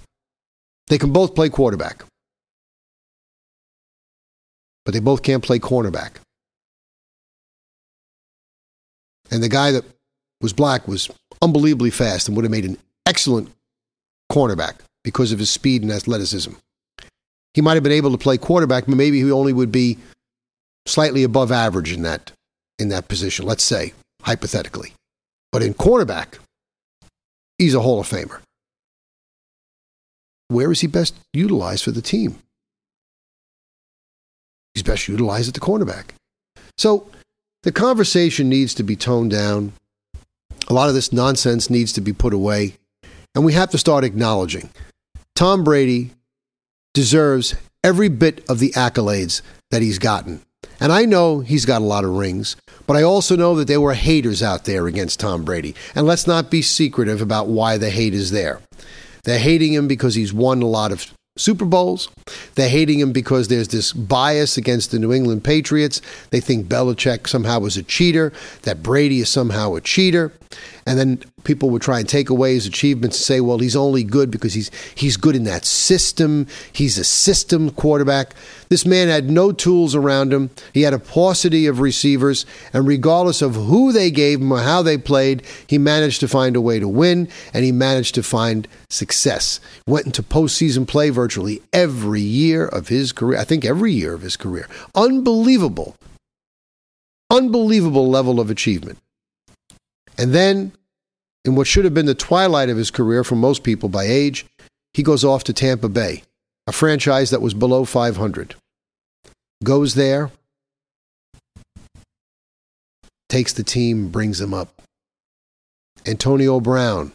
they 0.87 0.97
can 0.97 1.11
both 1.11 1.35
play 1.35 1.49
quarterback. 1.49 2.03
But 4.85 4.93
they 4.93 4.99
both 4.99 5.21
can't 5.21 5.43
play 5.43 5.59
cornerback. 5.59 6.11
And 9.29 9.43
the 9.43 9.49
guy 9.49 9.71
that 9.71 9.83
was 10.41 10.53
black 10.53 10.87
was 10.87 11.09
unbelievably 11.41 11.89
fast 11.89 12.27
and 12.27 12.37
would 12.37 12.45
have 12.45 12.51
made 12.51 12.65
an 12.65 12.77
excellent 13.05 13.51
cornerback 14.31 14.75
because 15.03 15.31
of 15.31 15.39
his 15.39 15.49
speed 15.49 15.81
and 15.81 15.91
athleticism. 15.91 16.53
He 17.53 17.61
might 17.61 17.73
have 17.73 17.83
been 17.83 17.91
able 17.91 18.11
to 18.11 18.17
play 18.17 18.37
quarterback, 18.37 18.85
but 18.85 18.95
maybe 18.95 19.21
he 19.21 19.31
only 19.31 19.51
would 19.53 19.71
be 19.71 19.97
slightly 20.85 21.23
above 21.23 21.51
average 21.51 21.91
in 21.91 22.03
that 22.03 22.31
in 22.79 22.89
that 22.89 23.07
position, 23.07 23.45
let's 23.45 23.63
say, 23.63 23.93
hypothetically. 24.21 24.93
But 25.51 25.63
in 25.63 25.73
cornerback, 25.73 26.37
he's 27.57 27.73
a 27.73 27.81
Hall 27.81 27.99
of 27.99 28.07
Famer. 28.07 28.39
Where 30.49 30.71
is 30.71 30.81
he 30.81 30.87
best 30.87 31.15
utilized 31.33 31.83
for 31.83 31.91
the 31.91 32.01
team? 32.01 32.37
He's 34.73 34.83
best 34.83 35.07
utilized 35.07 35.47
at 35.47 35.53
the 35.53 35.59
cornerback. 35.59 36.09
So 36.77 37.09
the 37.63 37.71
conversation 37.71 38.47
needs 38.47 38.73
to 38.75 38.83
be 38.83 38.95
toned 38.95 39.31
down. 39.31 39.73
A 40.69 40.73
lot 40.73 40.89
of 40.89 40.95
this 40.95 41.11
nonsense 41.11 41.69
needs 41.69 41.91
to 41.93 42.01
be 42.01 42.13
put 42.13 42.33
away. 42.33 42.75
And 43.35 43.43
we 43.43 43.53
have 43.53 43.71
to 43.71 43.77
start 43.77 44.03
acknowledging 44.03 44.69
Tom 45.35 45.63
Brady 45.63 46.11
deserves 46.93 47.55
every 47.83 48.09
bit 48.09 48.43
of 48.49 48.59
the 48.59 48.71
accolades 48.71 49.41
that 49.71 49.81
he's 49.81 49.99
gotten. 49.99 50.41
And 50.79 50.91
I 50.91 51.05
know 51.05 51.39
he's 51.39 51.65
got 51.65 51.81
a 51.81 51.85
lot 51.85 52.03
of 52.03 52.11
rings, 52.11 52.55
but 52.85 52.95
I 52.95 53.03
also 53.03 53.35
know 53.35 53.55
that 53.55 53.67
there 53.67 53.81
were 53.81 53.93
haters 53.93 54.43
out 54.43 54.65
there 54.65 54.87
against 54.87 55.19
Tom 55.19 55.43
Brady. 55.43 55.75
And 55.95 56.05
let's 56.05 56.27
not 56.27 56.51
be 56.51 56.61
secretive 56.61 57.21
about 57.21 57.47
why 57.47 57.77
the 57.77 57.89
hate 57.89 58.13
is 58.13 58.31
there. 58.31 58.61
They're 59.27 59.39
hating 59.39 59.73
him 59.73 59.89
because 59.89 60.15
he's 60.15 60.33
won 60.33 60.61
a 60.61 60.67
lot 60.67 60.93
of 60.93 61.05
Super 61.35 61.65
Bowls. 61.65 62.07
They're 62.55 62.69
hating 62.69 62.99
him 62.99 63.11
because 63.11 63.49
there's 63.49 63.67
this 63.67 63.91
bias 63.91 64.55
against 64.55 64.91
the 64.91 64.99
New 64.99 65.11
England 65.11 65.43
Patriots. 65.43 66.01
They 66.29 66.39
think 66.39 66.67
Belichick 66.67 67.27
somehow 67.27 67.59
was 67.59 67.75
a 67.75 67.83
cheater, 67.83 68.31
that 68.61 68.81
Brady 68.81 69.19
is 69.19 69.27
somehow 69.27 69.75
a 69.75 69.81
cheater. 69.81 70.31
And 70.85 70.97
then 70.97 71.23
people 71.43 71.69
would 71.69 71.81
try 71.81 71.99
and 71.99 72.09
take 72.09 72.29
away 72.29 72.53
his 72.53 72.65
achievements 72.65 73.17
and 73.17 73.23
say, 73.23 73.39
well, 73.39 73.59
he's 73.59 73.75
only 73.75 74.03
good 74.03 74.29
because 74.29 74.53
he's 74.53 74.69
he's 74.95 75.17
good 75.17 75.35
in 75.35 75.43
that 75.45 75.65
system. 75.65 76.47
He's 76.73 76.97
a 76.97 77.03
system 77.03 77.69
quarterback. 77.71 78.33
This 78.69 78.85
man 78.85 79.07
had 79.07 79.29
no 79.29 79.51
tools 79.51 79.95
around 79.95 80.33
him. 80.33 80.49
He 80.73 80.81
had 80.81 80.93
a 80.93 80.99
paucity 80.99 81.67
of 81.67 81.79
receivers, 81.79 82.45
and 82.73 82.87
regardless 82.87 83.41
of 83.41 83.55
who 83.55 83.91
they 83.91 84.11
gave 84.11 84.41
him 84.41 84.51
or 84.51 84.59
how 84.59 84.81
they 84.81 84.97
played, 84.97 85.43
he 85.67 85.77
managed 85.77 86.19
to 86.19 86.27
find 86.27 86.55
a 86.55 86.61
way 86.61 86.79
to 86.79 86.87
win 86.87 87.29
and 87.53 87.63
he 87.63 87.71
managed 87.71 88.15
to 88.15 88.23
find 88.23 88.67
success. 88.89 89.59
Went 89.87 90.07
into 90.07 90.23
postseason 90.23 90.87
play 90.87 91.09
virtually 91.09 91.61
every 91.71 92.21
year 92.21 92.67
of 92.67 92.89
his 92.89 93.11
career. 93.11 93.39
I 93.39 93.43
think 93.43 93.63
every 93.63 93.93
year 93.93 94.13
of 94.13 94.21
his 94.21 94.37
career. 94.37 94.67
Unbelievable. 94.95 95.95
Unbelievable 97.29 98.09
level 98.09 98.39
of 98.39 98.49
achievement. 98.49 98.97
And 100.17 100.33
then, 100.33 100.71
in 101.47 101.55
what 101.55 101.65
should 101.65 101.85
have 101.85 101.93
been 101.93 102.05
the 102.05 102.13
twilight 102.13 102.69
of 102.69 102.77
his 102.77 102.91
career 102.91 103.23
for 103.23 103.35
most 103.35 103.63
people 103.63 103.87
by 103.87 104.03
age, 104.03 104.45
he 104.93 105.01
goes 105.01 105.23
off 105.23 105.45
to 105.45 105.53
Tampa 105.53 105.87
Bay, 105.87 106.23
a 106.67 106.73
franchise 106.73 107.29
that 107.29 107.41
was 107.41 107.53
below 107.53 107.85
500. 107.85 108.55
Goes 109.63 109.95
there, 109.95 110.29
takes 113.29 113.53
the 113.53 113.63
team, 113.63 114.09
brings 114.09 114.39
them 114.39 114.53
up. 114.53 114.81
Antonio 116.05 116.59
Brown, 116.59 117.13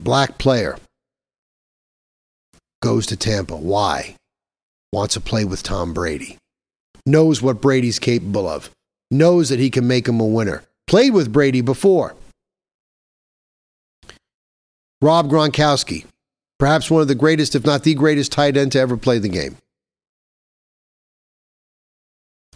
black 0.00 0.38
player, 0.38 0.78
goes 2.82 3.04
to 3.06 3.16
Tampa. 3.16 3.56
Why? 3.56 4.14
Wants 4.92 5.14
to 5.14 5.20
play 5.20 5.44
with 5.44 5.62
Tom 5.62 5.92
Brady. 5.92 6.38
Knows 7.04 7.42
what 7.42 7.60
Brady's 7.60 7.98
capable 7.98 8.48
of. 8.48 8.70
Knows 9.10 9.48
that 9.48 9.58
he 9.58 9.70
can 9.70 9.86
make 9.86 10.06
him 10.06 10.20
a 10.20 10.24
winner 10.24 10.62
played 10.88 11.12
with 11.12 11.32
Brady 11.32 11.60
before. 11.60 12.16
Rob 15.00 15.30
Gronkowski, 15.30 16.06
perhaps 16.58 16.90
one 16.90 17.02
of 17.02 17.08
the 17.08 17.14
greatest, 17.14 17.54
if 17.54 17.64
not 17.64 17.84
the 17.84 17.94
greatest, 17.94 18.32
tight 18.32 18.56
end 18.56 18.72
to 18.72 18.80
ever 18.80 18.96
play 18.96 19.18
the 19.18 19.28
game. 19.28 19.56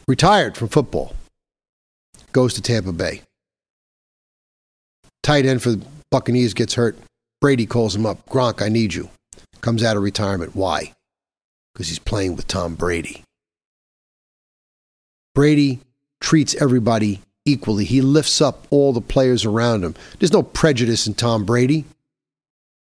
Retired 0.09 0.57
from 0.57 0.69
football, 0.69 1.15
goes 2.33 2.55
to 2.55 2.63
Tampa 2.63 2.93
Bay. 2.93 3.23
Tight 5.23 5.47
end 5.47 5.63
for 5.63 5.71
the 5.71 5.87
Buccaneers 6.11 6.53
gets 6.53 6.75
hurt. 6.75 6.99
Brady 7.41 7.65
calls 7.65 7.95
him 7.95 8.07
up. 8.07 8.29
Gronk, 8.29 8.61
I 8.61 8.69
need 8.69 8.93
you. 8.93 9.09
Comes 9.61 9.85
out 9.85 9.97
of 9.97 10.03
retirement. 10.03 10.57
Why? 10.57 10.93
Because 11.73 11.89
he's 11.89 12.01
playing 12.01 12.37
with 12.37 12.49
Tom 12.49 12.75
Brady. 12.75 13.23
Brady 15.35 15.81
treats 16.21 16.55
everybody 16.61 17.21
equally. 17.47 17.85
He 17.85 18.01
lifts 18.01 18.41
up 18.41 18.67
all 18.71 18.93
the 18.93 19.01
players 19.01 19.45
around 19.45 19.85
him. 19.85 19.95
There's 20.19 20.33
no 20.33 20.43
prejudice 20.43 21.07
in 21.07 21.15
Tom 21.15 21.45
Brady. 21.45 21.85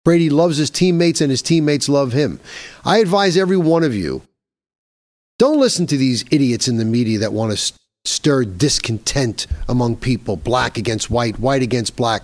Brady 0.09 0.31
loves 0.31 0.57
his 0.57 0.71
teammates 0.71 1.21
and 1.21 1.29
his 1.29 1.43
teammates 1.43 1.87
love 1.87 2.13
him. 2.13 2.39
I 2.83 2.97
advise 2.97 3.37
every 3.37 3.57
one 3.57 3.83
of 3.83 3.93
you 3.93 4.23
don't 5.37 5.59
listen 5.59 5.85
to 5.85 5.97
these 5.97 6.25
idiots 6.31 6.67
in 6.67 6.77
the 6.77 6.83
media 6.83 7.19
that 7.19 7.31
want 7.31 7.55
to 7.55 7.73
stir 8.05 8.45
discontent 8.45 9.45
among 9.67 9.97
people, 9.97 10.35
black 10.35 10.79
against 10.79 11.11
white, 11.11 11.37
white 11.37 11.61
against 11.61 11.95
black. 11.95 12.23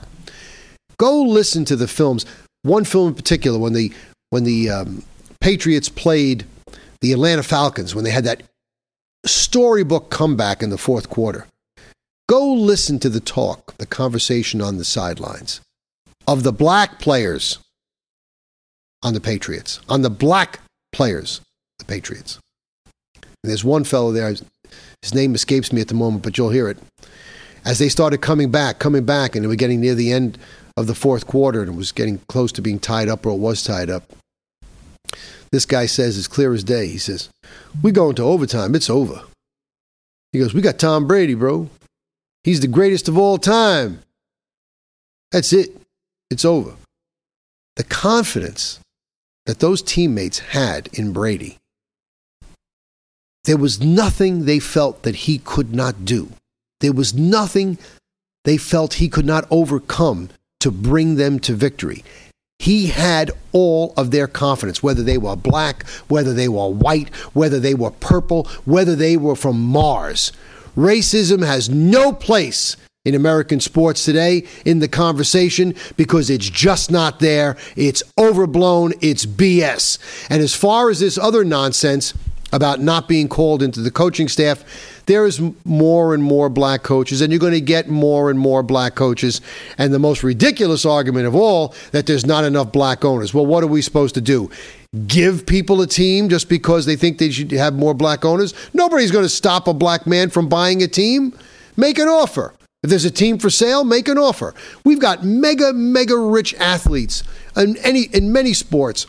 Go 0.98 1.22
listen 1.22 1.64
to 1.66 1.76
the 1.76 1.88
films. 1.88 2.26
One 2.64 2.86
film 2.86 3.10
in 3.10 3.14
particular, 3.14 3.60
when 3.60 3.74
the 3.74 3.94
when 4.32 4.46
the 4.46 4.68
um, 4.72 5.04
Patriots 5.40 5.88
played 5.88 6.44
the 7.02 7.14
Atlanta 7.14 7.44
Falcons, 7.44 7.94
when 7.94 8.04
they 8.04 8.10
had 8.10 8.24
that 8.24 8.42
storybook 9.28 10.10
comeback 10.10 10.64
in 10.64 10.72
the 10.72 10.80
fourth 10.80 11.12
quarter. 11.12 11.46
Go 12.28 12.52
listen 12.52 12.98
to 12.98 13.10
the 13.10 13.20
talk, 13.20 13.78
the 13.78 13.86
conversation 13.86 14.60
on 14.60 14.78
the 14.78 14.86
sidelines 14.86 15.62
of 16.28 16.42
the 16.42 16.52
black 16.52 16.98
players 16.98 17.60
on 19.06 19.14
the 19.14 19.22
Patriots, 19.22 19.80
on 19.88 20.02
the 20.02 20.10
black 20.10 20.60
players, 20.92 21.40
the 21.78 21.86
Patriots. 21.86 22.40
And 23.16 23.24
there's 23.44 23.64
one 23.64 23.84
fellow 23.84 24.12
there, 24.12 24.34
his 25.04 25.14
name 25.14 25.36
escapes 25.36 25.72
me 25.72 25.80
at 25.80 25.90
the 25.90 25.94
moment, 25.94 26.24
but 26.24 26.40
you'll 26.40 26.50
hear 26.50 26.68
it. 26.68 26.80
As 27.64 27.78
they 27.78 27.88
started 27.88 28.22
coming 28.22 28.50
back, 28.50 28.80
coming 28.80 29.06
back, 29.06 29.36
and 29.36 29.44
they 29.44 29.48
were 29.48 29.56
getting 29.56 29.80
near 29.80 29.94
the 29.94 30.12
end 30.12 30.40
of 30.76 30.88
the 30.88 30.96
fourth 30.96 31.28
quarter 31.28 31.62
and 31.62 31.70
it 31.74 31.78
was 31.78 31.92
getting 31.92 32.18
close 32.28 32.52
to 32.54 32.64
being 32.64 32.80
tied 32.80 33.08
up 33.08 33.28
or 33.28 33.30
it 33.30 33.38
was 33.38 33.64
tied 33.64 33.92
up. 33.92 34.12
This 35.52 35.68
guy 35.68 35.86
says, 35.86 36.18
as 36.18 36.28
clear 36.28 36.52
as 36.54 36.64
day, 36.64 36.88
he 36.88 36.98
says, 36.98 37.30
We 37.84 37.92
go 37.92 38.10
into 38.10 38.24
overtime, 38.24 38.74
it's 38.74 38.90
over. 38.90 39.22
He 40.32 40.40
goes, 40.40 40.56
We 40.56 40.62
got 40.62 40.80
Tom 40.80 41.06
Brady, 41.06 41.36
bro. 41.36 41.70
He's 42.44 42.60
the 42.60 42.68
greatest 42.68 43.08
of 43.08 43.20
all 43.20 43.38
time. 43.38 44.00
That's 45.32 45.54
it. 45.54 45.78
It's 46.32 46.44
over. 46.44 46.74
The 47.76 47.84
confidence 47.84 48.80
that 49.46 49.60
those 49.60 49.82
teammates 49.82 50.40
had 50.40 50.90
in 50.94 51.14
Brady, 51.14 51.58
there 53.46 53.58
was 53.58 53.80
nothing 53.80 54.46
they 54.46 54.60
felt 54.60 55.04
that 55.04 55.16
he 55.16 55.38
could 55.38 55.74
not 55.74 56.04
do. 56.04 56.32
There 56.80 56.94
was 56.94 57.14
nothing 57.14 57.78
they 58.44 58.58
felt 58.58 58.96
he 58.96 59.10
could 59.10 59.26
not 59.26 59.48
overcome 59.50 60.30
to 60.60 60.72
bring 60.72 61.16
them 61.16 61.40
to 61.40 61.54
victory. 61.54 62.04
He 62.58 62.88
had 62.88 63.32
all 63.52 63.94
of 63.98 64.12
their 64.12 64.28
confidence, 64.28 64.82
whether 64.82 65.04
they 65.04 65.18
were 65.18 65.36
black, 65.36 65.86
whether 66.08 66.34
they 66.34 66.48
were 66.48 66.70
white, 66.70 67.14
whether 67.34 67.60
they 67.60 67.74
were 67.74 67.92
purple, 67.92 68.46
whether 68.66 68.96
they 68.96 69.18
were 69.18 69.36
from 69.36 69.62
Mars. 69.62 70.32
Racism 70.76 71.46
has 71.46 71.70
no 71.70 72.12
place 72.14 72.76
in 73.06 73.16
American 73.16 73.60
sports 73.60 74.04
today 74.04 74.46
in 74.66 74.80
the 74.80 74.88
conversation 74.88 75.76
because 75.96 76.30
it's 76.30 76.50
just 76.50 76.92
not 76.92 77.20
there. 77.20 77.56
It's 77.76 78.04
overblown. 78.18 78.94
It's 79.00 79.26
BS. 79.26 80.00
And 80.30 80.42
as 80.42 80.54
far 80.54 80.90
as 80.90 81.00
this 81.00 81.18
other 81.18 81.46
nonsense 81.46 82.14
about 82.52 82.80
not 82.80 83.08
being 83.08 83.28
called 83.28 83.62
into 83.62 83.82
the 83.82 83.92
coaching 83.92 84.28
staff, 84.28 84.64
there 85.06 85.26
is 85.26 85.42
more 85.66 86.14
and 86.14 86.24
more 86.24 86.50
black 86.50 86.84
coaches, 86.84 87.22
and 87.22 87.32
you're 87.32 87.40
going 87.40 87.54
to 87.54 87.62
get 87.62 87.90
more 87.90 88.30
and 88.30 88.40
more 88.40 88.64
black 88.64 88.96
coaches. 88.96 89.42
And 89.78 89.94
the 89.94 90.00
most 90.00 90.24
ridiculous 90.24 90.86
argument 90.86 91.28
of 91.28 91.36
all 91.36 91.76
that 91.92 92.08
there's 92.08 92.26
not 92.26 92.44
enough 92.44 92.72
black 92.72 93.06
owners. 93.06 93.34
Well, 93.34 93.46
what 93.46 93.64
are 93.64 93.68
we 93.68 93.82
supposed 93.82 94.16
to 94.16 94.22
do? 94.22 94.50
give 95.08 95.46
people 95.46 95.82
a 95.82 95.88
team 95.88 96.30
just 96.30 96.48
because 96.48 96.86
they 96.86 96.96
think 96.96 97.18
they 97.18 97.30
should 97.30 97.52
have 97.52 97.74
more 97.74 97.94
black 97.94 98.24
owners. 98.24 98.54
Nobody's 98.74 99.12
going 99.12 99.26
to 99.26 99.30
stop 99.30 99.68
a 99.68 99.74
black 99.74 100.08
man 100.08 100.30
from 100.30 100.48
buying 100.48 100.82
a 100.82 100.88
team. 100.88 101.38
Make 101.76 102.00
an 102.00 102.08
offer. 102.08 102.54
If 102.86 102.90
there's 102.92 103.04
a 103.04 103.10
team 103.10 103.40
for 103.40 103.50
sale, 103.50 103.84
make 103.84 104.08
an 104.08 104.20
offer. 104.20 104.54
We've 104.84 105.00
got 105.00 105.24
mega, 105.24 105.74
mega 105.74 106.16
rich 106.16 106.54
athletes 106.54 107.24
in 107.58 107.78
any 107.78 108.04
in 108.14 108.32
many 108.32 108.54
sports 108.54 109.08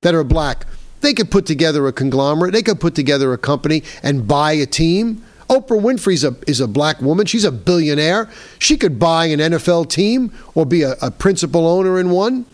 that 0.00 0.14
are 0.14 0.24
black. 0.24 0.64
They 1.02 1.12
could 1.12 1.30
put 1.30 1.44
together 1.44 1.86
a 1.86 1.92
conglomerate. 1.92 2.54
They 2.54 2.62
could 2.62 2.80
put 2.80 2.94
together 2.94 3.34
a 3.34 3.36
company 3.36 3.82
and 4.02 4.26
buy 4.26 4.52
a 4.52 4.64
team. 4.64 5.22
Oprah 5.50 5.78
Winfrey's 5.78 6.24
a, 6.24 6.34
is 6.46 6.60
a 6.60 6.66
black 6.66 7.02
woman. 7.02 7.26
She's 7.26 7.44
a 7.44 7.52
billionaire. 7.52 8.30
She 8.58 8.78
could 8.78 8.98
buy 8.98 9.26
an 9.26 9.38
NFL 9.38 9.90
team 9.90 10.32
or 10.54 10.64
be 10.64 10.80
a, 10.80 10.94
a 11.02 11.10
principal 11.10 11.66
owner 11.66 12.00
in 12.00 12.08
one. 12.08 12.46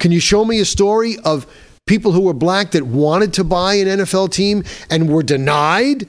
Can 0.00 0.10
you 0.10 0.18
show 0.18 0.44
me 0.44 0.58
a 0.58 0.64
story 0.64 1.18
of 1.24 1.46
people 1.86 2.10
who 2.10 2.22
were 2.22 2.34
black 2.34 2.72
that 2.72 2.82
wanted 2.82 3.32
to 3.34 3.44
buy 3.44 3.74
an 3.74 3.86
NFL 3.86 4.32
team 4.32 4.64
and 4.90 5.08
were 5.08 5.22
denied 5.22 6.08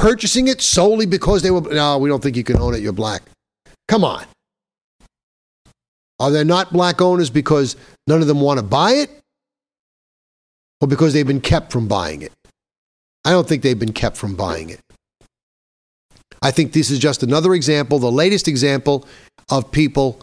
purchasing 0.00 0.48
it 0.48 0.62
solely 0.62 1.04
because 1.04 1.42
they 1.42 1.50
were, 1.50 1.60
no, 1.60 1.98
we 1.98 2.08
don't 2.08 2.22
think 2.22 2.34
you 2.34 2.42
can 2.42 2.56
own 2.56 2.74
it, 2.74 2.80
you're 2.80 2.92
black. 2.92 3.22
Come 3.86 4.02
on. 4.02 4.24
Are 6.18 6.30
there 6.30 6.44
not 6.44 6.72
black 6.72 7.02
owners 7.02 7.28
because 7.28 7.76
none 8.06 8.22
of 8.22 8.26
them 8.26 8.40
want 8.40 8.58
to 8.58 8.64
buy 8.64 8.92
it? 8.92 9.10
Or 10.80 10.88
because 10.88 11.12
they've 11.12 11.26
been 11.26 11.42
kept 11.42 11.70
from 11.70 11.86
buying 11.86 12.22
it? 12.22 12.32
I 13.26 13.32
don't 13.32 13.46
think 13.46 13.62
they've 13.62 13.78
been 13.78 13.92
kept 13.92 14.16
from 14.16 14.36
buying 14.36 14.70
it. 14.70 14.80
I 16.40 16.50
think 16.50 16.72
this 16.72 16.90
is 16.90 16.98
just 16.98 17.22
another 17.22 17.52
example, 17.52 17.98
the 17.98 18.10
latest 18.10 18.48
example 18.48 19.06
of 19.50 19.70
people 19.70 20.18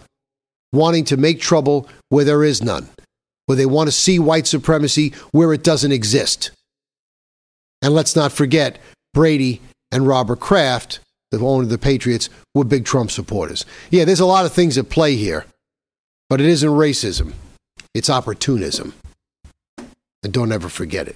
wanting 0.74 1.06
to 1.06 1.18
make 1.18 1.40
trouble 1.40 1.88
where 2.10 2.26
there 2.26 2.44
is 2.44 2.64
none, 2.64 2.90
where 3.46 3.56
they 3.56 3.68
want 3.68 3.88
to 3.88 3.92
see 3.92 4.18
white 4.18 4.48
supremacy 4.48 5.14
where 5.32 5.54
it 5.54 5.64
doesn't 5.64 5.92
exist. 5.92 6.50
And 7.84 7.94
let's 7.94 8.16
not 8.16 8.32
forget, 8.32 8.80
Brady 9.14 9.62
and 9.92 10.08
Robert 10.08 10.40
Kraft, 10.40 11.00
the 11.32 11.40
owner 11.40 11.64
of 11.64 11.70
the 11.70 11.78
Patriots, 11.78 12.30
were 12.54 12.64
big 12.64 12.86
Trump 12.86 13.12
supporters. 13.12 13.66
Yeah, 13.90 14.06
there's 14.06 14.20
a 14.20 14.26
lot 14.26 14.46
of 14.46 14.54
things 14.54 14.78
at 14.78 14.90
play 14.90 15.16
here, 15.16 15.46
but 16.30 16.42
it 16.42 16.48
isn't 16.48 16.70
racism, 16.70 17.34
it's 17.94 18.10
opportunism. 18.10 18.94
And 20.24 20.34
don't 20.34 20.52
ever 20.52 20.70
forget 20.70 21.08
it. 21.08 21.16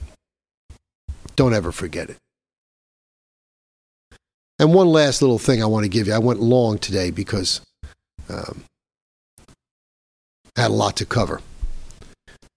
Don't 1.35 1.53
ever 1.53 1.71
forget 1.71 2.09
it. 2.09 2.17
And 4.59 4.73
one 4.75 4.87
last 4.87 5.21
little 5.21 5.39
thing 5.39 5.63
I 5.63 5.65
want 5.65 5.85
to 5.85 5.89
give 5.89 6.07
you. 6.07 6.13
I 6.13 6.19
went 6.19 6.39
long 6.39 6.77
today 6.77 7.09
because 7.09 7.61
um, 8.29 8.63
had 10.55 10.69
a 10.69 10.73
lot 10.73 10.97
to 10.97 11.05
cover. 11.05 11.41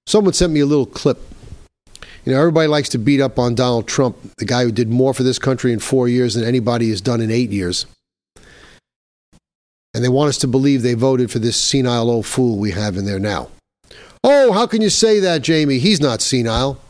Someone 0.06 0.34
sent 0.34 0.52
me 0.52 0.60
a 0.60 0.66
little 0.66 0.84
clip. 0.84 1.18
You 2.24 2.32
know, 2.32 2.38
everybody 2.38 2.68
likes 2.68 2.88
to 2.90 2.98
beat 2.98 3.20
up 3.20 3.38
on 3.38 3.54
Donald 3.54 3.86
Trump, 3.86 4.16
the 4.38 4.46
guy 4.46 4.64
who 4.64 4.72
did 4.72 4.88
more 4.88 5.12
for 5.12 5.22
this 5.22 5.38
country 5.38 5.72
in 5.72 5.78
four 5.78 6.08
years 6.08 6.34
than 6.34 6.44
anybody 6.44 6.88
has 6.88 7.02
done 7.02 7.20
in 7.20 7.30
eight 7.30 7.50
years. 7.50 7.84
And 9.92 10.02
they 10.02 10.08
want 10.08 10.30
us 10.30 10.38
to 10.38 10.48
believe 10.48 10.82
they 10.82 10.94
voted 10.94 11.30
for 11.30 11.38
this 11.38 11.56
senile 11.56 12.08
old 12.10 12.26
fool 12.26 12.58
we 12.58 12.70
have 12.70 12.96
in 12.96 13.04
there 13.04 13.18
now. 13.18 13.50
Oh, 14.24 14.52
how 14.52 14.66
can 14.66 14.80
you 14.80 14.88
say 14.88 15.20
that, 15.20 15.42
Jamie? 15.42 15.78
He's 15.78 16.00
not 16.00 16.22
senile. 16.22 16.80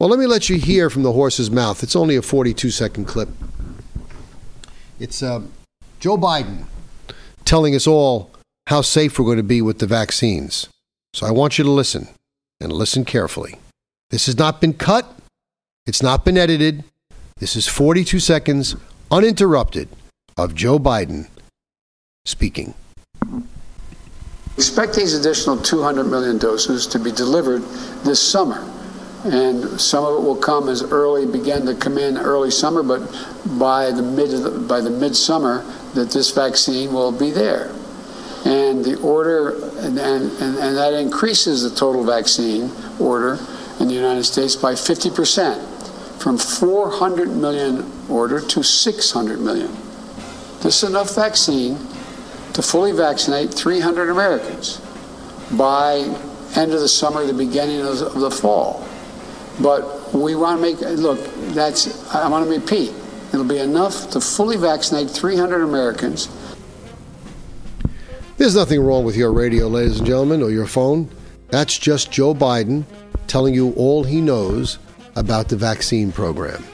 Well, 0.00 0.08
let 0.08 0.18
me 0.18 0.26
let 0.26 0.48
you 0.48 0.56
hear 0.56 0.88
from 0.88 1.02
the 1.02 1.12
horse's 1.12 1.50
mouth. 1.50 1.82
It's 1.82 1.94
only 1.94 2.16
a 2.16 2.22
42 2.22 2.70
second 2.70 3.04
clip. 3.04 3.28
It's 4.98 5.22
uh, 5.22 5.42
Joe 6.00 6.16
Biden 6.16 6.64
telling 7.44 7.74
us 7.74 7.86
all 7.86 8.30
how 8.68 8.80
safe 8.80 9.18
we're 9.18 9.26
going 9.26 9.36
to 9.36 9.42
be 9.42 9.60
with 9.60 9.78
the 9.80 9.86
vaccines. 9.86 10.68
So 11.12 11.26
I 11.26 11.30
want 11.30 11.58
you 11.58 11.64
to 11.64 11.70
listen 11.70 12.08
and 12.58 12.72
listen 12.72 13.04
carefully. 13.04 13.58
This 14.16 14.24
has 14.24 14.38
not 14.38 14.62
been 14.62 14.72
cut, 14.72 15.14
it's 15.84 16.02
not 16.02 16.24
been 16.24 16.38
edited. 16.38 16.84
This 17.36 17.54
is 17.54 17.68
42 17.68 18.18
seconds 18.18 18.74
uninterrupted 19.10 19.90
of 20.38 20.54
Joe 20.54 20.78
Biden 20.78 21.28
speaking. 22.24 22.72
Expect 24.56 24.94
these 24.94 25.12
additional 25.12 25.58
200 25.58 26.04
million 26.04 26.38
doses 26.38 26.86
to 26.86 26.98
be 26.98 27.12
delivered 27.12 27.60
this 28.04 28.18
summer. 28.18 28.66
And 29.24 29.78
some 29.78 30.02
of 30.06 30.14
it 30.14 30.26
will 30.26 30.36
come 30.40 30.70
as 30.70 30.82
early, 30.82 31.26
begin 31.26 31.66
to 31.66 31.74
come 31.74 31.98
in 31.98 32.16
early 32.16 32.50
summer, 32.50 32.82
but 32.82 33.00
by 33.58 33.90
the 33.90 34.00
mid 34.00 34.66
by 34.66 34.80
the 34.80 34.88
midsummer, 34.88 35.62
that 35.92 36.10
this 36.10 36.30
vaccine 36.30 36.94
will 36.94 37.12
be 37.12 37.30
there. 37.30 37.70
And 38.46 38.82
the 38.82 38.98
order, 39.02 39.62
and, 39.80 39.98
and, 39.98 40.32
and 40.40 40.76
that 40.78 40.94
increases 40.94 41.70
the 41.70 41.76
total 41.76 42.02
vaccine 42.02 42.70
order 42.98 43.38
in 43.80 43.88
the 43.88 43.94
United 43.94 44.24
States 44.24 44.56
by 44.56 44.72
50%, 44.72 46.22
from 46.22 46.38
400 46.38 47.28
million 47.28 47.90
order 48.08 48.40
to 48.40 48.62
600 48.62 49.40
million. 49.40 49.70
This 50.62 50.82
is 50.82 50.90
enough 50.90 51.14
vaccine 51.14 51.78
to 52.54 52.62
fully 52.62 52.92
vaccinate 52.92 53.52
300 53.52 54.08
Americans 54.08 54.80
by 55.52 55.98
end 56.56 56.72
of 56.72 56.80
the 56.80 56.88
summer, 56.88 57.24
the 57.24 57.34
beginning 57.34 57.82
of 57.82 57.98
the, 58.18 58.30
fall. 58.30 58.86
But 59.60 60.12
we 60.14 60.34
want 60.34 60.58
to 60.58 60.62
make 60.62 60.80
look. 60.98 61.18
That's 61.54 62.14
I 62.14 62.28
want 62.28 62.46
to 62.46 62.50
repeat. 62.50 62.92
It'll 63.32 63.44
be 63.44 63.58
enough 63.58 64.10
to 64.10 64.20
fully 64.20 64.56
vaccinate 64.56 65.10
300 65.10 65.62
Americans. 65.62 66.28
There's 68.38 68.54
nothing 68.54 68.80
wrong 68.80 69.04
with 69.04 69.16
your 69.16 69.32
radio, 69.32 69.66
ladies 69.68 69.98
and 69.98 70.06
gentlemen, 70.06 70.42
or 70.42 70.50
your 70.50 70.66
phone. 70.66 71.10
That's 71.48 71.78
just 71.78 72.10
Joe 72.10 72.34
Biden 72.34 72.84
telling 73.26 73.54
you 73.54 73.72
all 73.74 74.04
he 74.04 74.20
knows 74.20 74.78
about 75.16 75.48
the 75.48 75.56
vaccine 75.56 76.12
program. 76.12 76.64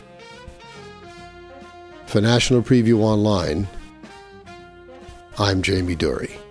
For 2.06 2.20
National 2.20 2.62
Preview 2.62 3.00
Online, 3.00 3.66
I'm 5.38 5.62
Jamie 5.62 5.96
Dury. 5.96 6.41